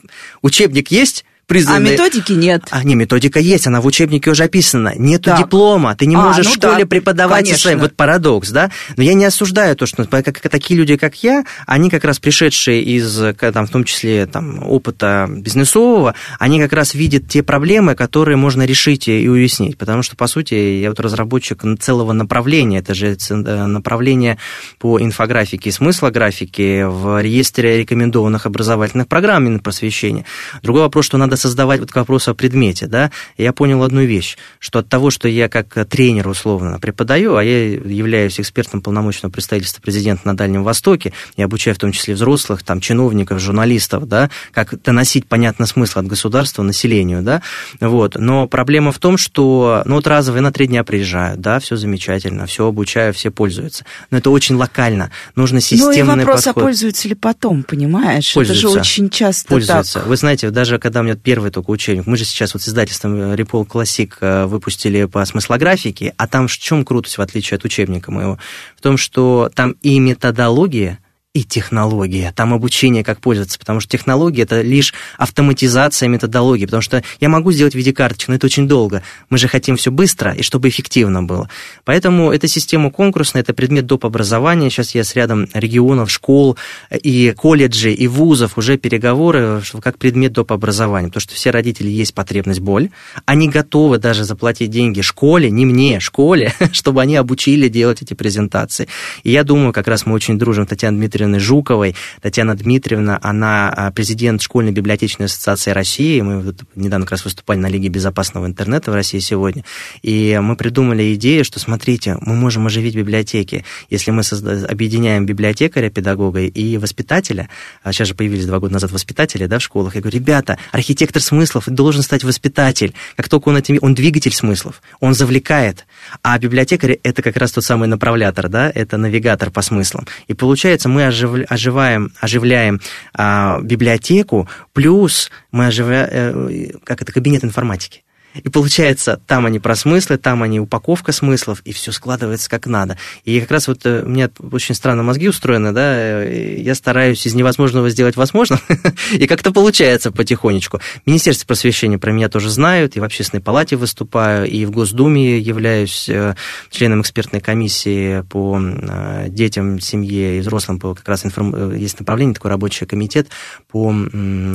учебник 0.41 0.89
есть? 0.89 1.25
Признанные... 1.47 1.89
А 1.89 1.91
методики 1.93 2.31
нет. 2.33 2.63
А, 2.71 2.83
не, 2.83 2.95
методика 2.95 3.39
есть, 3.39 3.67
она 3.67 3.81
в 3.81 3.85
учебнике 3.85 4.31
уже 4.31 4.43
описана. 4.43 4.93
Нету 4.95 5.25
так. 5.25 5.39
диплома, 5.39 5.95
ты 5.95 6.05
не 6.05 6.15
а, 6.15 6.19
можешь 6.19 6.45
ну 6.45 6.51
в 6.51 6.55
школе 6.55 6.83
да, 6.83 6.85
преподавать 6.85 7.43
конечно. 7.45 7.61
своим. 7.61 7.79
Вот 7.79 7.95
парадокс, 7.95 8.49
да? 8.51 8.71
Но 8.95 9.03
я 9.03 9.13
не 9.13 9.25
осуждаю 9.25 9.75
то, 9.75 9.85
что 9.85 10.05
как, 10.05 10.39
такие 10.39 10.77
люди, 10.79 10.95
как 10.95 11.23
я, 11.23 11.43
они 11.65 11.89
как 11.89 12.03
раз 12.05 12.19
пришедшие 12.19 12.81
из, 12.81 13.35
там, 13.37 13.67
в 13.67 13.69
том 13.69 13.83
числе, 13.83 14.25
там, 14.25 14.63
опыта 14.63 15.27
бизнесового, 15.29 16.15
они 16.39 16.59
как 16.61 16.73
раз 16.73 16.93
видят 16.93 17.27
те 17.27 17.43
проблемы, 17.43 17.95
которые 17.95 18.37
можно 18.37 18.65
решить 18.65 19.07
и 19.07 19.27
уяснить. 19.27 19.77
Потому 19.77 20.03
что, 20.03 20.15
по 20.15 20.27
сути, 20.27 20.53
я 20.53 20.89
вот 20.89 20.99
разработчик 20.99 21.61
целого 21.79 22.13
направления, 22.13 22.79
это 22.79 22.93
же 22.93 23.17
э, 23.29 23.65
направление 23.65 24.37
по 24.79 24.99
инфографике 25.01 25.69
и 25.69 25.71
смыслографике 25.71 26.87
в 26.87 27.21
реестре 27.21 27.77
рекомендованных 27.77 28.45
образовательных 28.45 29.07
программ 29.07 29.59
просвещения. 29.59 30.25
Другой 30.61 30.83
вопрос, 30.83 31.05
что 31.05 31.17
надо 31.17 31.35
создавать 31.41 31.79
вот 31.79 31.91
к 31.91 31.95
вопросу 31.95 32.31
о 32.31 32.33
предмете, 32.33 32.87
да, 32.87 33.11
я 33.37 33.51
понял 33.53 33.83
одну 33.83 34.01
вещь, 34.03 34.37
что 34.59 34.79
от 34.79 34.87
того, 34.87 35.09
что 35.09 35.27
я 35.27 35.49
как 35.49 35.87
тренер 35.87 36.27
условно 36.27 36.79
преподаю, 36.79 37.35
а 37.35 37.43
я 37.43 37.73
являюсь 37.73 38.39
экспертом 38.39 38.81
полномочного 38.81 39.31
представительства 39.31 39.81
президента 39.81 40.25
на 40.25 40.37
Дальнем 40.37 40.63
Востоке, 40.63 41.13
я 41.37 41.45
обучаю 41.45 41.75
в 41.75 41.79
том 41.79 41.91
числе 41.91 42.13
взрослых, 42.13 42.63
там, 42.63 42.79
чиновников, 42.79 43.39
журналистов, 43.39 44.07
да, 44.07 44.29
как 44.53 44.81
доносить, 44.81 45.27
понятно, 45.27 45.65
смысл 45.65 45.99
от 45.99 46.07
государства 46.07 46.63
населению, 46.63 47.21
да, 47.21 47.41
вот, 47.79 48.15
но 48.15 48.47
проблема 48.47 48.91
в 48.91 48.99
том, 48.99 49.17
что, 49.17 49.81
ну, 49.85 49.95
вот 49.95 50.07
разовые 50.07 50.41
на 50.41 50.51
три 50.51 50.67
дня 50.67 50.83
приезжают, 50.83 51.41
да, 51.41 51.59
все 51.59 51.75
замечательно, 51.75 52.45
все 52.45 52.67
обучаю, 52.67 53.13
все 53.13 53.31
пользуются, 53.31 53.85
но 54.11 54.17
это 54.19 54.29
очень 54.29 54.55
локально, 54.55 55.11
нужно 55.35 55.59
системный 55.61 56.03
ну, 56.03 56.13
и 56.13 56.19
вопрос, 56.19 56.43
подход. 56.43 56.63
а 56.63 56.65
пользуются 56.65 57.07
ли 57.07 57.15
потом, 57.15 57.63
понимаешь? 57.63 58.33
Пользуются. 58.33 58.67
Это 58.67 58.73
же 58.73 58.79
очень 58.79 59.09
часто 59.09 59.47
Пользуются. 59.47 59.99
так. 59.99 60.07
Вы 60.07 60.17
знаете, 60.17 60.49
даже 60.49 60.79
когда 60.79 61.01
у 61.01 61.03
меня 61.03 61.15
первый 61.21 61.51
только 61.51 61.69
учебник. 61.71 62.05
Мы 62.07 62.17
же 62.17 62.25
сейчас 62.25 62.53
вот 62.53 62.63
с 62.63 62.69
издательством 62.69 63.15
Repol 63.33 63.67
Classic 63.67 64.11
э, 64.19 64.45
выпустили 64.45 65.05
по 65.05 65.23
смыслографике, 65.25 66.13
а 66.17 66.27
там 66.27 66.47
в 66.47 66.57
чем 66.57 66.85
крутость, 66.85 67.17
в 67.17 67.21
отличие 67.21 67.57
от 67.57 67.65
учебника 67.65 68.11
моего? 68.11 68.39
В 68.77 68.81
том, 68.81 68.97
что 68.97 69.49
там 69.53 69.75
и 69.81 69.99
методология, 69.99 70.99
и 71.33 71.45
технология, 71.45 72.33
там 72.35 72.53
обучение, 72.53 73.05
как 73.05 73.21
пользоваться, 73.21 73.57
потому 73.57 73.79
что 73.79 73.89
технология– 73.89 74.41
это 74.43 74.61
лишь 74.61 74.93
автоматизация 75.17 76.09
методологии, 76.09 76.65
потому 76.65 76.81
что 76.81 77.03
я 77.21 77.29
могу 77.29 77.53
сделать 77.53 77.73
в 77.73 77.77
виде 77.77 77.93
карточек, 77.93 78.27
но 78.29 78.35
это 78.35 78.47
очень 78.47 78.67
долго. 78.67 79.01
Мы 79.29 79.37
же 79.37 79.47
хотим 79.47 79.77
все 79.77 79.91
быстро 79.91 80.33
и 80.33 80.41
чтобы 80.41 80.67
эффективно 80.67 81.23
было. 81.23 81.49
Поэтому 81.85 82.33
эта 82.33 82.49
система 82.49 82.91
конкурсная, 82.91 83.43
это 83.43 83.53
предмет 83.53 83.85
доп. 83.85 84.05
образования. 84.05 84.69
Сейчас 84.69 84.93
с 84.93 85.15
рядом 85.15 85.47
регионов, 85.53 86.11
школ 86.11 86.57
и 86.91 87.33
колледжей, 87.37 87.93
и 87.93 88.07
вузов 88.07 88.57
уже 88.57 88.77
переговоры 88.77 89.61
как 89.81 89.97
предмет 89.97 90.33
доп. 90.33 90.51
образования, 90.51 91.07
потому 91.07 91.21
что 91.21 91.33
все 91.33 91.51
родители 91.51 91.87
есть 91.87 92.13
потребность, 92.13 92.59
боль. 92.59 92.89
Они 93.25 93.47
готовы 93.47 93.99
даже 93.99 94.25
заплатить 94.25 94.69
деньги 94.69 94.99
школе, 94.99 95.49
не 95.49 95.65
мне, 95.65 96.01
школе, 96.01 96.53
чтобы 96.73 97.01
они 97.01 97.15
обучили 97.15 97.69
делать 97.69 98.01
эти 98.01 98.15
презентации. 98.15 98.89
И 99.23 99.31
я 99.31 99.45
думаю, 99.45 99.71
как 99.71 99.87
раз 99.87 100.05
мы 100.05 100.13
очень 100.13 100.37
дружим, 100.37 100.65
Татьяна 100.65 100.97
Дмитриевна, 100.97 101.20
Дмитриевны 101.21 101.39
Жуковой. 101.39 101.95
Татьяна 102.21 102.55
Дмитриевна, 102.55 103.19
она 103.21 103.69
а, 103.69 103.91
президент 103.91 104.41
Школьной 104.41 104.71
библиотечной 104.71 105.27
ассоциации 105.27 105.71
России. 105.71 106.19
Мы 106.21 106.53
недавно 106.75 107.05
как 107.05 107.11
раз 107.11 107.25
выступали 107.25 107.59
на 107.59 107.67
Лиге 107.67 107.89
безопасного 107.89 108.47
интернета 108.47 108.91
в 108.91 108.95
России 108.95 109.19
сегодня. 109.19 109.63
И 110.01 110.39
мы 110.41 110.55
придумали 110.55 111.13
идею, 111.13 111.45
что, 111.45 111.59
смотрите, 111.59 112.17
мы 112.21 112.35
можем 112.35 112.65
оживить 112.65 112.95
библиотеки, 112.95 113.65
если 113.89 114.09
мы 114.09 114.23
созда... 114.23 114.65
объединяем 114.67 115.25
библиотекаря, 115.25 115.89
педагога 115.89 116.41
и 116.41 116.77
воспитателя. 116.77 117.49
А 117.83 117.93
сейчас 117.93 118.07
же 118.07 118.15
появились 118.15 118.47
два 118.47 118.59
года 118.59 118.73
назад 118.73 118.91
воспитатели 118.91 119.45
да, 119.45 119.59
в 119.59 119.61
школах. 119.61 119.95
Я 119.95 120.01
говорю, 120.01 120.17
ребята, 120.17 120.57
архитектор 120.71 121.21
смыслов 121.21 121.65
должен 121.67 122.01
стать 122.01 122.23
воспитатель. 122.23 122.93
Как 123.15 123.29
только 123.29 123.49
он 123.49 123.57
этим... 123.57 123.77
Он 123.81 123.93
двигатель 123.93 124.33
смыслов, 124.33 124.81
он 124.99 125.13
завлекает. 125.13 125.85
А 126.23 126.39
библиотекарь– 126.39 126.99
это 127.03 127.21
как 127.21 127.37
раз 127.37 127.51
тот 127.51 127.63
самый 127.63 127.87
направлятор, 127.87 128.49
да, 128.49 128.71
это 128.73 128.97
навигатор 128.97 129.51
по 129.51 129.61
смыслам. 129.61 130.07
И 130.27 130.33
получается, 130.33 130.89
мы 130.89 131.10
ожив, 131.11 131.45
оживаем, 131.49 132.11
оживляем 132.19 132.79
а, 133.13 133.59
библиотеку, 133.61 134.47
плюс 134.73 135.31
мы 135.51 135.67
оживляем, 135.67 136.09
э, 136.11 136.71
как 136.83 137.01
это, 137.01 137.11
кабинет 137.11 137.43
информатики. 137.43 138.03
И 138.35 138.49
получается, 138.49 139.19
там 139.27 139.45
они 139.45 139.59
про 139.59 139.75
смыслы, 139.75 140.17
там 140.17 140.43
они 140.43 140.59
упаковка 140.59 141.11
смыслов, 141.11 141.61
и 141.65 141.73
все 141.73 141.91
складывается 141.91 142.49
как 142.49 142.65
надо. 142.65 142.97
И 143.25 143.39
как 143.41 143.51
раз 143.51 143.67
вот 143.67 143.85
э, 143.85 144.03
у 144.03 144.09
меня 144.09 144.29
очень 144.51 144.75
странно 144.75 145.03
мозги 145.03 145.27
устроены, 145.27 145.71
да, 145.71 146.23
я 146.23 146.75
стараюсь 146.75 147.25
из 147.25 147.33
невозможного 147.33 147.89
сделать 147.89 148.15
возможным, 148.15 148.59
и 149.13 149.27
как-то 149.27 149.51
получается 149.51 150.11
потихонечку. 150.11 150.79
Министерство 151.05 151.47
просвещения 151.47 151.97
про 151.97 152.11
меня 152.11 152.29
тоже 152.29 152.49
знают, 152.49 152.95
и 152.95 152.99
в 152.99 153.03
общественной 153.03 153.41
палате 153.41 153.75
выступаю, 153.75 154.47
и 154.47 154.65
в 154.65 154.71
Госдуме 154.71 155.37
являюсь 155.37 156.07
э, 156.07 156.35
членом 156.69 157.01
экспертной 157.01 157.41
комиссии 157.41 158.21
по 158.21 158.59
э, 158.59 159.25
детям, 159.29 159.79
семье 159.79 160.37
и 160.37 160.41
взрослым, 160.41 160.79
по 160.79 160.95
как 160.95 161.07
раз 161.07 161.25
информ... 161.25 161.73
есть 161.75 161.99
направление, 161.99 162.33
такой 162.33 162.51
рабочий 162.51 162.85
комитет, 162.85 163.27
по 163.69 163.93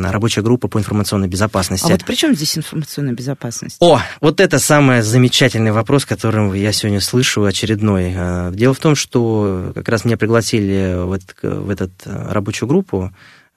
рабочая 0.05 0.43
группа 0.43 0.69
по 0.69 0.79
информационной 0.79 1.29
безопасности. 1.29 1.87
А 1.87 1.91
вот 1.91 2.05
при 2.05 2.15
чем 2.15 2.35
здесь 2.35 2.57
информационная 2.57 3.13
безопасность? 3.13 3.66
Безопасности? 3.67 3.79
О, 3.81 4.01
вот 4.21 4.41
это 4.41 4.59
самый 4.59 5.03
замечательный 5.03 5.73
вопрос, 5.73 6.05
которым 6.05 6.53
я 6.55 6.73
сегодня 6.73 7.01
слышу, 7.01 7.45
очередной. 7.45 8.13
Э, 8.15 8.51
дело 8.53 8.75
в 8.75 8.79
том, 8.79 8.95
что 8.95 9.73
как 9.75 9.89
раз 9.89 10.05
меня 10.05 10.17
пригласили 10.17 10.95
в, 10.97 11.71
этот, 11.71 11.93
э, 12.05 12.29
рабочую 12.31 12.69
группу 12.69 13.13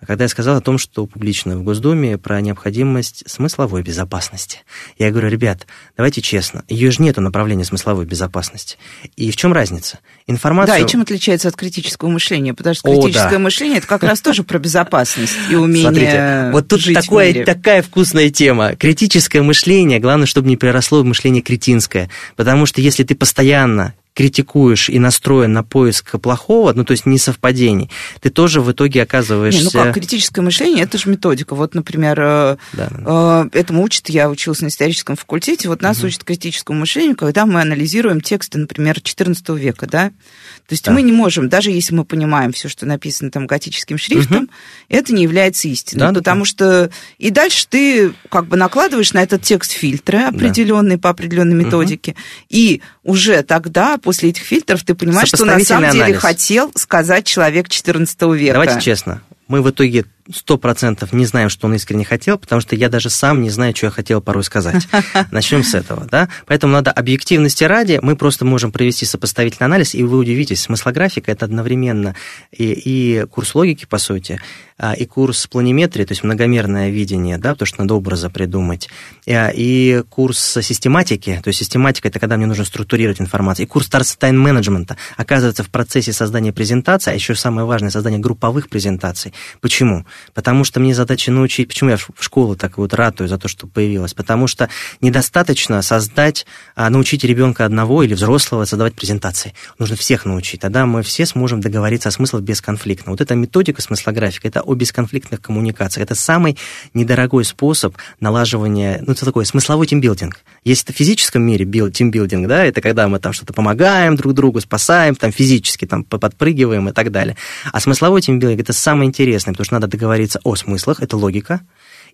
когда 0.05 0.25
я 0.25 0.29
сказал 0.29 0.57
о 0.57 0.61
том, 0.61 0.77
что 0.77 1.05
публично 1.05 1.57
в 1.57 1.63
Госдуме 1.63 2.17
про 2.17 2.39
необходимость 2.39 3.23
смысловой 3.27 3.83
безопасности. 3.83 4.59
Я 4.97 5.11
говорю, 5.11 5.27
ребят, 5.29 5.67
давайте 5.97 6.21
честно, 6.21 6.63
ее 6.69 6.89
же 6.91 7.01
нету 7.01 7.19
направления 7.21 7.65
смысловой 7.65 8.05
безопасности. 8.05 8.77
И 9.17 9.29
в 9.29 9.35
чем 9.35 9.51
разница? 9.51 9.99
Информацию... 10.25 10.77
Да, 10.77 10.83
и 10.83 10.87
чем 10.87 11.01
отличается 11.01 11.49
от 11.49 11.55
критического 11.55 12.09
мышления? 12.09 12.53
Потому 12.53 12.75
что 12.75 12.89
критическое 12.89 13.27
О, 13.27 13.31
да. 13.31 13.39
мышление 13.39 13.79
это 13.79 13.87
как 13.87 14.03
раз 14.03 14.21
тоже 14.21 14.43
про 14.43 14.57
безопасность 14.57 15.33
и 15.49 15.55
умение 15.55 15.81
Смотрите, 15.81 16.49
вот 16.53 16.67
тут 16.67 16.79
жить 16.79 16.95
такое, 16.95 17.45
такая 17.45 17.81
вкусная 17.81 18.29
тема. 18.29 18.75
Критическое 18.75 19.41
мышление, 19.41 19.99
главное, 19.99 20.27
чтобы 20.27 20.47
не 20.47 20.55
переросло 20.55 21.01
в 21.01 21.05
мышление 21.05 21.41
кретинское. 21.41 22.09
Потому 22.37 22.65
что 22.65 22.79
если 22.79 23.03
ты 23.03 23.15
постоянно 23.15 23.93
критикуешь 24.13 24.89
и 24.89 24.99
настроен 24.99 25.53
на 25.53 25.63
поиск 25.63 26.19
плохого, 26.19 26.73
ну, 26.73 26.83
то 26.83 26.91
есть 26.91 27.05
несовпадений, 27.05 27.89
ты 28.19 28.29
тоже 28.29 28.61
в 28.61 28.71
итоге 28.71 29.03
оказываешься... 29.03 29.59
Не, 29.59 29.65
ну 29.65 29.71
как, 29.71 29.93
критическое 29.93 30.41
мышление, 30.41 30.83
это 30.83 30.97
же 30.97 31.09
методика. 31.09 31.55
Вот, 31.55 31.73
например, 31.73 32.19
э, 32.19 32.57
да, 32.73 32.89
да. 32.91 33.49
Э, 33.53 33.57
этому 33.57 33.81
учат, 33.83 34.09
я 34.09 34.29
училась 34.29 34.61
на 34.61 34.67
историческом 34.67 35.15
факультете, 35.15 35.69
вот 35.69 35.81
нас 35.81 35.99
угу. 35.99 36.07
учат 36.07 36.23
критическому 36.23 36.79
мышлению, 36.79 37.15
когда 37.15 37.45
мы 37.45 37.61
анализируем 37.61 38.19
тексты, 38.19 38.57
например, 38.57 38.99
14 38.99 39.49
века, 39.49 39.87
да, 39.87 40.09
то 40.09 40.73
есть 40.73 40.85
да. 40.85 40.91
мы 40.91 41.01
не 41.01 41.11
можем, 41.11 41.47
даже 41.47 41.71
если 41.71 41.95
мы 41.95 42.03
понимаем 42.03 42.51
все, 42.51 42.67
что 42.67 42.85
написано 42.85 43.31
там 43.31 43.47
готическим 43.47 43.97
шрифтом, 43.97 44.43
угу. 44.43 44.51
это 44.89 45.13
не 45.13 45.23
является 45.23 45.67
истиной, 45.67 46.07
да, 46.07 46.13
потому 46.13 46.41
да. 46.41 46.45
что 46.45 46.89
и 47.17 47.29
дальше 47.29 47.67
ты 47.69 48.11
как 48.29 48.47
бы 48.47 48.57
накладываешь 48.57 49.13
на 49.13 49.23
этот 49.23 49.43
текст 49.43 49.71
фильтры 49.71 50.19
определенные 50.19 50.97
да. 50.97 51.01
по 51.03 51.09
определенной 51.09 51.55
методике, 51.55 52.11
угу. 52.11 52.19
и 52.49 52.81
уже 53.03 53.43
тогда, 53.43 53.97
после 54.09 54.29
этих 54.29 54.41
фильтров, 54.41 54.83
ты 54.83 54.95
понимаешь, 54.95 55.27
что 55.27 55.45
на 55.45 55.59
самом 55.59 55.91
анализ. 55.91 56.07
деле 56.07 56.17
хотел 56.17 56.71
сказать 56.73 57.27
человек 57.27 57.69
14 57.69 58.19
века. 58.33 58.53
Давайте 58.53 58.81
честно, 58.81 59.21
мы 59.47 59.61
в 59.61 59.69
итоге 59.69 60.05
сто 60.33 60.57
процентов 60.57 61.13
не 61.13 61.25
знаем, 61.25 61.49
что 61.49 61.67
он 61.67 61.75
искренне 61.75 62.05
хотел, 62.05 62.37
потому 62.37 62.61
что 62.61 62.75
я 62.75 62.89
даже 62.89 63.09
сам 63.09 63.41
не 63.41 63.49
знаю, 63.49 63.75
что 63.75 63.87
я 63.87 63.91
хотел 63.91 64.21
порой 64.21 64.43
сказать. 64.43 64.87
Начнем 65.31 65.63
с 65.63 65.73
этого, 65.73 66.05
да? 66.05 66.29
Поэтому 66.45 66.73
надо 66.73 66.91
объективности 66.91 67.63
ради, 67.63 67.99
мы 68.01 68.15
просто 68.15 68.45
можем 68.45 68.71
провести 68.71 69.05
сопоставительный 69.05 69.65
анализ, 69.65 69.95
и 69.95 70.03
вы 70.03 70.17
удивитесь, 70.17 70.61
смыслографика– 70.61 71.31
это 71.33 71.45
одновременно 71.45 72.15
и, 72.51 72.71
и 72.73 73.25
курс 73.25 73.55
логики, 73.55 73.85
по 73.85 73.97
сути, 73.97 74.39
а, 74.77 74.93
и 74.93 75.05
курс 75.05 75.45
планиметрии, 75.47 76.05
то 76.05 76.13
есть 76.13 76.23
многомерное 76.23 76.89
видение, 76.89 77.37
да, 77.37 77.51
потому 77.51 77.67
что 77.67 77.81
надо 77.81 77.95
образа 77.95 78.29
придумать, 78.29 78.89
и, 79.25 79.35
и 79.53 80.03
курс 80.09 80.57
систематики, 80.61 81.39
то 81.43 81.49
есть 81.49 81.59
систематика– 81.59 82.07
это 82.09 82.19
когда 82.19 82.37
мне 82.37 82.45
нужно 82.45 82.65
структурировать 82.65 83.19
информацию, 83.19 83.65
и 83.65 83.69
курс 83.69 83.89
тайм-менеджмента. 83.89 84.95
Оказывается, 85.17 85.63
в 85.63 85.69
процессе 85.69 86.13
создания 86.13 86.53
презентации, 86.53 87.11
а 87.11 87.13
еще 87.13 87.35
самое 87.35 87.67
важное– 87.67 87.89
создание 87.91 88.19
групповых 88.19 88.69
презентаций. 88.69 89.33
Почему? 89.59 90.05
Потому 90.33 90.63
что 90.63 90.79
мне 90.79 90.93
задача 90.93 91.31
научить... 91.31 91.67
Почему 91.67 91.89
я 91.89 91.97
в 91.97 92.09
школу 92.19 92.55
так 92.55 92.77
вот 92.77 92.93
ратую 92.93 93.27
за 93.27 93.37
то, 93.37 93.47
что 93.47 93.67
появилась? 93.67 94.13
Потому 94.13 94.47
что 94.47 94.69
недостаточно 95.01 95.81
создать, 95.81 96.45
а, 96.75 96.89
научить 96.89 97.23
ребенка 97.23 97.65
одного 97.65 98.03
или 98.03 98.13
взрослого 98.13 98.65
создавать 98.65 98.93
презентации. 98.93 99.53
Нужно 99.77 99.95
всех 99.95 100.25
научить. 100.25 100.61
Тогда 100.61 100.85
мы 100.85 101.03
все 101.03 101.25
сможем 101.25 101.61
договориться 101.61 102.09
о 102.09 102.11
смыслах 102.11 102.43
бесконфликтно. 102.43 103.11
Вот 103.11 103.21
эта 103.21 103.35
методика 103.35 103.81
смыслографика, 103.81 104.47
это 104.47 104.61
о 104.61 104.73
бесконфликтных 104.73 105.41
коммуникациях. 105.41 106.05
Это 106.05 106.15
самый 106.15 106.57
недорогой 106.93 107.45
способ 107.45 107.95
налаживания, 108.19 109.03
ну, 109.05 109.13
это 109.13 109.25
такой 109.25 109.45
смысловой 109.45 109.87
тимбилдинг. 109.87 110.41
Есть 110.63 110.83
это 110.83 110.93
в 110.93 110.95
физическом 110.95 111.43
мире 111.43 111.65
тимбилдинг, 111.65 112.47
да, 112.47 112.65
это 112.65 112.81
когда 112.81 113.07
мы 113.07 113.19
там 113.19 113.33
что-то 113.33 113.53
помогаем 113.53 114.15
друг 114.15 114.33
другу, 114.33 114.59
спасаем, 114.61 115.15
там 115.15 115.31
физически 115.31 115.85
там 115.85 116.03
подпрыгиваем 116.03 116.89
и 116.89 116.91
так 116.91 117.11
далее. 117.11 117.35
А 117.71 117.79
смысловой 117.79 118.21
тимбилдинг 118.21 118.61
это 118.61 118.73
самое 118.73 119.07
интересное, 119.07 119.53
потому 119.53 119.65
что 119.65 119.73
надо 119.75 119.87
договориться 119.87 120.08
о 120.43 120.55
смыслах, 120.55 121.01
это 121.01 121.17
логика, 121.17 121.61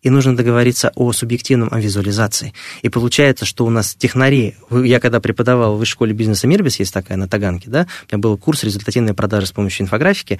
и 0.01 0.09
нужно 0.09 0.35
договориться 0.35 0.91
о 0.95 1.11
субъективном, 1.13 1.69
о 1.71 1.79
визуализации. 1.79 2.53
И 2.83 2.89
получается, 2.89 3.45
что 3.45 3.65
у 3.65 3.69
нас 3.69 3.95
технари, 3.95 4.55
я 4.69 4.99
когда 4.99 5.19
преподавал 5.19 5.75
в 5.75 5.79
высшей 5.79 5.93
школе 5.93 6.13
бизнеса 6.13 6.45
Мирбис, 6.45 6.79
есть 6.79 6.93
такая 6.93 7.17
на 7.17 7.27
Таганке, 7.27 7.69
да, 7.69 7.87
у 8.03 8.15
меня 8.15 8.21
был 8.21 8.37
курс 8.37 8.63
результативной 8.63 9.13
продажи 9.13 9.47
с 9.47 9.51
помощью 9.51 9.85
инфографики, 9.85 10.39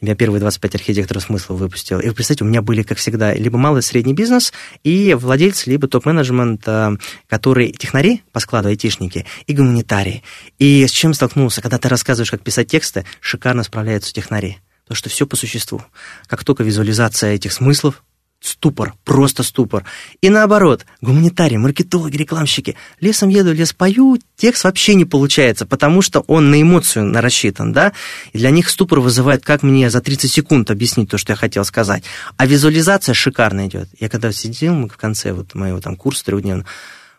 я 0.00 0.14
первые 0.14 0.40
25 0.40 0.76
архитекторов 0.76 1.22
смысла 1.24 1.54
выпустил. 1.54 2.00
И 2.00 2.08
вы 2.08 2.14
представьте, 2.14 2.44
у 2.44 2.46
меня 2.46 2.62
были, 2.62 2.82
как 2.82 2.98
всегда, 2.98 3.34
либо 3.34 3.58
малый 3.58 3.80
и 3.80 3.82
средний 3.82 4.14
бизнес, 4.14 4.52
и 4.82 5.14
владельцы, 5.14 5.70
либо 5.70 5.88
топ-менеджмент, 5.88 6.62
э, 6.66 6.96
которые 7.28 7.72
технари 7.72 8.22
по 8.32 8.40
складу, 8.40 8.68
айтишники, 8.68 9.26
и 9.46 9.54
гуманитарии. 9.54 10.22
И 10.58 10.86
с 10.86 10.90
чем 10.90 11.14
столкнулся? 11.14 11.60
Когда 11.60 11.78
ты 11.78 11.88
рассказываешь, 11.88 12.30
как 12.30 12.42
писать 12.42 12.68
тексты, 12.68 13.04
шикарно 13.20 13.62
справляются 13.62 14.12
технари. 14.12 14.58
Потому 14.92 14.98
что 14.98 15.08
все 15.08 15.26
по 15.26 15.36
существу. 15.36 15.82
Как 16.26 16.44
только 16.44 16.64
визуализация 16.64 17.32
этих 17.32 17.54
смыслов, 17.54 18.04
ступор, 18.40 18.92
просто 19.04 19.42
ступор. 19.42 19.86
И 20.20 20.28
наоборот, 20.28 20.84
гуманитарии, 21.00 21.56
маркетологи, 21.56 22.18
рекламщики, 22.18 22.76
лесом 23.00 23.30
еду, 23.30 23.54
лес 23.54 23.72
пою, 23.72 24.18
текст 24.36 24.64
вообще 24.64 24.94
не 24.94 25.06
получается, 25.06 25.64
потому 25.64 26.02
что 26.02 26.20
он 26.26 26.50
на 26.50 26.60
эмоцию 26.60 27.10
рассчитан, 27.10 27.72
да, 27.72 27.94
и 28.34 28.38
для 28.38 28.50
них 28.50 28.68
ступор 28.68 29.00
вызывает, 29.00 29.42
как 29.42 29.62
мне 29.62 29.88
за 29.88 30.02
30 30.02 30.30
секунд 30.30 30.70
объяснить 30.70 31.08
то, 31.08 31.16
что 31.16 31.32
я 31.32 31.36
хотел 31.36 31.64
сказать. 31.64 32.04
А 32.36 32.44
визуализация 32.44 33.14
шикарно 33.14 33.66
идет. 33.68 33.88
Я 33.98 34.10
когда 34.10 34.30
сидел 34.30 34.74
в 34.88 34.98
конце 34.98 35.32
вот 35.32 35.54
моего 35.54 35.80
там 35.80 35.96
курса 35.96 36.22
трехдневного, 36.26 36.68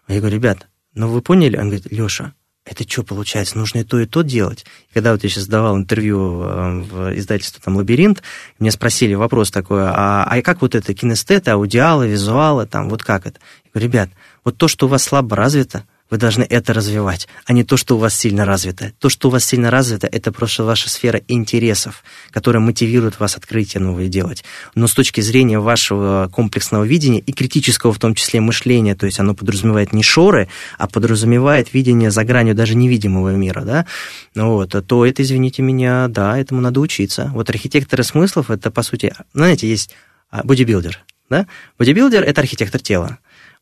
я 0.08 0.20
говорю, 0.20 0.36
ребят, 0.36 0.68
ну 0.94 1.08
вы 1.08 1.24
поняли? 1.24 1.58
Он 1.58 1.70
говорит, 1.70 1.88
Леша, 1.90 2.36
это 2.66 2.90
что 2.90 3.04
получается? 3.04 3.58
Нужно 3.58 3.80
и 3.80 3.84
то, 3.84 4.00
и 4.00 4.06
то 4.06 4.22
делать. 4.22 4.66
И 4.90 4.94
когда 4.94 5.12
вот 5.12 5.24
я 5.24 5.30
сейчас 5.30 5.48
давал 5.48 5.78
интервью 5.78 6.42
э, 6.44 6.80
в 6.82 7.18
издательство 7.18 7.62
там 7.62 7.76
«Лабиринт», 7.76 8.24
мне 8.58 8.72
спросили 8.72 9.14
вопрос 9.16 9.52
такой, 9.52 9.84
а, 9.84 10.26
а 10.30 10.42
как 10.42 10.62
вот 10.62 10.74
это 10.74 10.94
кинестеты, 10.94 11.52
аудиалы, 11.52 12.08
визуалы, 12.08 12.66
там, 12.66 12.90
вот 12.90 13.04
как 13.04 13.28
это? 13.28 13.40
Я 13.66 13.72
говорю, 13.74 13.88
ребят, 13.90 14.10
вот 14.46 14.58
то, 14.58 14.68
что 14.68 14.86
у 14.86 14.90
вас 14.90 15.04
слабо 15.04 15.36
развито, 15.36 15.86
вы 16.14 16.18
должны 16.18 16.46
это 16.48 16.74
развивать, 16.74 17.28
а 17.48 17.54
не 17.54 17.64
то, 17.64 17.76
что 17.76 17.96
у 17.96 17.98
вас 17.98 18.14
сильно 18.16 18.46
развито. 18.46 18.92
То, 19.00 19.10
что 19.10 19.30
у 19.30 19.32
вас 19.32 19.44
сильно 19.44 19.72
развито, 19.72 20.06
это 20.06 20.32
просто 20.32 20.64
ваша 20.64 20.88
сфера 20.88 21.20
интересов, 21.28 22.04
которая 22.30 22.62
мотивирует 22.62 23.20
вас 23.20 23.36
открытие 23.36 23.82
новые 23.82 24.10
делать. 24.10 24.44
Но 24.76 24.86
с 24.86 24.94
точки 24.94 25.22
зрения 25.22 25.58
вашего 25.58 26.30
комплексного 26.32 26.84
видения 26.84 27.18
и 27.18 27.34
критического 27.34 27.92
в 27.92 27.98
том 27.98 28.14
числе 28.14 28.42
мышления, 28.42 28.94
то 28.94 29.08
есть 29.08 29.20
оно 29.20 29.34
подразумевает 29.34 29.92
не 29.92 30.04
шоры, 30.04 30.50
а 30.78 30.88
подразумевает 30.88 31.74
видение 31.74 32.12
за 32.12 32.24
гранью 32.24 32.54
даже 32.54 32.76
невидимого 32.76 33.30
мира, 33.30 33.62
да, 33.62 33.88
вот, 34.36 34.76
то 34.86 35.06
это, 35.08 35.24
извините 35.24 35.64
меня, 35.64 36.08
да, 36.10 36.38
этому 36.38 36.62
надо 36.62 36.80
учиться. 36.80 37.32
Вот 37.34 37.50
архитекторы 37.50 38.04
смыслов, 38.04 38.52
это, 38.52 38.70
по 38.70 38.84
сути, 38.84 39.16
знаете, 39.34 39.68
есть 39.68 39.90
а, 40.30 40.44
бодибилдер, 40.44 41.00
да? 41.32 41.48
Бодибилдер– 41.80 42.22
это 42.24 42.42
архитектор 42.42 42.80
тела 42.80 43.18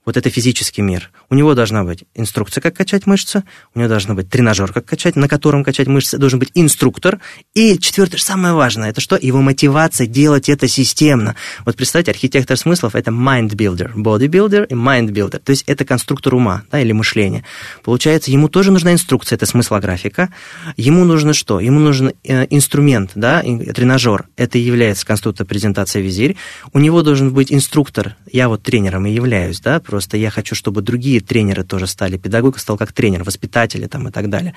вот 0.05 0.17
это 0.17 0.29
физический 0.29 0.81
мир. 0.81 1.11
У 1.29 1.35
него 1.35 1.53
должна 1.53 1.83
быть 1.83 2.05
инструкция, 2.15 2.61
как 2.61 2.75
качать 2.75 3.05
мышцы, 3.05 3.43
у 3.75 3.79
него 3.79 3.89
должен 3.89 4.15
быть 4.15 4.29
тренажер, 4.29 4.73
как 4.73 4.85
качать, 4.85 5.15
на 5.15 5.27
котором 5.27 5.63
качать 5.63 5.87
мышцы, 5.87 6.17
должен 6.17 6.39
быть 6.39 6.51
инструктор. 6.55 7.19
И 7.53 7.77
четвертое, 7.77 8.17
самое 8.17 8.53
важное, 8.53 8.89
это 8.89 8.99
что? 8.99 9.15
Его 9.15 9.41
мотивация 9.41 10.07
делать 10.07 10.49
это 10.49 10.67
системно. 10.67 11.35
Вот 11.65 11.75
представьте, 11.75 12.11
архитектор 12.11 12.57
смыслов– 12.57 12.95
это 12.95 13.11
mind 13.11 13.51
builder, 13.51 13.93
body 13.93 14.27
builder 14.27 14.65
и 14.67 14.73
mind 14.73 15.09
builder. 15.09 15.39
То 15.39 15.51
есть 15.51 15.63
это 15.67 15.85
конструктор 15.85 16.33
ума 16.33 16.63
да, 16.71 16.79
или 16.79 16.91
мышления. 16.91 17.45
Получается, 17.83 18.31
ему 18.31 18.49
тоже 18.49 18.71
нужна 18.71 18.93
инструкция, 18.93 19.35
это 19.35 19.45
смыслографика. 19.45 20.29
Ему 20.77 21.05
нужно 21.05 21.33
что? 21.33 21.59
Ему 21.59 21.79
нужен 21.79 22.13
э, 22.23 22.47
инструмент, 22.49 23.11
да, 23.15 23.41
тренажер. 23.41 24.27
Это 24.35 24.57
является 24.57 25.05
конструктор 25.05 25.45
презентации 25.45 26.01
визирь. 26.01 26.37
У 26.73 26.79
него 26.79 27.03
должен 27.03 27.31
быть 27.31 27.53
инструктор. 27.53 28.15
Я 28.31 28.49
вот 28.49 28.63
тренером 28.63 29.05
и 29.05 29.11
являюсь, 29.11 29.59
да, 29.59 29.79
Просто 29.91 30.15
я 30.15 30.29
хочу, 30.29 30.55
чтобы 30.55 30.81
другие 30.81 31.19
тренеры 31.19 31.65
тоже 31.65 31.85
стали. 31.85 32.15
Педагог 32.15 32.57
стал 32.59 32.77
как 32.77 32.93
тренер, 32.93 33.25
воспитатели 33.25 33.87
там 33.87 34.07
и 34.07 34.11
так 34.11 34.29
далее. 34.29 34.55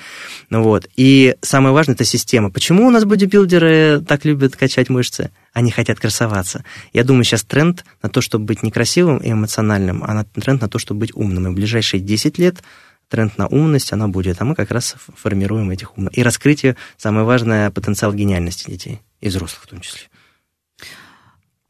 Ну, 0.48 0.62
вот. 0.62 0.86
И 0.94 1.34
самое 1.42 1.74
важное– 1.74 1.94
это 1.96 2.04
система. 2.04 2.52
Почему 2.52 2.86
у 2.86 2.90
нас 2.90 3.04
бодибилдеры 3.04 4.00
так 4.06 4.24
любят 4.24 4.54
качать 4.54 4.90
мышцы? 4.90 5.32
Они 5.52 5.72
хотят 5.72 5.98
красоваться. 5.98 6.62
Я 6.92 7.02
думаю, 7.02 7.24
сейчас 7.24 7.42
тренд 7.42 7.84
на 8.00 8.08
то, 8.10 8.20
чтобы 8.20 8.44
быть 8.44 8.62
некрасивым 8.62 9.18
и 9.18 9.32
эмоциональным, 9.32 10.04
а 10.04 10.22
тренд 10.22 10.62
на 10.62 10.68
то, 10.68 10.78
чтобы 10.78 11.00
быть 11.00 11.16
умным. 11.16 11.48
И 11.48 11.50
в 11.50 11.54
ближайшие 11.54 12.00
10 12.00 12.38
лет 12.38 12.62
тренд 13.08 13.36
на 13.36 13.48
умность, 13.48 13.92
она 13.92 14.06
будет, 14.06 14.40
а 14.40 14.44
мы 14.44 14.54
как 14.54 14.70
раз 14.70 14.94
формируем 15.16 15.68
этих 15.72 15.98
умных. 15.98 16.16
И 16.16 16.22
раскрытие, 16.22 16.76
самое 16.96 17.26
важное, 17.26 17.72
потенциал 17.72 18.12
гениальности 18.12 18.70
детей, 18.70 19.00
и 19.20 19.30
взрослых 19.30 19.64
в 19.64 19.66
том 19.66 19.80
числе. 19.80 20.02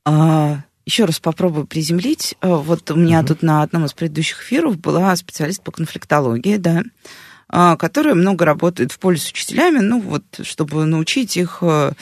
А, 0.04 0.64
еще 0.86 1.04
раз 1.04 1.20
попробую 1.20 1.66
приземлить. 1.66 2.36
Э, 2.40 2.54
вот 2.54 2.90
у 2.90 2.96
меня 2.96 3.20
угу. 3.20 3.28
тут 3.28 3.42
на 3.42 3.62
одном 3.62 3.84
из 3.84 3.92
предыдущих 3.92 4.42
эфиров 4.42 4.78
была 4.78 5.14
специалист 5.16 5.62
по 5.62 5.72
конфликтологии, 5.72 6.56
да, 6.56 6.82
а, 7.48 7.76
которая 7.76 8.14
много 8.14 8.44
работает 8.44 8.92
в 8.92 8.98
поле 8.98 9.18
с 9.18 9.28
учителями, 9.28 9.78
ну 9.78 10.00
вот, 10.00 10.24
чтобы 10.42 10.84
научить 10.84 11.36
их 11.36 11.58
э, 11.60 11.92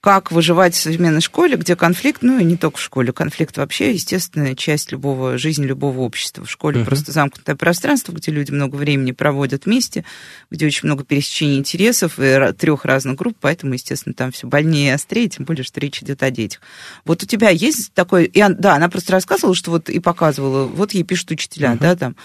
как 0.00 0.32
выживать 0.32 0.74
в 0.74 0.80
современной 0.80 1.20
школе, 1.20 1.56
где 1.56 1.76
конфликт, 1.76 2.22
ну 2.22 2.38
и 2.38 2.44
не 2.44 2.56
только 2.56 2.78
в 2.78 2.80
школе, 2.82 3.12
конфликт 3.12 3.58
вообще 3.58 3.92
естественная 3.92 4.54
часть 4.54 4.92
любого 4.92 5.36
жизни 5.36 5.66
любого 5.66 6.00
общества. 6.00 6.44
В 6.46 6.50
школе 6.50 6.80
uh-huh. 6.80 6.86
просто 6.86 7.12
замкнутое 7.12 7.54
пространство, 7.54 8.12
где 8.12 8.32
люди 8.32 8.50
много 8.50 8.76
времени 8.76 9.12
проводят 9.12 9.66
вместе, 9.66 10.06
где 10.50 10.64
очень 10.64 10.86
много 10.86 11.04
пересечений 11.04 11.58
интересов 11.58 12.18
и 12.18 12.52
трех 12.56 12.86
разных 12.86 13.16
групп, 13.16 13.36
поэтому, 13.40 13.74
естественно, 13.74 14.14
там 14.14 14.32
все 14.32 14.46
больнее 14.46 14.88
и 14.88 14.94
острее, 14.94 15.28
тем 15.28 15.44
более, 15.44 15.64
что 15.64 15.80
речь 15.80 16.02
идет 16.02 16.22
о 16.22 16.30
детях. 16.30 16.62
Вот 17.04 17.22
у 17.22 17.26
тебя 17.26 17.50
есть 17.50 17.92
такой... 17.92 18.24
И, 18.24 18.42
да, 18.48 18.76
она 18.76 18.88
просто 18.88 19.12
рассказывала, 19.12 19.54
что 19.54 19.70
вот 19.70 19.90
и 19.90 19.98
показывала, 19.98 20.64
вот 20.64 20.92
ей 20.92 21.02
пишут 21.02 21.32
учителя, 21.32 21.74
uh-huh. 21.74 21.78
да, 21.78 21.96
там, 21.96 22.16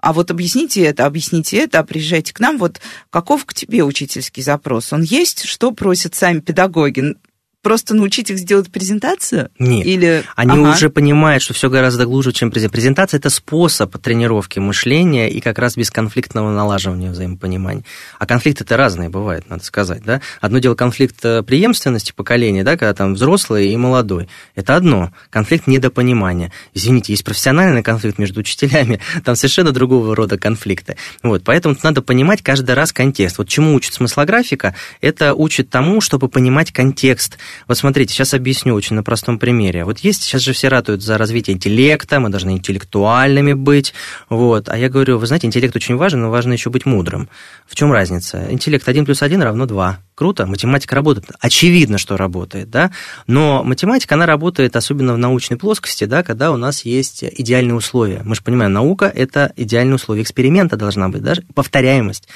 а 0.00 0.12
вот 0.12 0.30
объясните 0.30 0.82
это, 0.82 1.06
объясните 1.06 1.58
это, 1.58 1.78
а 1.78 1.84
приезжайте 1.84 2.32
к 2.32 2.40
нам. 2.40 2.58
Вот 2.58 2.80
каков 3.10 3.44
к 3.44 3.54
тебе 3.54 3.84
учительский 3.84 4.42
запрос? 4.42 4.92
Он 4.92 5.02
есть? 5.02 5.44
Что 5.44 5.72
просят 5.72 6.14
сами 6.14 6.40
педагоги? 6.40 7.16
Просто 7.62 7.94
научить 7.94 8.30
их 8.30 8.38
сделать 8.38 8.70
презентацию? 8.70 9.50
Нет. 9.58 9.86
Или... 9.86 10.24
Они 10.34 10.52
ага. 10.52 10.70
уже 10.70 10.88
понимают, 10.88 11.42
что 11.42 11.52
все 11.52 11.68
гораздо 11.68 12.06
глубже, 12.06 12.32
чем 12.32 12.50
презентация. 12.50 12.80
Презентация– 12.80 13.18
это 13.20 13.30
способ 13.30 13.96
тренировки 13.98 14.58
мышления 14.58 15.30
и 15.30 15.40
как 15.40 15.58
раз 15.58 15.76
бесконфликтного 15.76 16.50
налаживания 16.50 17.10
взаимопонимания. 17.10 17.84
А 18.18 18.26
конфликты 18.26 18.64
это 18.64 18.76
разные 18.76 19.08
бывают, 19.08 19.48
надо 19.50 19.64
сказать. 19.64 20.02
Да? 20.02 20.20
Одно 20.40 20.58
дело 20.58 20.74
конфликт 20.74 21.16
э, 21.24 21.42
преемственности 21.42 22.12
поколения, 22.12 22.64
да, 22.64 22.76
когда 22.76 22.94
там 22.94 23.14
взрослый 23.14 23.68
и 23.68 23.76
молодой. 23.76 24.28
Это 24.54 24.76
одно. 24.76 25.12
Конфликт 25.28 25.66
недопонимания. 25.66 26.52
Извините, 26.72 27.12
есть 27.12 27.24
профессиональный 27.24 27.82
конфликт 27.82 28.18
между 28.18 28.40
учителями, 28.40 29.00
там 29.24 29.36
совершенно 29.36 29.72
другого 29.72 30.16
рода 30.16 30.38
конфликты. 30.38 30.96
Вот, 31.22 31.44
поэтому 31.44 31.76
надо 31.82 32.00
понимать 32.00 32.42
каждый 32.42 32.74
раз 32.74 32.92
контекст. 32.92 33.38
Вот 33.38 33.48
чему 33.48 33.74
учит 33.74 33.92
смыслографика? 33.92 34.74
Это 35.00 35.34
учит 35.34 35.68
тому, 35.68 36.00
чтобы 36.00 36.28
понимать 36.28 36.72
контекст– 36.72 37.38
вот 37.66 37.78
смотрите, 37.78 38.14
сейчас 38.14 38.34
объясню 38.34 38.74
очень 38.74 38.96
на 38.96 39.02
простом 39.02 39.38
примере. 39.38 39.84
Вот 39.84 40.00
есть, 40.00 40.22
сейчас 40.22 40.42
же 40.42 40.52
все 40.52 40.68
ратуют 40.68 41.02
за 41.02 41.18
развитие 41.18 41.56
интеллекта, 41.56 42.20
мы 42.20 42.28
должны 42.28 42.50
интеллектуальными 42.50 43.52
быть, 43.52 43.94
вот. 44.28 44.68
А 44.68 44.76
я 44.76 44.88
говорю, 44.88 45.18
вы 45.18 45.26
знаете, 45.26 45.46
интеллект 45.46 45.74
очень 45.76 45.96
важен, 45.96 46.20
но 46.20 46.30
важно 46.30 46.52
еще 46.52 46.70
быть 46.70 46.86
мудрым. 46.86 47.28
В 47.66 47.74
чем 47.74 47.92
разница? 47.92 48.46
Интеллект 48.50 48.88
1 48.88 49.04
плюс 49.04 49.22
1 49.22 49.42
равно 49.42 49.66
2. 49.66 49.98
Круто, 50.14 50.46
математика 50.46 50.94
работает. 50.94 51.30
Очевидно, 51.40 51.96
что 51.96 52.18
работает, 52.18 52.68
да, 52.68 52.90
но 53.26 53.62
математика, 53.64 54.16
она 54.16 54.26
работает 54.26 54.76
особенно 54.76 55.14
в 55.14 55.18
научной 55.18 55.56
плоскости, 55.56 56.04
да, 56.04 56.22
когда 56.22 56.52
у 56.52 56.58
нас 56.58 56.84
есть 56.84 57.24
идеальные 57.24 57.74
условия. 57.74 58.20
Мы 58.24 58.34
же 58.34 58.42
понимаем, 58.42 58.72
наука– 58.72 59.10
это 59.14 59.52
идеальные 59.56 59.94
условия 59.94 60.22
эксперимента 60.22 60.76
должна 60.76 61.08
быть, 61.08 61.22
даже 61.22 61.42
повторяемость. 61.54 62.28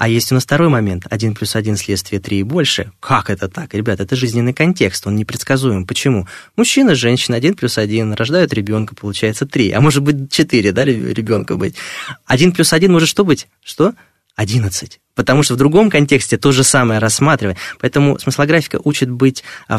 А 0.00 0.08
есть 0.08 0.32
у 0.32 0.34
нас 0.34 0.44
второй 0.44 0.70
момент. 0.70 1.04
один 1.10 1.34
плюс 1.34 1.54
один 1.54 1.76
следствие 1.76 2.22
три 2.22 2.38
и 2.38 2.42
больше. 2.42 2.90
Как 3.00 3.28
это 3.28 3.50
так? 3.50 3.74
Ребята, 3.74 4.04
это 4.04 4.16
жизненный 4.16 4.54
контекст, 4.54 5.06
он 5.06 5.14
непредсказуем. 5.14 5.86
Почему? 5.86 6.26
Мужчина, 6.56 6.94
женщина, 6.94 7.36
один 7.36 7.52
плюс 7.52 7.76
один 7.76 8.14
рождают 8.14 8.54
ребенка, 8.54 8.94
получается 8.94 9.44
три, 9.44 9.70
а 9.72 9.82
может 9.82 10.02
быть 10.02 10.32
четыре, 10.32 10.72
да, 10.72 10.86
ребенка 10.86 11.56
быть. 11.56 11.74
Один 12.24 12.52
плюс 12.52 12.72
один 12.72 12.92
может 12.92 13.10
что 13.10 13.26
быть? 13.26 13.46
Что? 13.62 13.92
11 14.36 15.00
потому 15.20 15.42
что 15.42 15.52
в 15.52 15.58
другом 15.58 15.90
контексте 15.90 16.38
то 16.38 16.50
же 16.50 16.64
самое 16.64 16.98
рассматриваем. 16.98 17.58
Поэтому 17.78 18.18
смыслографика 18.18 18.80
учит 18.84 19.10
быть, 19.10 19.44
э, 19.68 19.74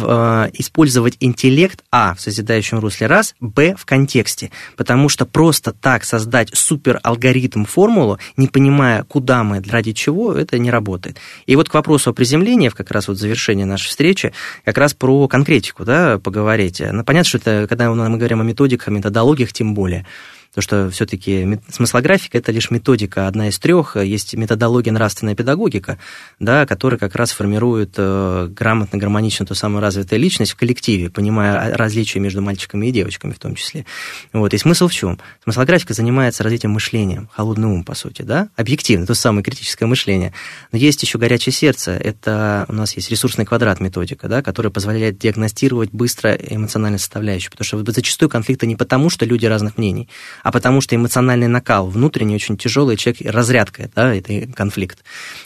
использовать 0.53 1.17
интеллект, 1.19 1.83
а, 1.91 2.13
в 2.13 2.21
созидающем 2.21 2.77
русле 2.77 3.07
раз, 3.07 3.33
б, 3.39 3.75
в 3.75 3.85
контексте. 3.85 4.51
Потому 4.77 5.09
что 5.09 5.25
просто 5.25 5.71
так 5.71 6.03
создать 6.03 6.49
супер 6.53 6.99
алгоритм, 7.01 7.63
формулу, 7.63 8.19
не 8.37 8.47
понимая, 8.49 9.03
куда 9.03 9.43
мы, 9.43 9.63
ради 9.67 9.93
чего, 9.93 10.33
это 10.33 10.59
не 10.59 10.69
работает. 10.69 11.17
И 11.47 11.55
вот 11.55 11.69
к 11.69 11.73
вопросу 11.73 12.11
о 12.11 12.13
приземлении, 12.13 12.69
как 12.69 12.91
раз 12.91 13.07
вот 13.07 13.17
завершение 13.17 13.65
нашей 13.65 13.87
встречи, 13.87 14.33
как 14.63 14.77
раз 14.77 14.93
про 14.93 15.27
конкретику, 15.27 15.85
да, 15.85 16.19
поговорить. 16.19 16.83
Ну, 16.85 17.03
понятно, 17.03 17.27
что 17.27 17.37
это, 17.39 17.65
когда 17.67 17.89
мы 17.89 18.17
говорим 18.17 18.41
о 18.41 18.43
методиках, 18.43 18.89
методологиях, 18.89 19.53
тем 19.53 19.73
более. 19.73 20.05
Потому 20.53 20.63
что 20.63 20.89
все-таки 20.89 21.59
смыслографика– 21.69 22.37
это 22.39 22.51
лишь 22.51 22.71
методика, 22.71 23.27
одна 23.27 23.47
из 23.47 23.57
трех. 23.57 23.95
Есть 23.95 24.33
методология 24.33 24.91
нравственная 24.91 25.33
педагогика, 25.33 25.97
да, 26.39 26.65
которая 26.65 26.99
как 26.99 27.15
раз 27.15 27.31
формирует 27.31 27.93
э, 27.95 28.47
грамотно, 28.49 28.99
гармонично 28.99 29.45
ту 29.45 29.55
самую 29.55 29.81
развитую 29.81 30.19
личность 30.19 30.51
в 30.51 30.57
коллективе, 30.57 31.09
понимая 31.09 31.77
различия 31.77 32.19
между 32.19 32.41
мальчиками 32.41 32.87
и 32.87 32.91
девочками 32.91 33.31
в 33.31 33.39
том 33.39 33.55
числе. 33.55 33.85
Вот. 34.33 34.53
И 34.53 34.57
смысл 34.57 34.89
в 34.89 34.93
чем? 34.93 35.19
Смыслографика 35.41 35.93
занимается 35.93 36.43
развитием 36.43 36.73
мышления, 36.73 37.29
холодный 37.31 37.69
ум, 37.69 37.85
по 37.85 37.95
сути, 37.95 38.23
да, 38.23 38.49
объективно, 38.57 39.05
то 39.05 39.13
самое 39.13 39.43
критическое 39.43 39.85
мышление. 39.85 40.33
Но 40.73 40.77
есть 40.77 41.01
еще 41.01 41.17
горячее 41.17 41.53
сердце, 41.53 41.91
это 41.91 42.65
у 42.67 42.73
нас 42.73 42.97
есть 42.97 43.09
ресурсный 43.09 43.45
квадрат 43.45 43.79
методика, 43.79 44.27
да, 44.27 44.41
которая 44.41 44.71
позволяет 44.71 45.17
диагностировать 45.17 45.91
быстро 45.91 46.33
эмоциональную 46.33 46.99
составляющую, 46.99 47.51
потому 47.51 47.65
что 47.65 47.91
зачастую 47.91 48.29
конфликты 48.29 48.67
не 48.67 48.75
потому, 48.75 49.09
что 49.09 49.25
люди 49.25 49.45
разных 49.45 49.77
мнений, 49.77 50.09
а 50.43 50.51
потому 50.51 50.81
что 50.81 50.95
эмоциональный 50.95 51.47
накал 51.47 51.87
внутренний 51.87 52.35
очень 52.35 52.57
тяжелый, 52.57 52.97
человек 52.97 53.21
разрядка, 53.33 53.89
да, 53.95 54.13
это 54.13 54.47
конфликт. 54.53 55.03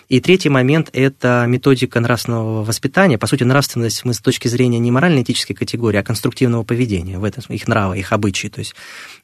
И 0.10 0.20
третий 0.20 0.50
момент– 0.50 0.90
это 0.94 1.46
методика 1.48 2.00
нравственного 2.00 2.64
воспитания. 2.64 3.18
По 3.18 3.28
сути, 3.28 3.44
нравственность 3.44 4.06
мы 4.06 4.14
с 4.14 4.20
точки 4.20 4.48
зрения 4.48 4.80
не 4.80 4.92
морально-этической 4.92 5.56
категории, 5.56 5.98
а 5.98 6.04
конструктивного 6.04 6.64
поведения, 6.64 7.20
в 7.20 7.24
этом 7.24 7.44
их 7.50 7.68
нравы, 7.68 8.00
их 8.00 8.12
обычаи. 8.12 8.48
То 8.48 8.60
есть, 8.60 8.76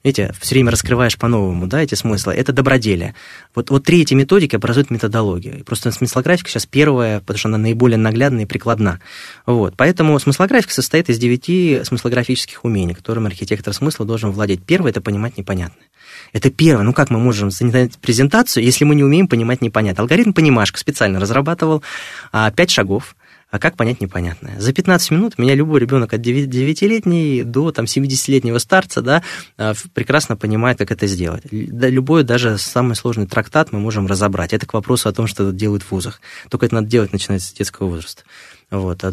видите, 0.03 0.33
все 0.39 0.55
время 0.55 0.71
раскрываешь 0.71 1.17
по-новому, 1.17 1.67
да, 1.67 1.81
эти 1.81 1.95
смыслы. 1.95 2.33
Это 2.33 2.53
доброделие. 2.53 3.15
Вот, 3.55 3.69
вот 3.69 3.83
три 3.83 4.01
эти 4.01 4.13
методики 4.13 4.55
образуют 4.55 4.89
методологию. 4.89 5.59
И 5.59 5.63
просто 5.63 5.91
смыслографика 5.91 6.49
сейчас 6.49 6.65
первая, 6.65 7.19
потому 7.19 7.37
что 7.37 7.49
она 7.49 7.57
наиболее 7.57 7.97
наглядна 7.97 8.41
и 8.41 8.45
прикладна. 8.45 8.99
Вот. 9.45 9.75
Поэтому 9.77 10.17
смыслографика 10.19 10.73
состоит 10.73 11.09
из 11.09 11.19
девяти 11.19 11.81
смыслографических 11.83 12.63
умений, 12.65 12.93
которым 12.93 13.25
архитектор 13.25 13.73
смысла 13.73 14.05
должен 14.05 14.31
владеть. 14.31 14.63
Первое– 14.63 14.91
это 14.91 15.01
понимать 15.01 15.37
непонятное. 15.37 15.87
Это 16.33 16.49
первое. 16.49 16.83
Ну 16.83 16.93
как 16.93 17.09
мы 17.09 17.19
можем 17.19 17.51
занять 17.51 17.97
презентацию, 17.97 18.63
если 18.63 18.85
мы 18.85 18.95
не 18.95 19.03
умеем 19.03 19.27
понимать 19.27 19.61
непонятно? 19.61 20.01
Алгоритм 20.01 20.33
понимашка 20.33 20.79
специально 20.79 21.19
разрабатывал 21.19 21.83
а, 22.31 22.51
пять 22.51 22.71
шагов. 22.71 23.15
А 23.51 23.59
как 23.59 23.75
понять 23.75 23.99
непонятное? 23.99 24.57
За 24.59 24.71
15 24.71 25.11
минут 25.11 25.37
меня 25.37 25.55
любой 25.55 25.81
ребенок 25.81 26.13
от 26.13 26.21
9-летней 26.21 27.43
до 27.43 27.71
там, 27.73 27.83
70-летнего 27.83 28.57
старца 28.59 29.01
да, 29.01 29.23
а, 29.57 29.73
прекрасно 29.93 30.37
понимает, 30.37 30.77
как 30.77 30.89
это 30.89 31.05
сделать. 31.05 31.43
Любой, 31.51 32.23
даже 32.23 32.57
самый 32.57 32.95
сложный 32.95 33.27
трактат 33.27 33.73
мы 33.73 33.79
можем 33.79 34.07
разобрать. 34.07 34.53
Это 34.53 34.65
к 34.65 34.73
вопросу 34.73 35.09
о 35.09 35.11
том, 35.11 35.27
что 35.27 35.51
делают 35.51 35.83
в 35.83 35.91
вузах. 35.91 36.21
Только 36.49 36.65
это 36.65 36.75
надо 36.75 36.87
делать, 36.87 37.11
начиная 37.11 37.39
с 37.39 37.51
детского 37.51 37.87
возраста. 37.87 38.23
Вот. 38.71 39.03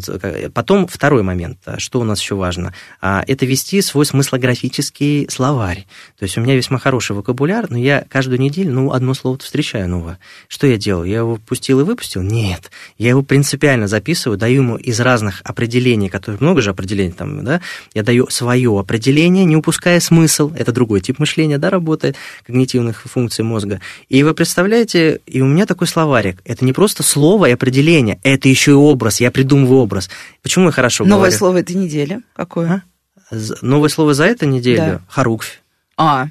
Потом 0.53 0.87
второй 0.87 1.21
момент, 1.21 1.59
а, 1.65 1.77
что 1.79 1.99
у 1.99 2.05
нас 2.05 2.21
еще 2.21 2.35
важно, 2.35 2.73
а, 3.01 3.25
это 3.27 3.45
вести 3.45 3.81
свой 3.81 4.05
смыслографический 4.05 5.27
словарь. 5.29 5.85
То 6.17 6.23
есть 6.23 6.37
у 6.37 6.41
меня 6.41 6.55
весьма 6.55 6.79
хороший 6.79 7.13
вокабуляр, 7.13 7.69
но 7.69 7.77
я 7.77 8.05
каждую 8.09 8.39
неделю, 8.39 8.71
ну, 8.71 8.93
одно 8.93 9.13
слово 9.13 9.37
встречаю 9.37 9.89
новое. 9.89 10.17
Что 10.47 10.65
я 10.65 10.77
делаю? 10.77 11.09
Я 11.09 11.17
его 11.17 11.35
пустил 11.35 11.81
и 11.81 11.83
выпустил? 11.83 12.21
Нет. 12.21 12.71
Я 12.97 13.09
его 13.09 13.21
принципиально 13.21 13.89
записываю, 13.89 14.37
даю 14.37 14.61
ему 14.61 14.77
из 14.77 14.97
разных 15.01 15.41
определений, 15.43 16.07
которые 16.07 16.39
много 16.39 16.61
же 16.61 16.69
определений 16.69 17.11
там, 17.11 17.43
да, 17.43 17.59
я 17.93 18.03
даю 18.03 18.29
свое 18.29 18.79
определение, 18.79 19.43
не 19.43 19.57
упуская 19.57 19.99
смысл. 19.99 20.53
Это 20.55 20.71
другой 20.71 21.01
тип 21.01 21.19
мышления, 21.19 21.57
да, 21.57 21.69
работает, 21.69 22.15
когнитивных 22.47 23.03
функций 23.03 23.43
мозга. 23.43 23.81
И 24.07 24.23
вы 24.23 24.33
представляете, 24.33 25.19
и 25.25 25.41
у 25.41 25.45
меня 25.45 25.65
такой 25.65 25.87
словарик. 25.87 26.41
Это 26.45 26.63
не 26.63 26.71
просто 26.71 27.03
слово 27.03 27.47
и 27.47 27.51
определение, 27.51 28.21
это 28.23 28.47
еще 28.47 28.71
и 28.71 28.75
образ. 28.75 29.19
Я 29.19 29.31
придумываю 29.31 29.48
придумываю 29.49 29.81
образ. 29.81 30.09
Почему 30.41 30.65
я 30.65 30.71
хорошо 30.71 31.03
Новое 31.03 31.17
говорю? 31.17 31.37
слово 31.37 31.57
этой 31.57 31.75
недели 31.75 32.21
какое? 32.35 32.83
А? 33.31 33.35
Новое 33.61 33.89
слово 33.89 34.13
за 34.13 34.25
эту 34.25 34.45
неделю? 34.45 34.77
Да. 34.77 35.01
Харуквь. 35.07 35.61
А, 35.97 36.27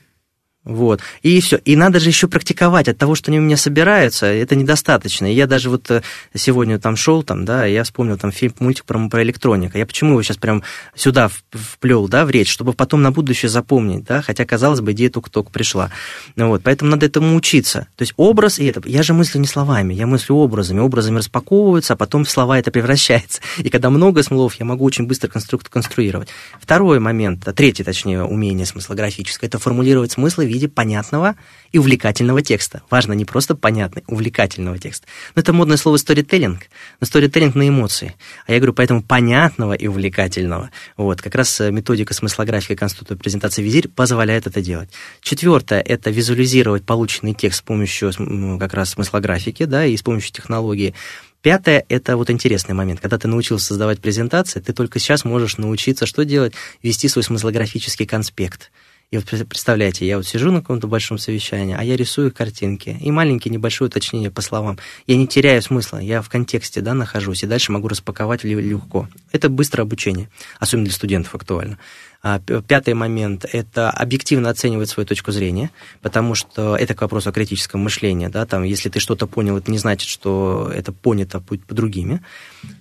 вот. 0.65 1.01
И 1.23 1.41
все. 1.41 1.57
И 1.65 1.77
надо 1.77 1.99
же 1.99 2.11
еще 2.11 2.29
практиковать. 2.29 2.89
От 2.89 2.99
того, 2.99 3.15
что 3.15 3.31
они 3.31 3.39
у 3.39 3.43
меня 3.43 3.57
собираются, 3.57 4.27
это 4.27 4.55
недостаточно. 4.55 5.25
Я 5.25 5.47
даже 5.47 5.71
вот 5.71 5.91
э, 5.91 6.03
сегодня 6.35 6.79
там 6.79 6.95
шел, 6.95 7.23
там, 7.23 7.45
да, 7.45 7.65
я 7.65 7.85
вспомнил 7.85 8.19
там 8.19 8.33
фильм, 8.33 8.55
мультик 8.59 8.85
про, 8.85 9.09
про 9.09 9.23
электроника. 9.23 9.79
Я 9.79 9.87
почему 9.87 10.13
его 10.13 10.23
сейчас 10.23 10.37
прям 10.37 10.63
сюда 10.95 11.31
вплел, 11.53 12.07
да, 12.09 12.27
в 12.27 12.31
речь, 12.31 12.51
чтобы 12.51 12.75
потом 12.75 13.01
на 13.03 13.13
будущее 13.13 13.49
запомнить, 13.49 14.05
да, 14.05 14.21
хотя, 14.21 14.45
казалось 14.45 14.81
бы, 14.81 14.93
идея 14.93 15.09
только-только 15.11 15.51
пришла. 15.51 15.91
Вот. 16.37 16.63
Поэтому 16.63 16.91
надо 16.91 17.07
этому 17.07 17.35
учиться. 17.37 17.87
То 17.97 18.03
есть 18.03 18.13
образ 18.17 18.59
и 18.59 18.67
это. 18.67 18.83
Я 18.85 19.03
же 19.03 19.15
мыслю 19.15 19.41
не 19.41 19.47
словами, 19.47 19.95
я 19.95 20.07
мыслю 20.07 20.35
образами. 20.35 20.81
Образами 20.81 21.19
распаковываются, 21.19 21.95
а 21.95 21.97
потом 21.97 22.25
в 22.25 22.31
слова 22.31 22.59
это 22.59 22.71
превращается. 22.71 23.41
И 23.59 23.71
когда 23.71 23.89
много 23.89 24.23
слов, 24.23 24.57
я 24.57 24.67
могу 24.67 24.85
очень 24.85 25.07
быстро 25.07 25.29
констру- 25.29 25.63
конструировать. 25.71 26.29
Второй 26.61 26.99
момент, 26.99 27.47
третий, 27.55 27.85
точнее, 27.85 28.25
умение 28.25 28.67
смыслографическое, 28.67 29.49
это 29.49 29.59
формулировать 29.59 30.13
смыслы 30.13 30.58
виде 30.59 30.69
понятного 30.69 31.37
и 31.73 31.79
увлекательного 31.79 32.43
текста. 32.43 32.83
Важно 32.91 33.13
не 33.13 33.25
просто 33.25 33.55
понятный, 33.55 34.03
увлекательного 34.07 34.79
текста. 34.79 35.07
Но 35.35 35.41
это 35.41 35.53
модное 35.53 35.77
слово 35.77 35.97
сторителлинг, 35.97 36.63
но 37.01 37.07
сторителлинг 37.07 37.55
на 37.55 37.69
эмоции. 37.69 38.15
А 38.47 38.53
я 38.53 38.59
говорю, 38.59 38.73
поэтому 38.73 39.03
понятного 39.03 39.73
и 39.73 39.87
увлекательного. 39.87 40.71
Вот, 40.97 41.23
как 41.23 41.35
раз 41.35 41.61
э, 41.61 41.71
методика 41.71 42.15
смыслографики 42.15 42.75
конструктора 42.75 43.19
презентации 43.19 43.63
визирь 43.63 43.89
позволяет 43.89 44.47
это 44.47 44.61
делать. 44.61 44.91
Четвертое– 45.21 45.81
это 45.87 46.11
визуализировать 46.11 46.85
полученный 46.85 47.35
текст 47.35 47.61
с 47.61 47.63
помощью 47.63 48.13
как 48.59 48.75
раз 48.75 48.91
смыслографики, 48.91 49.65
да, 49.65 49.85
и 49.85 49.97
с 49.97 50.03
помощью 50.03 50.33
технологии. 50.33 50.95
Пятое– 51.43 51.85
это 51.89 52.17
вот 52.17 52.31
интересный 52.31 52.75
момент. 52.75 53.01
Когда 53.01 53.17
ты 53.17 53.29
научился 53.29 53.67
создавать 53.67 54.01
презентации, 54.01 54.61
ты 54.61 54.73
только 54.73 54.99
сейчас 54.99 55.25
можешь 55.25 55.57
научиться 55.57 56.05
что 56.05 56.25
делать? 56.25 56.55
Вести 56.83 57.09
свой 57.09 57.23
смыслографический 57.23 58.07
конспект. 58.07 58.73
И 59.11 59.17
вот 59.17 59.25
представляете, 59.49 60.07
я 60.07 60.19
вот 60.19 60.27
сижу 60.27 60.53
на 60.53 60.61
каком-то 60.61 60.87
большом 60.87 61.17
совещании, 61.17 61.75
а 61.79 61.83
я 61.83 61.97
рисую 61.97 62.31
картинки. 62.31 62.99
И 63.01 63.11
маленькие 63.11 63.51
небольшое 63.53 63.89
уточнение 63.89 64.31
по 64.31 64.43
словам. 64.43 64.79
Я 65.07 65.17
не 65.17 65.27
теряю 65.27 65.63
смысла, 65.63 65.97
я 65.97 66.21
в 66.21 66.29
контексте 66.29 66.83
да, 66.83 66.93
нахожусь, 66.93 67.43
и 67.43 67.47
дальше 67.47 67.73
могу 67.73 67.89
распаковать 67.89 68.45
легко. 68.45 69.09
Это 69.33 69.49
быстрое 69.49 69.87
обучение, 69.87 70.29
особенно 70.59 70.85
для 70.85 70.95
студентов 70.95 71.35
актуально. 71.35 71.79
А, 72.21 72.41
пятый 72.41 72.95
момент– 72.95 73.47
это 73.53 73.91
объективно 73.91 74.51
оценивать 74.51 74.89
свою 74.89 75.07
точку 75.07 75.31
зрения, 75.31 75.71
потому 76.03 76.35
что 76.35 76.75
это 76.75 76.95
к 76.95 77.01
вопросу 77.01 77.29
о 77.29 77.33
критическом 77.33 77.81
мышлении. 77.81 78.27
Да, 78.27 78.45
там, 78.45 78.65
если 78.65 78.89
ты 78.89 78.99
что-то 78.99 79.29
понял, 79.29 79.57
это 79.57 79.71
не 79.71 79.79
значит, 79.79 80.09
что 80.09 80.71
это 80.75 80.91
понято 80.91 81.39
по, 81.39 81.57
по 81.57 81.75
другими. 81.75 82.21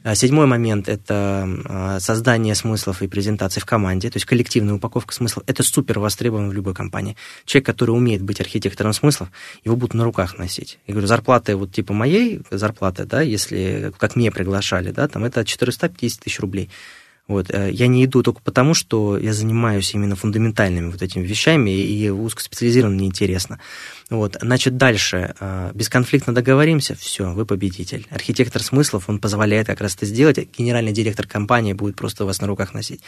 А, 0.03 0.15
седьмой 0.15 0.47
момент– 0.47 0.89
это 0.89 1.47
а, 1.65 1.99
создание 1.99 2.55
смыслов 2.55 3.03
и 3.03 3.07
презентаций 3.07 3.61
в 3.61 3.65
команде, 3.65 4.09
то 4.09 4.17
есть 4.17 4.25
коллективная 4.25 4.73
упаковка 4.73 5.13
смыслов. 5.13 5.43
Это 5.45 5.61
супер 5.61 5.99
востребовано 5.99 6.49
в 6.49 6.53
любой 6.53 6.73
компании. 6.73 7.15
Человек, 7.45 7.67
который 7.67 7.91
умеет 7.91 8.23
быть 8.23 8.41
архитектором 8.41 8.93
смыслов, 8.93 9.29
его 9.63 9.75
будут 9.75 9.93
на 9.93 10.03
руках 10.03 10.39
носить. 10.39 10.79
Я 10.87 10.93
говорю, 10.93 11.07
зарплаты 11.07 11.55
вот 11.55 11.71
типа 11.71 11.93
моей 11.93 12.41
зарплаты, 12.49 13.05
да, 13.05 13.21
если 13.21 13.93
как 13.99 14.15
мне 14.15 14.31
приглашали, 14.31 14.89
да, 14.89 15.07
там 15.07 15.25
это 15.25 15.45
450 15.45 16.21
тысяч 16.21 16.39
рублей. 16.39 16.71
Вот. 17.27 17.49
Э, 17.49 17.69
я 17.71 17.87
не 17.87 18.05
иду 18.05 18.23
только 18.23 18.41
потому, 18.41 18.73
что 18.73 19.17
я 19.17 19.33
занимаюсь 19.33 19.93
именно 19.93 20.15
фундаментальными 20.15 20.91
вот 20.91 21.01
этими 21.01 21.25
вещами, 21.25 21.71
и 21.71 22.09
узкоспециализированно 22.09 22.99
неинтересно. 22.99 23.59
Вот. 24.09 24.37
Значит, 24.41 24.77
дальше. 24.77 25.35
Э, 25.39 25.71
бесконфликтно 25.73 26.33
договоримся, 26.33 26.95
все, 26.95 27.33
вы 27.33 27.45
победитель. 27.45 28.07
Архитектор 28.09 28.63
смыслов, 28.63 29.09
он 29.09 29.19
позволяет 29.19 29.67
как 29.67 29.81
раз 29.81 29.95
это 29.95 30.05
сделать, 30.05 30.39
генеральный 30.57 30.93
директор 30.93 31.27
компании 31.27 31.73
будет 31.73 31.95
просто 31.95 32.25
вас 32.25 32.39
на 32.39 32.47
руках 32.47 32.73
носить. 32.73 33.01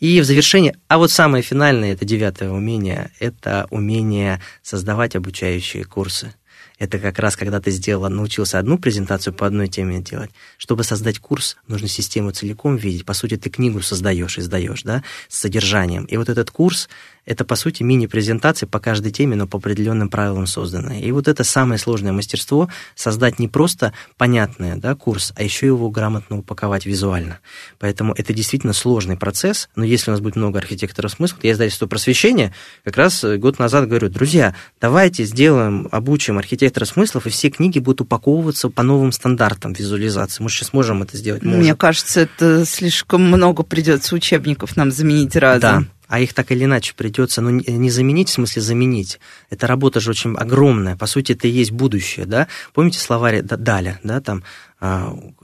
И 0.00 0.20
в 0.20 0.24
завершение, 0.24 0.76
а 0.88 0.98
вот 0.98 1.10
самое 1.10 1.42
финальное, 1.42 1.94
это 1.94 2.04
девятое 2.04 2.50
умение, 2.50 3.10
это 3.20 3.66
умение 3.70 4.40
создавать 4.62 5.16
обучающие 5.16 5.84
курсы 5.84 6.34
это 6.78 6.98
как 6.98 7.18
раз 7.18 7.36
когда 7.36 7.60
ты 7.60 7.70
сделал, 7.70 8.08
научился 8.08 8.58
одну 8.58 8.78
презентацию 8.78 9.32
по 9.32 9.46
одной 9.46 9.68
теме 9.68 10.00
делать. 10.00 10.30
Чтобы 10.58 10.84
создать 10.84 11.18
курс, 11.18 11.56
нужно 11.68 11.88
систему 11.88 12.30
целиком 12.30 12.76
видеть. 12.76 13.04
По 13.04 13.14
сути, 13.14 13.36
ты 13.36 13.50
книгу 13.50 13.80
создаешь, 13.82 14.38
издаешь, 14.38 14.82
да, 14.82 15.02
с 15.28 15.38
содержанием. 15.38 16.04
И 16.04 16.16
вот 16.16 16.28
этот 16.28 16.50
курс 16.50 16.88
это, 17.24 17.44
по 17.44 17.54
сути, 17.54 17.84
мини-презентации 17.84 18.66
по 18.66 18.80
каждой 18.80 19.12
теме, 19.12 19.36
но 19.36 19.46
по 19.46 19.58
определенным 19.58 20.08
правилам 20.08 20.46
созданные. 20.46 21.02
И 21.02 21.12
вот 21.12 21.28
это 21.28 21.44
самое 21.44 21.78
сложное 21.78 22.12
мастерство— 22.12 22.68
создать 22.96 23.38
не 23.38 23.46
просто 23.46 23.92
понятный 24.16 24.76
да, 24.76 24.96
курс, 24.96 25.32
а 25.36 25.42
еще 25.44 25.66
его 25.66 25.88
грамотно 25.88 26.38
упаковать 26.38 26.84
визуально. 26.84 27.38
Поэтому 27.78 28.12
это 28.14 28.34
действительно 28.34 28.72
сложный 28.72 29.16
процесс, 29.16 29.68
но 29.76 29.84
если 29.84 30.10
у 30.10 30.14
нас 30.14 30.20
будет 30.20 30.34
много 30.34 30.58
архитекторов 30.58 31.12
смысла, 31.12 31.38
я 31.42 31.52
издательство 31.52 31.86
просвещения 31.86 32.52
как 32.84 32.96
раз 32.96 33.24
год 33.24 33.60
назад 33.60 33.88
говорю, 33.88 34.08
друзья, 34.08 34.56
давайте 34.80 35.24
сделаем, 35.24 35.88
обучим 35.92 36.38
архитекторов 36.38 36.61
архитектора 36.62 36.84
смыслов, 36.84 37.26
и 37.26 37.30
все 37.30 37.50
книги 37.50 37.78
будут 37.78 38.02
упаковываться 38.02 38.68
по 38.68 38.82
новым 38.82 39.12
стандартам 39.12 39.72
визуализации. 39.72 40.42
Мы 40.42 40.48
сейчас 40.48 40.72
можем 40.72 41.02
это 41.02 41.16
сделать. 41.16 41.42
Можем. 41.42 41.60
Мне 41.60 41.74
кажется, 41.74 42.20
это 42.20 42.64
слишком 42.64 43.22
много 43.22 43.62
придется 43.64 44.14
учебников 44.14 44.76
нам 44.76 44.92
заменить 44.92 45.34
разом. 45.36 45.60
Да, 45.60 45.84
а 46.06 46.20
их 46.20 46.34
так 46.34 46.52
или 46.52 46.64
иначе 46.64 46.94
придется, 46.94 47.40
ну, 47.40 47.50
не 47.50 47.90
заменить, 47.90 48.28
в 48.28 48.32
смысле 48.32 48.62
заменить. 48.62 49.18
Эта 49.50 49.66
работа 49.66 49.98
же 49.98 50.10
очень 50.10 50.36
огромная, 50.36 50.96
по 50.96 51.06
сути, 51.06 51.32
это 51.32 51.48
и 51.48 51.50
есть 51.50 51.72
будущее, 51.72 52.26
да. 52.26 52.48
Помните 52.74 53.00
словарь 53.00 53.42
Даля, 53.42 53.98
да, 54.02 54.20
там 54.20 54.44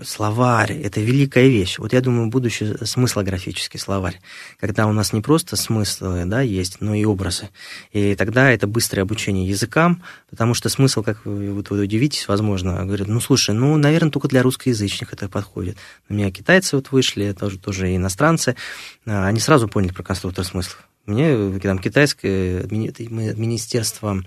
словарь– 0.03 0.73
это 0.85 1.01
великая 1.01 1.47
вещь. 1.49 1.79
Вот 1.79 1.93
я 1.93 2.01
думаю, 2.01 2.29
будущий 2.29 2.75
смыслографический 2.85 3.79
словарь, 3.79 4.21
когда 4.59 4.87
у 4.87 4.93
нас 4.93 5.13
не 5.13 5.21
просто 5.21 5.55
смыслы 5.55 6.25
да, 6.27 6.41
есть, 6.41 6.81
но 6.81 6.93
и 6.95 7.05
образы. 7.05 7.51
И 7.93 8.17
тогда 8.17 8.51
это 8.51 8.67
быстрое 8.67 9.05
обучение 9.05 9.49
языкам, 9.49 10.03
потому 10.29 10.55
что 10.55 10.69
смысл, 10.69 11.05
как 11.05 11.25
вы, 11.25 11.53
вот 11.53 11.71
вы 11.71 11.83
удивитесь, 11.83 12.27
возможно, 12.27 12.85
говорят, 12.85 13.07
ну, 13.07 13.21
слушай, 13.21 13.55
ну, 13.55 13.77
наверное, 13.77 14.11
только 14.11 14.27
для 14.27 14.43
русскоязычных 14.43 15.13
это 15.13 15.29
подходит. 15.29 15.77
У 16.09 16.15
меня 16.15 16.33
китайцы 16.33 16.75
вот 16.75 16.91
вышли, 16.91 17.31
тоже, 17.33 17.59
тоже 17.59 17.95
иностранцы, 17.95 18.57
а, 19.07 19.27
они 19.29 19.39
сразу 19.39 19.69
поняли 19.69 19.93
про 19.93 20.03
конструктор 20.03 20.45
смыслов. 20.45 20.89
Мне 21.07 21.59
там 21.61 21.79
китайское 21.79 22.65
министерство 22.65 24.23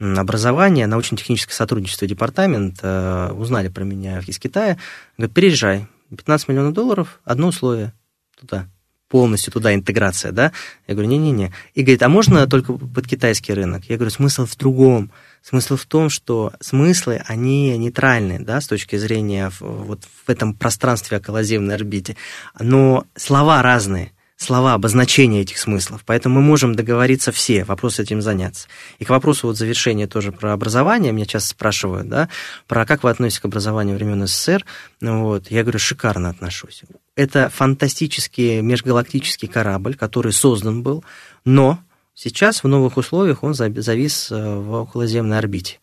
образования, 0.00 0.86
научно-техническое 0.86 1.54
сотрудничество 1.54 2.06
департамент 2.06 2.78
э, 2.82 3.32
узнали 3.32 3.68
про 3.68 3.84
меня 3.84 4.20
из 4.26 4.38
Китая. 4.38 4.78
Говорят, 5.18 5.34
переезжай, 5.34 5.86
15 6.16 6.48
миллионов 6.48 6.72
долларов, 6.72 7.20
одно 7.24 7.48
условие, 7.48 7.92
туда, 8.38 8.66
полностью 9.08 9.52
туда 9.52 9.74
интеграция, 9.74 10.32
да? 10.32 10.52
Я 10.86 10.94
говорю, 10.94 11.10
не-не-не. 11.10 11.52
И 11.74 11.82
говорит, 11.82 12.02
а 12.02 12.08
можно 12.08 12.46
только 12.46 12.72
под 12.72 13.06
китайский 13.06 13.52
рынок? 13.52 13.84
Я 13.88 13.96
говорю, 13.96 14.10
смысл 14.10 14.46
в 14.46 14.56
другом. 14.56 15.10
Смысл 15.42 15.76
в 15.76 15.84
том, 15.86 16.10
что 16.10 16.52
смыслы, 16.60 17.22
они 17.26 17.76
нейтральны, 17.76 18.38
да, 18.38 18.60
с 18.60 18.66
точки 18.66 18.96
зрения 18.96 19.50
вот 19.60 20.04
в 20.26 20.30
этом 20.30 20.54
пространстве 20.54 21.18
околоземной 21.18 21.74
орбите. 21.74 22.16
Но 22.58 23.04
слова 23.16 23.62
разные 23.62 24.12
слова, 24.40 24.72
обозначения 24.72 25.42
этих 25.42 25.58
смыслов. 25.58 26.02
Поэтому 26.06 26.36
мы 26.36 26.40
можем 26.40 26.74
договориться 26.74 27.30
все, 27.30 27.64
вопрос 27.64 28.00
этим 28.00 28.22
заняться. 28.22 28.68
И 28.98 29.04
к 29.04 29.10
вопросу 29.10 29.46
вот 29.46 29.58
завершения 29.58 30.06
тоже 30.06 30.32
про 30.32 30.54
образование, 30.54 31.12
меня 31.12 31.26
часто 31.26 31.50
спрашивают, 31.50 32.08
да, 32.08 32.30
про 32.66 32.86
как 32.86 33.02
вы 33.02 33.10
относитесь 33.10 33.40
к 33.40 33.44
образованию 33.44 33.96
времен 33.96 34.26
СССР. 34.26 34.64
Ну, 35.02 35.24
вот, 35.24 35.50
я 35.50 35.62
говорю, 35.62 35.78
шикарно 35.78 36.30
отношусь. 36.30 36.82
Это 37.16 37.50
фантастический 37.50 38.62
межгалактический 38.62 39.46
корабль, 39.46 39.94
который 39.94 40.32
создан 40.32 40.82
был, 40.82 41.04
но 41.44 41.78
сейчас 42.14 42.64
в 42.64 42.68
новых 42.68 42.96
условиях 42.96 43.42
он 43.42 43.52
завис 43.52 44.32
э, 44.32 44.54
в 44.54 44.72
околоземной 44.72 45.38
орбите. 45.38 45.80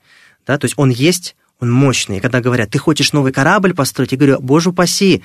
Да, 0.47 0.57
то 0.57 0.65
есть 0.65 0.75
он 0.77 0.89
есть, 0.89 1.35
он 1.59 1.71
мощный. 1.71 2.17
И 2.17 2.19
когда 2.21 2.41
говорят, 2.41 2.71
ты 2.71 2.79
хочешь 2.79 3.13
новый 3.13 3.31
корабль 3.31 3.75
построить, 3.75 4.13
я 4.13 4.17
говорю, 4.17 4.39
боже 4.39 4.71
упаси, 4.71 5.23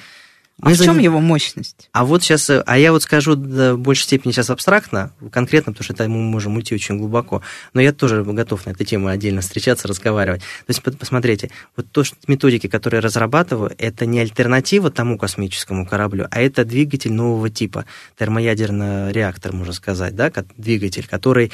а 0.62 0.70
в 0.70 0.76
чем 0.76 0.98
его 1.00 1.18
мощность? 1.18 1.88
А 1.90 2.04
вот 2.04 2.22
сейчас, 2.22 2.48
э, 2.48 2.62
а 2.66 2.78
я 2.78 2.92
вот 2.92 3.02
скажу 3.02 3.34
в 3.34 3.76
большей 3.76 4.04
степени 4.04 4.30
сейчас 4.30 4.48
абстрактно, 4.48 5.12
конкретно, 5.32 5.72
потому 5.72 5.82
что 5.82 5.92
это 5.92 6.08
мы 6.08 6.20
можем 6.20 6.54
уйти 6.54 6.72
очень 6.72 6.98
глубоко, 6.98 7.42
но 7.74 7.80
я 7.80 7.92
тоже 7.92 8.22
готов 8.22 8.64
на 8.64 8.70
эту 8.70 8.84
тему 8.84 9.08
отдельно 9.08 9.40
встречаться, 9.40 9.88
разговаривать. 9.88 10.40
То 10.40 10.68
есть, 10.68 10.82
посмотрите, 10.98 11.50
вот 11.76 11.90
то, 11.90 12.04
что 12.04 12.16
методики, 12.28 12.68
которые 12.68 12.98
я 12.98 13.02
разрабатываю, 13.02 13.72
это 13.76 14.06
не 14.06 14.20
альтернатива 14.20 14.92
тому 14.92 15.18
космическому 15.18 15.84
кораблю, 15.84 16.28
а 16.30 16.40
это 16.40 16.64
двигатель 16.64 17.12
нового 17.12 17.50
типа, 17.50 17.84
термоядерный 18.16 19.10
реактор, 19.10 19.52
можно 19.52 19.72
сказать, 19.72 20.14
да, 20.14 20.30
двигатель, 20.56 21.08
который, 21.08 21.50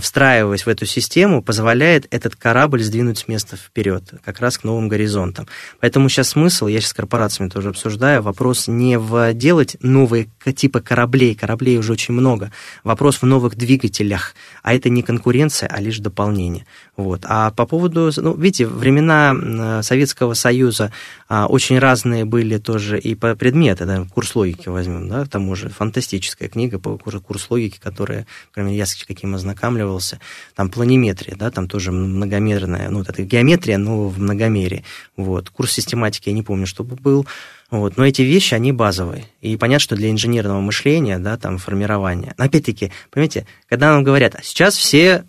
встраиваясь 0.00 0.66
в 0.66 0.68
эту 0.68 0.86
систему, 0.86 1.40
позволяет 1.40 2.08
этот 2.10 2.34
корабль 2.34 2.82
сдвинуть 2.82 3.18
с 3.18 3.28
места 3.28 3.56
вперед, 3.56 4.14
как 4.24 4.40
раз 4.40 4.58
к 4.58 4.64
новым 4.64 4.88
горизонтам. 4.88 5.46
Поэтому 5.78 6.08
сейчас 6.08 6.30
смысл, 6.30 6.66
я 6.66 6.80
сейчас 6.80 6.90
с 6.90 6.94
корпорациями 6.94 7.48
тоже 7.48 7.68
обсуждаю, 7.68 8.22
вопрос 8.22 8.39
вопрос 8.40 8.68
не 8.68 8.98
в 8.98 9.34
делать 9.34 9.76
новые 9.82 10.26
типы 10.56 10.80
кораблей, 10.80 11.34
кораблей 11.34 11.76
уже 11.76 11.92
очень 11.92 12.14
много, 12.14 12.50
вопрос 12.84 13.20
в 13.20 13.26
новых 13.26 13.54
двигателях, 13.54 14.34
а 14.62 14.72
это 14.72 14.88
не 14.88 15.02
конкуренция, 15.02 15.68
а 15.68 15.78
лишь 15.78 15.98
дополнение. 15.98 16.64
Вот. 16.96 17.20
А 17.24 17.50
по 17.50 17.66
поводу, 17.66 18.10
ну, 18.16 18.34
видите, 18.34 18.66
времена 18.66 19.82
Советского 19.82 20.32
Союза 20.32 20.90
а, 21.28 21.48
очень 21.48 21.78
разные 21.78 22.24
были 22.24 22.56
тоже 22.56 22.98
и 22.98 23.14
по 23.14 23.34
предметы, 23.34 23.84
да, 23.84 24.06
курс 24.14 24.34
логики 24.34 24.70
возьмем, 24.70 25.06
да, 25.10 25.26
к 25.26 25.28
тому 25.28 25.54
же 25.54 25.68
фантастическая 25.68 26.48
книга 26.48 26.78
по 26.78 26.96
курс 26.96 27.50
логики, 27.50 27.78
которая, 27.78 28.26
кроме 28.52 28.74
я 28.74 28.86
с 28.86 28.94
каким 29.04 29.34
ознакомливался, 29.34 30.18
там 30.54 30.70
планиметрия, 30.70 31.36
да, 31.36 31.50
там 31.50 31.68
тоже 31.68 31.92
многомерная, 31.92 32.88
ну, 32.88 33.02
это 33.02 33.22
геометрия, 33.22 33.76
но 33.76 34.08
в 34.08 34.18
многомерии, 34.18 34.82
вот. 35.18 35.50
Курс 35.50 35.72
систематики 35.72 36.30
я 36.30 36.34
не 36.34 36.42
помню, 36.42 36.66
чтобы 36.66 36.96
был, 36.96 37.26
вот. 37.70 37.96
Но 37.96 38.06
эти 38.06 38.22
вещи, 38.22 38.54
они 38.54 38.72
базовые. 38.72 39.26
И 39.40 39.56
понятно, 39.56 39.80
что 39.80 39.96
для 39.96 40.10
инженерного 40.10 40.60
мышления, 40.60 41.18
да, 41.18 41.36
там, 41.36 41.58
формирования. 41.58 42.34
Но 42.36 42.44
опять-таки, 42.44 42.90
понимаете, 43.10 43.46
когда 43.68 43.92
нам 43.92 44.02
говорят, 44.02 44.34
а 44.34 44.42
сейчас 44.42 44.76
все 44.76 45.24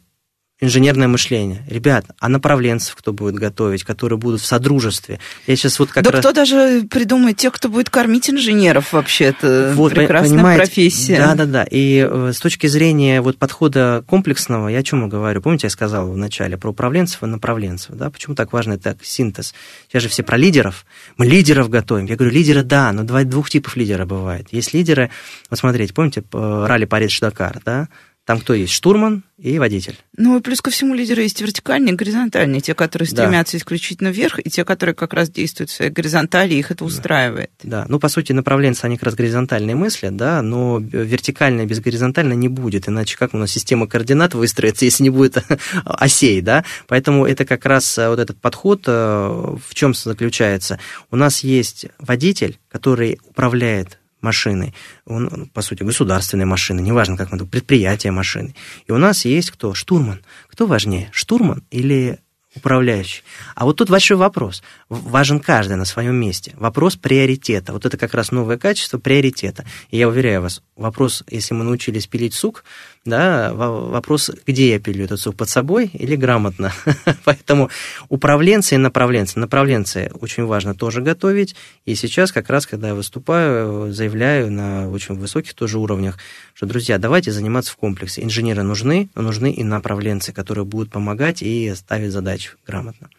инженерное 0.61 1.07
мышление. 1.07 1.63
Ребят, 1.67 2.05
а 2.19 2.29
направленцев 2.29 2.95
кто 2.95 3.11
будет 3.11 3.35
готовить, 3.35 3.83
которые 3.83 4.19
будут 4.19 4.41
в 4.41 4.45
содружестве? 4.45 5.19
Я 5.47 5.55
сейчас 5.55 5.79
вот 5.79 5.91
как 5.91 6.03
да 6.03 6.11
раз... 6.11 6.19
кто 6.19 6.31
даже 6.31 6.83
придумает 6.89 7.37
тех, 7.37 7.51
кто 7.51 7.67
будет 7.67 7.89
кормить 7.89 8.29
инженеров 8.29 8.93
вообще? 8.93 9.25
Это 9.25 9.73
вот, 9.75 9.93
прекрасная 9.93 10.37
понимаете? 10.37 10.63
профессия. 10.63 11.17
Да-да-да. 11.17 11.65
И 11.69 12.07
э, 12.07 12.31
с 12.33 12.39
точки 12.39 12.67
зрения 12.67 13.21
вот 13.21 13.37
подхода 13.37 14.03
комплексного, 14.07 14.67
я 14.67 14.79
о 14.79 14.83
чем 14.83 15.09
говорю? 15.09 15.41
Помните, 15.41 15.65
я 15.65 15.71
сказал 15.71 16.11
в 16.11 16.15
начале 16.15 16.57
про 16.57 16.69
управленцев 16.69 17.23
и 17.23 17.25
направленцев? 17.25 17.95
Да? 17.95 18.11
Почему 18.11 18.35
так 18.35 18.53
важно 18.53 18.73
это 18.73 18.95
синтез? 19.01 19.55
Сейчас 19.87 20.03
же 20.03 20.09
все 20.09 20.21
про 20.21 20.37
лидеров. 20.37 20.85
Мы 21.17 21.25
лидеров 21.25 21.69
готовим. 21.69 22.05
Я 22.05 22.15
говорю, 22.15 22.33
лидеры, 22.33 22.61
да, 22.61 22.91
но 22.91 23.03
два, 23.03 23.23
двух 23.23 23.49
типов 23.49 23.75
лидера 23.75 24.05
бывает. 24.05 24.47
Есть 24.51 24.75
лидеры, 24.75 25.09
вот 25.49 25.57
смотрите, 25.57 25.91
помните, 25.93 26.23
ралли 26.31 26.85
Париж-Дакар, 26.85 27.61
да? 27.65 27.87
Там 28.25 28.39
кто 28.39 28.53
есть? 28.53 28.73
Штурман 28.73 29.23
и 29.41 29.57
водитель. 29.57 29.97
Ну, 30.17 30.37
и 30.37 30.41
плюс 30.41 30.61
ко 30.61 30.69
всему 30.69 30.93
лидеры 30.93 31.23
есть 31.23 31.41
вертикальные 31.41 31.93
и 31.93 31.95
горизонтальные. 31.95 32.61
Те, 32.61 32.75
которые 32.75 33.07
стремятся 33.07 33.53
да. 33.53 33.57
исключительно 33.57 34.09
вверх, 34.09 34.39
и 34.39 34.49
те, 34.51 34.63
которые 34.63 34.93
как 34.93 35.13
раз 35.13 35.31
действуют 35.31 35.71
в 35.71 35.73
своей 35.73 35.89
горизонтали, 35.91 36.53
их 36.53 36.69
это 36.69 36.85
устраивает. 36.85 37.49
Да, 37.63 37.85
ну, 37.89 37.99
по 37.99 38.07
сути, 38.07 38.33
направленцы, 38.33 38.85
они 38.85 38.97
как 38.97 39.05
раз 39.05 39.15
горизонтальные 39.15 39.75
мысли, 39.75 40.09
да, 40.09 40.43
но 40.43 40.77
вертикальное 40.79 41.65
без 41.65 41.79
горизонтального 41.79 42.37
не 42.37 42.49
будет, 42.49 42.87
иначе 42.87 43.17
как 43.17 43.33
у 43.33 43.37
нас 43.37 43.51
система 43.51 43.87
координат 43.87 44.35
выстроится, 44.35 44.85
если 44.85 45.03
не 45.03 45.09
будет 45.09 45.37
осей, 45.85 46.41
да? 46.41 46.63
Поэтому 46.87 47.25
это 47.25 47.43
как 47.43 47.65
раз 47.65 47.97
э, 47.97 48.09
вот 48.09 48.19
этот 48.19 48.39
подход 48.39 48.83
э, 48.85 48.91
в 48.91 49.73
чем 49.73 49.95
заключается? 49.95 50.77
У 51.09 51.15
нас 51.15 51.39
есть 51.39 51.87
водитель, 51.97 52.59
который 52.69 53.19
управляет 53.27 54.00
машины, 54.21 54.73
он, 55.05 55.49
по 55.53 55.61
сути, 55.61 55.83
государственные 55.83 56.45
машины, 56.45 56.81
неважно, 56.81 57.17
как 57.17 57.31
мы 57.31 57.45
предприятия 57.45 58.11
машины. 58.11 58.55
И 58.87 58.91
у 58.91 58.97
нас 58.97 59.25
есть 59.25 59.51
кто? 59.51 59.73
Штурман. 59.73 60.21
Кто 60.47 60.67
важнее, 60.67 61.09
штурман 61.11 61.63
или 61.71 62.19
управляющий. 62.55 63.23
А 63.55 63.65
вот 63.65 63.77
тут 63.77 63.89
большой 63.89 64.17
вопрос. 64.17 64.61
Важен 64.89 65.39
каждый 65.39 65.77
на 65.77 65.85
своем 65.85 66.15
месте. 66.15 66.53
Вопрос 66.57 66.95
приоритета. 66.97 67.71
Вот 67.71 67.85
это 67.85 67.97
как 67.97 68.13
раз 68.13 68.31
новое 68.31 68.57
качество 68.57 68.97
приоритета. 68.97 69.65
И 69.89 69.97
я 69.97 70.09
уверяю 70.09 70.41
вас, 70.41 70.61
вопрос, 70.75 71.23
если 71.29 71.53
мы 71.53 71.63
научились 71.63 72.07
пилить 72.07 72.33
сук, 72.33 72.63
да, 73.03 73.51
вопрос, 73.53 74.29
где 74.45 74.71
я 74.71 74.79
пилю 74.79 75.05
этот 75.05 75.19
сук, 75.19 75.35
под 75.35 75.49
собой 75.49 75.89
или 75.93 76.15
грамотно. 76.15 76.73
Поэтому 77.23 77.69
управленцы 78.09 78.75
и 78.75 78.77
направленцы. 78.77 79.39
Направленцы 79.39 80.11
очень 80.19 80.45
важно 80.45 80.75
тоже 80.75 81.01
готовить. 81.01 81.55
И 81.85 81.95
сейчас 81.95 82.31
как 82.31 82.49
раз, 82.49 82.67
когда 82.67 82.89
я 82.89 82.95
выступаю, 82.95 83.93
заявляю 83.93 84.51
на 84.51 84.89
очень 84.89 85.15
высоких 85.15 85.53
тоже 85.53 85.79
уровнях, 85.79 86.17
что, 86.53 86.65
друзья, 86.65 86.97
давайте 86.97 87.31
заниматься 87.31 87.71
в 87.71 87.77
комплексе. 87.77 88.23
Инженеры 88.23 88.63
нужны, 88.63 89.09
но 89.15 89.21
нужны 89.21 89.51
и 89.51 89.63
направленцы, 89.63 90.33
которые 90.33 90.65
будут 90.65 90.91
помогать 90.91 91.41
и 91.41 91.73
ставить 91.75 92.11
задачи 92.11 92.40
грамотно. 92.65 93.09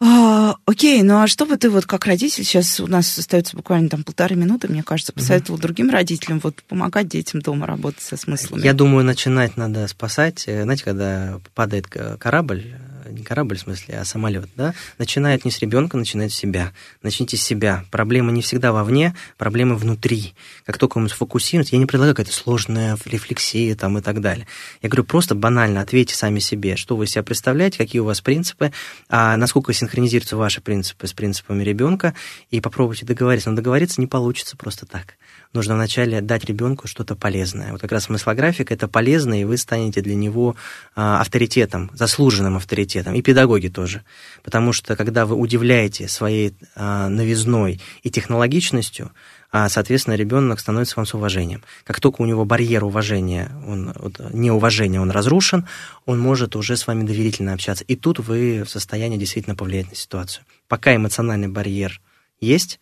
А, 0.00 0.56
окей, 0.66 1.02
ну 1.02 1.22
а 1.22 1.26
что 1.26 1.46
бы 1.46 1.56
ты 1.56 1.70
вот 1.70 1.86
как 1.86 2.04
родитель, 2.04 2.44
сейчас 2.44 2.78
у 2.80 2.86
нас 2.86 3.16
остается 3.16 3.56
буквально 3.56 3.88
там 3.88 4.02
полторы 4.02 4.34
минуты, 4.34 4.68
мне 4.68 4.82
кажется, 4.82 5.12
посоветовал 5.12 5.54
угу. 5.54 5.62
другим 5.62 5.88
родителям 5.88 6.40
вот 6.42 6.62
помогать 6.64 7.08
детям 7.08 7.40
дома 7.40 7.66
работать 7.66 8.02
со 8.02 8.16
смыслами? 8.16 8.62
Я 8.62 8.74
думаю, 8.74 9.04
начинать 9.04 9.56
надо 9.56 9.86
спасать. 9.88 10.44
Э, 10.46 10.64
знаете, 10.64 10.84
когда 10.84 11.40
падает 11.54 11.86
корабль, 11.86 12.74
не 13.10 13.22
корабль 13.22 13.56
в 13.56 13.60
смысле, 13.60 13.98
а 13.98 14.04
самолет, 14.04 14.48
да, 14.56 14.74
начинает 14.98 15.44
не 15.44 15.50
с 15.50 15.58
ребенка, 15.60 15.96
начинает 15.96 16.32
с 16.32 16.36
себя. 16.36 16.72
Начните 17.02 17.36
с 17.36 17.42
себя. 17.42 17.84
Проблема 17.90 18.32
не 18.32 18.42
всегда 18.42 18.72
вовне, 18.72 19.14
проблемы 19.36 19.76
внутри. 19.76 20.34
Как 20.64 20.78
только 20.78 20.98
мы 20.98 21.08
сфокусируемся, 21.08 21.76
я 21.76 21.80
не 21.80 21.86
предлагаю 21.86 22.14
какая-то 22.14 22.34
сложная 22.34 22.98
рефлексия 23.04 23.74
там 23.74 23.98
и 23.98 24.00
так 24.00 24.20
далее. 24.20 24.46
Я 24.82 24.88
говорю, 24.88 25.04
просто 25.04 25.34
банально 25.34 25.80
ответьте 25.80 26.14
сами 26.14 26.38
себе, 26.38 26.76
что 26.76 26.96
вы 26.96 27.06
себя 27.06 27.22
представляете, 27.22 27.78
какие 27.78 28.00
у 28.00 28.04
вас 28.04 28.20
принципы, 28.20 28.72
а 29.08 29.36
насколько 29.36 29.72
синхронизируются 29.72 30.36
ваши 30.36 30.60
принципы 30.60 31.06
с 31.06 31.12
принципами 31.12 31.62
ребенка, 31.62 32.14
и 32.50 32.60
попробуйте 32.60 33.06
договориться. 33.06 33.50
Но 33.50 33.56
договориться 33.56 34.00
не 34.00 34.06
получится 34.06 34.56
просто 34.56 34.86
так 34.86 35.16
нужно 35.54 35.74
вначале 35.74 36.20
дать 36.20 36.44
ребенку 36.44 36.88
что-то 36.88 37.14
полезное. 37.14 37.72
Вот 37.72 37.80
как 37.80 37.92
раз 37.92 38.04
смыслографика 38.04 38.74
это 38.74 38.88
полезно, 38.88 39.40
и 39.40 39.44
вы 39.44 39.56
станете 39.56 40.02
для 40.02 40.14
него 40.14 40.56
а, 40.94 41.20
авторитетом, 41.20 41.90
заслуженным 41.94 42.56
авторитетом, 42.56 43.14
и 43.14 43.22
педагоги 43.22 43.68
тоже. 43.68 44.02
Потому 44.42 44.72
что 44.72 44.96
когда 44.96 45.24
вы 45.24 45.36
удивляете 45.36 46.08
своей 46.08 46.54
а, 46.74 47.08
новизной 47.08 47.80
и 48.02 48.10
технологичностью, 48.10 49.12
а, 49.56 49.68
соответственно, 49.68 50.14
ребенок 50.14 50.58
становится 50.58 50.96
вам 50.96 51.06
с 51.06 51.14
уважением. 51.14 51.62
Как 51.84 52.00
только 52.00 52.22
у 52.22 52.24
него 52.24 52.44
барьер 52.44 52.82
уважения, 52.82 53.52
он, 53.64 53.92
вот, 53.94 54.18
неуважения, 54.32 55.00
он 55.00 55.12
разрушен, 55.12 55.68
он 56.06 56.18
может 56.18 56.56
уже 56.56 56.76
с 56.76 56.88
вами 56.88 57.04
доверительно 57.04 57.52
общаться. 57.52 57.84
И 57.84 57.94
тут 57.94 58.18
вы 58.18 58.64
в 58.64 58.68
состоянии 58.68 59.16
действительно 59.16 59.54
повлиять 59.54 59.90
на 59.90 59.94
ситуацию. 59.94 60.44
Пока 60.66 60.96
эмоциональный 60.96 61.46
барьер 61.46 62.00
есть, 62.40 62.80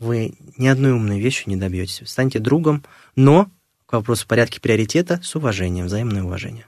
вы 0.00 0.34
ни 0.56 0.66
одной 0.66 0.92
умной 0.92 1.20
вещью 1.20 1.44
не 1.46 1.56
добьетесь. 1.56 2.02
станете 2.08 2.38
другом, 2.38 2.84
но 3.16 3.50
к 3.86 3.94
вопросу 3.94 4.26
порядка 4.26 4.60
приоритета 4.60 5.20
с 5.22 5.34
уважением, 5.34 5.86
взаимное 5.86 6.22
уважение. 6.22 6.66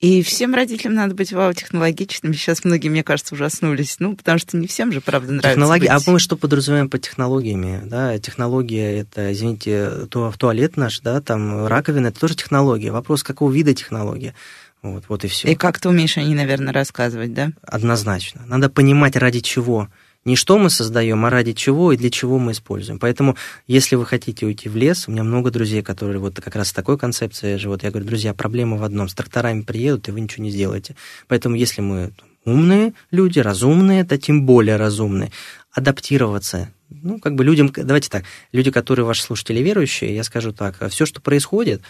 И 0.00 0.22
всем 0.22 0.54
родителям 0.54 0.94
надо 0.94 1.14
быть 1.14 1.30
вау-технологичными. 1.30 2.32
Сейчас 2.32 2.64
многие, 2.64 2.88
мне 2.88 3.04
кажется, 3.04 3.34
ужаснулись. 3.34 3.96
Ну, 3.98 4.16
потому 4.16 4.38
что 4.38 4.56
не 4.56 4.66
всем 4.66 4.92
же, 4.92 5.02
правда, 5.02 5.32
нравится 5.32 5.50
Технологии, 5.50 5.88
быть. 5.88 5.90
А 5.90 6.10
мы 6.10 6.18
что 6.18 6.36
подразумеваем 6.36 6.88
под 6.88 7.02
технологиями? 7.02 7.82
Да, 7.84 8.18
технология– 8.18 9.00
это, 9.00 9.30
извините, 9.30 10.06
то, 10.08 10.30
в 10.30 10.38
туалет 10.38 10.78
наш, 10.78 11.00
да, 11.00 11.20
там 11.20 11.66
раковина– 11.66 12.06
это 12.08 12.18
тоже 12.18 12.34
технология. 12.34 12.92
Вопрос, 12.92 13.22
какого 13.22 13.52
вида 13.52 13.74
технология? 13.74 14.34
Вот, 14.80 15.04
вот 15.08 15.24
и 15.24 15.28
все. 15.28 15.48
И 15.52 15.54
как 15.54 15.78
ты 15.78 15.90
умеешь 15.90 16.16
о 16.16 16.22
ней, 16.22 16.34
наверное, 16.34 16.72
рассказывать, 16.72 17.34
да? 17.34 17.50
Однозначно. 17.60 18.40
Надо 18.46 18.70
понимать, 18.70 19.16
ради 19.16 19.40
чего 19.40 19.88
не 20.24 20.36
что 20.36 20.58
мы 20.58 20.70
создаем, 20.70 21.24
а 21.24 21.30
ради 21.30 21.52
чего 21.52 21.92
и 21.92 21.96
для 21.96 22.10
чего 22.10 22.38
мы 22.38 22.52
используем. 22.52 22.98
Поэтому, 22.98 23.36
если 23.66 23.96
вы 23.96 24.04
хотите 24.04 24.46
уйти 24.46 24.68
в 24.68 24.76
лес, 24.76 25.08
у 25.08 25.12
меня 25.12 25.24
много 25.24 25.50
друзей, 25.50 25.82
которые 25.82 26.18
вот 26.18 26.40
как 26.40 26.56
раз 26.56 26.68
с 26.68 26.72
такой 26.72 26.98
концепцией 26.98 27.56
живут. 27.56 27.82
Я 27.82 27.90
говорю, 27.90 28.06
друзья, 28.06 28.34
проблема 28.34 28.76
в 28.76 28.84
одном. 28.84 29.08
С 29.08 29.14
тракторами 29.14 29.62
приедут, 29.62 30.08
и 30.08 30.12
вы 30.12 30.20
ничего 30.20 30.44
не 30.44 30.50
сделаете. 30.50 30.94
Поэтому, 31.26 31.56
если 31.56 31.80
мы 31.80 32.12
умные 32.44 32.92
люди, 33.10 33.38
разумные, 33.38 34.04
то 34.04 34.18
тем 34.18 34.44
более 34.44 34.76
разумные. 34.76 35.30
Адаптироваться. 35.72 36.72
Ну, 36.90 37.18
как 37.20 37.34
бы 37.36 37.44
людям, 37.44 37.70
давайте 37.74 38.10
так, 38.10 38.24
люди, 38.52 38.70
которые 38.70 39.06
ваши 39.06 39.22
слушатели 39.22 39.60
верующие, 39.60 40.14
я 40.14 40.24
скажу 40.24 40.52
так, 40.52 40.76
все, 40.90 41.06
что 41.06 41.20
происходит, 41.20 41.82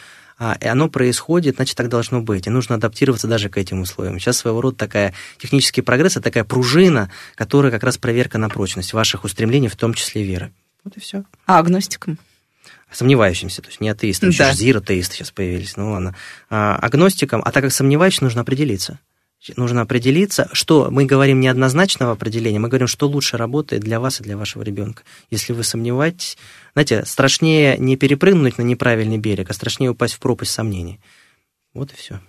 и 0.61 0.67
оно 0.67 0.89
происходит, 0.89 1.57
значит, 1.57 1.77
так 1.77 1.89
должно 1.89 2.23
быть. 2.23 2.47
И 2.47 2.51
нужно 2.51 2.77
адаптироваться 2.77 3.29
даже 3.29 3.51
к 3.51 3.59
этим 3.59 3.83
условиям. 3.83 4.19
Сейчас 4.19 4.39
своего 4.39 4.61
рода 4.61 4.77
такая 4.77 5.13
технический 5.39 5.83
прогресс, 5.83 6.13
это 6.13 6.25
такая 6.25 6.45
пружина, 6.45 7.11
которая 7.35 7.71
как 7.71 7.83
раз 7.83 7.99
проверка 7.99 8.39
на 8.39 8.49
прочность 8.49 8.95
ваших 8.95 9.25
устремлений, 9.25 9.69
в 9.69 9.77
том 9.77 9.93
числе 9.93 10.23
веры. 10.23 10.51
Вот 10.83 10.97
и 10.97 11.01
все. 11.01 11.25
А 11.47 11.59
агностикам? 11.59 12.19
Сомневающимся, 12.91 13.63
то 13.63 13.69
есть 13.69 13.81
не 13.81 13.89
атеистам, 13.89 14.31
да. 14.31 14.49
еще 14.49 14.57
зиротеисты 14.57 15.17
сейчас 15.17 15.31
появились, 15.31 15.77
ну 15.77 15.93
ладно. 15.93 16.17
А, 16.49 16.77
агностикам, 16.77 17.43
а 17.45 17.53
так 17.53 17.63
как 17.65 17.73
сомневающимся, 17.73 18.25
нужно 18.25 18.41
определиться 18.41 18.99
нужно 19.57 19.83
определиться, 19.83 20.49
что 20.53 20.89
мы 20.91 21.07
говорим 21.07 21.41
неоднозначного 21.41 22.13
определения, 22.13 22.59
мы 22.59 22.69
говорим, 22.69 22.87
что 22.87 23.09
лучше 23.09 23.37
работает 23.37 23.83
для 23.83 24.01
вас 24.01 24.21
и 24.21 24.23
для 24.23 24.37
вашего 24.37 24.63
ребенка. 24.63 25.03
Если 25.31 25.53
вы 25.53 25.65
сомневаетесь, 25.65 26.37
знаете, 26.75 27.05
страшнее 27.07 27.79
не 27.79 27.97
перепрыгнуть 27.97 28.59
на 28.59 28.63
неправильный 28.63 29.19
берег, 29.19 29.51
а 29.51 29.55
страшнее 29.55 29.91
упасть 29.91 30.15
в 30.15 30.19
пропасть 30.19 30.53
сомнений. 30.53 31.01
Вот 31.73 31.93
и 31.93 31.97
все. 31.97 32.21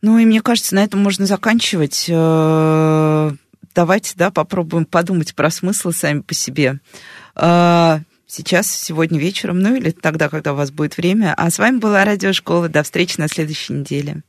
Ну 0.00 0.18
и 0.18 0.24
мне 0.24 0.42
кажется, 0.42 0.74
на 0.74 0.82
этом 0.82 1.00
можно 1.00 1.26
заканчивать. 1.26 2.06
Э, 2.08 3.30
давайте, 3.72 4.14
да, 4.16 4.32
попробуем 4.32 4.84
подумать 4.84 5.34
про 5.34 5.50
смыслы 5.50 5.92
сами 5.92 6.20
по 6.20 6.34
себе. 6.34 6.80
Э, 7.36 8.00
сейчас, 8.26 8.66
сегодня 8.66 9.20
вечером, 9.20 9.60
ну 9.60 9.76
или 9.76 9.92
тогда, 9.92 10.28
когда 10.28 10.54
у 10.54 10.56
вас 10.56 10.72
будет 10.72 10.96
время. 10.96 11.34
А 11.36 11.50
с 11.50 11.58
вами 11.58 11.78
была 11.78 12.04
Радиошкола. 12.04 12.68
До 12.68 12.82
встречи 12.82 13.20
на 13.20 13.28
следующей 13.28 13.74
неделе. 13.74 14.22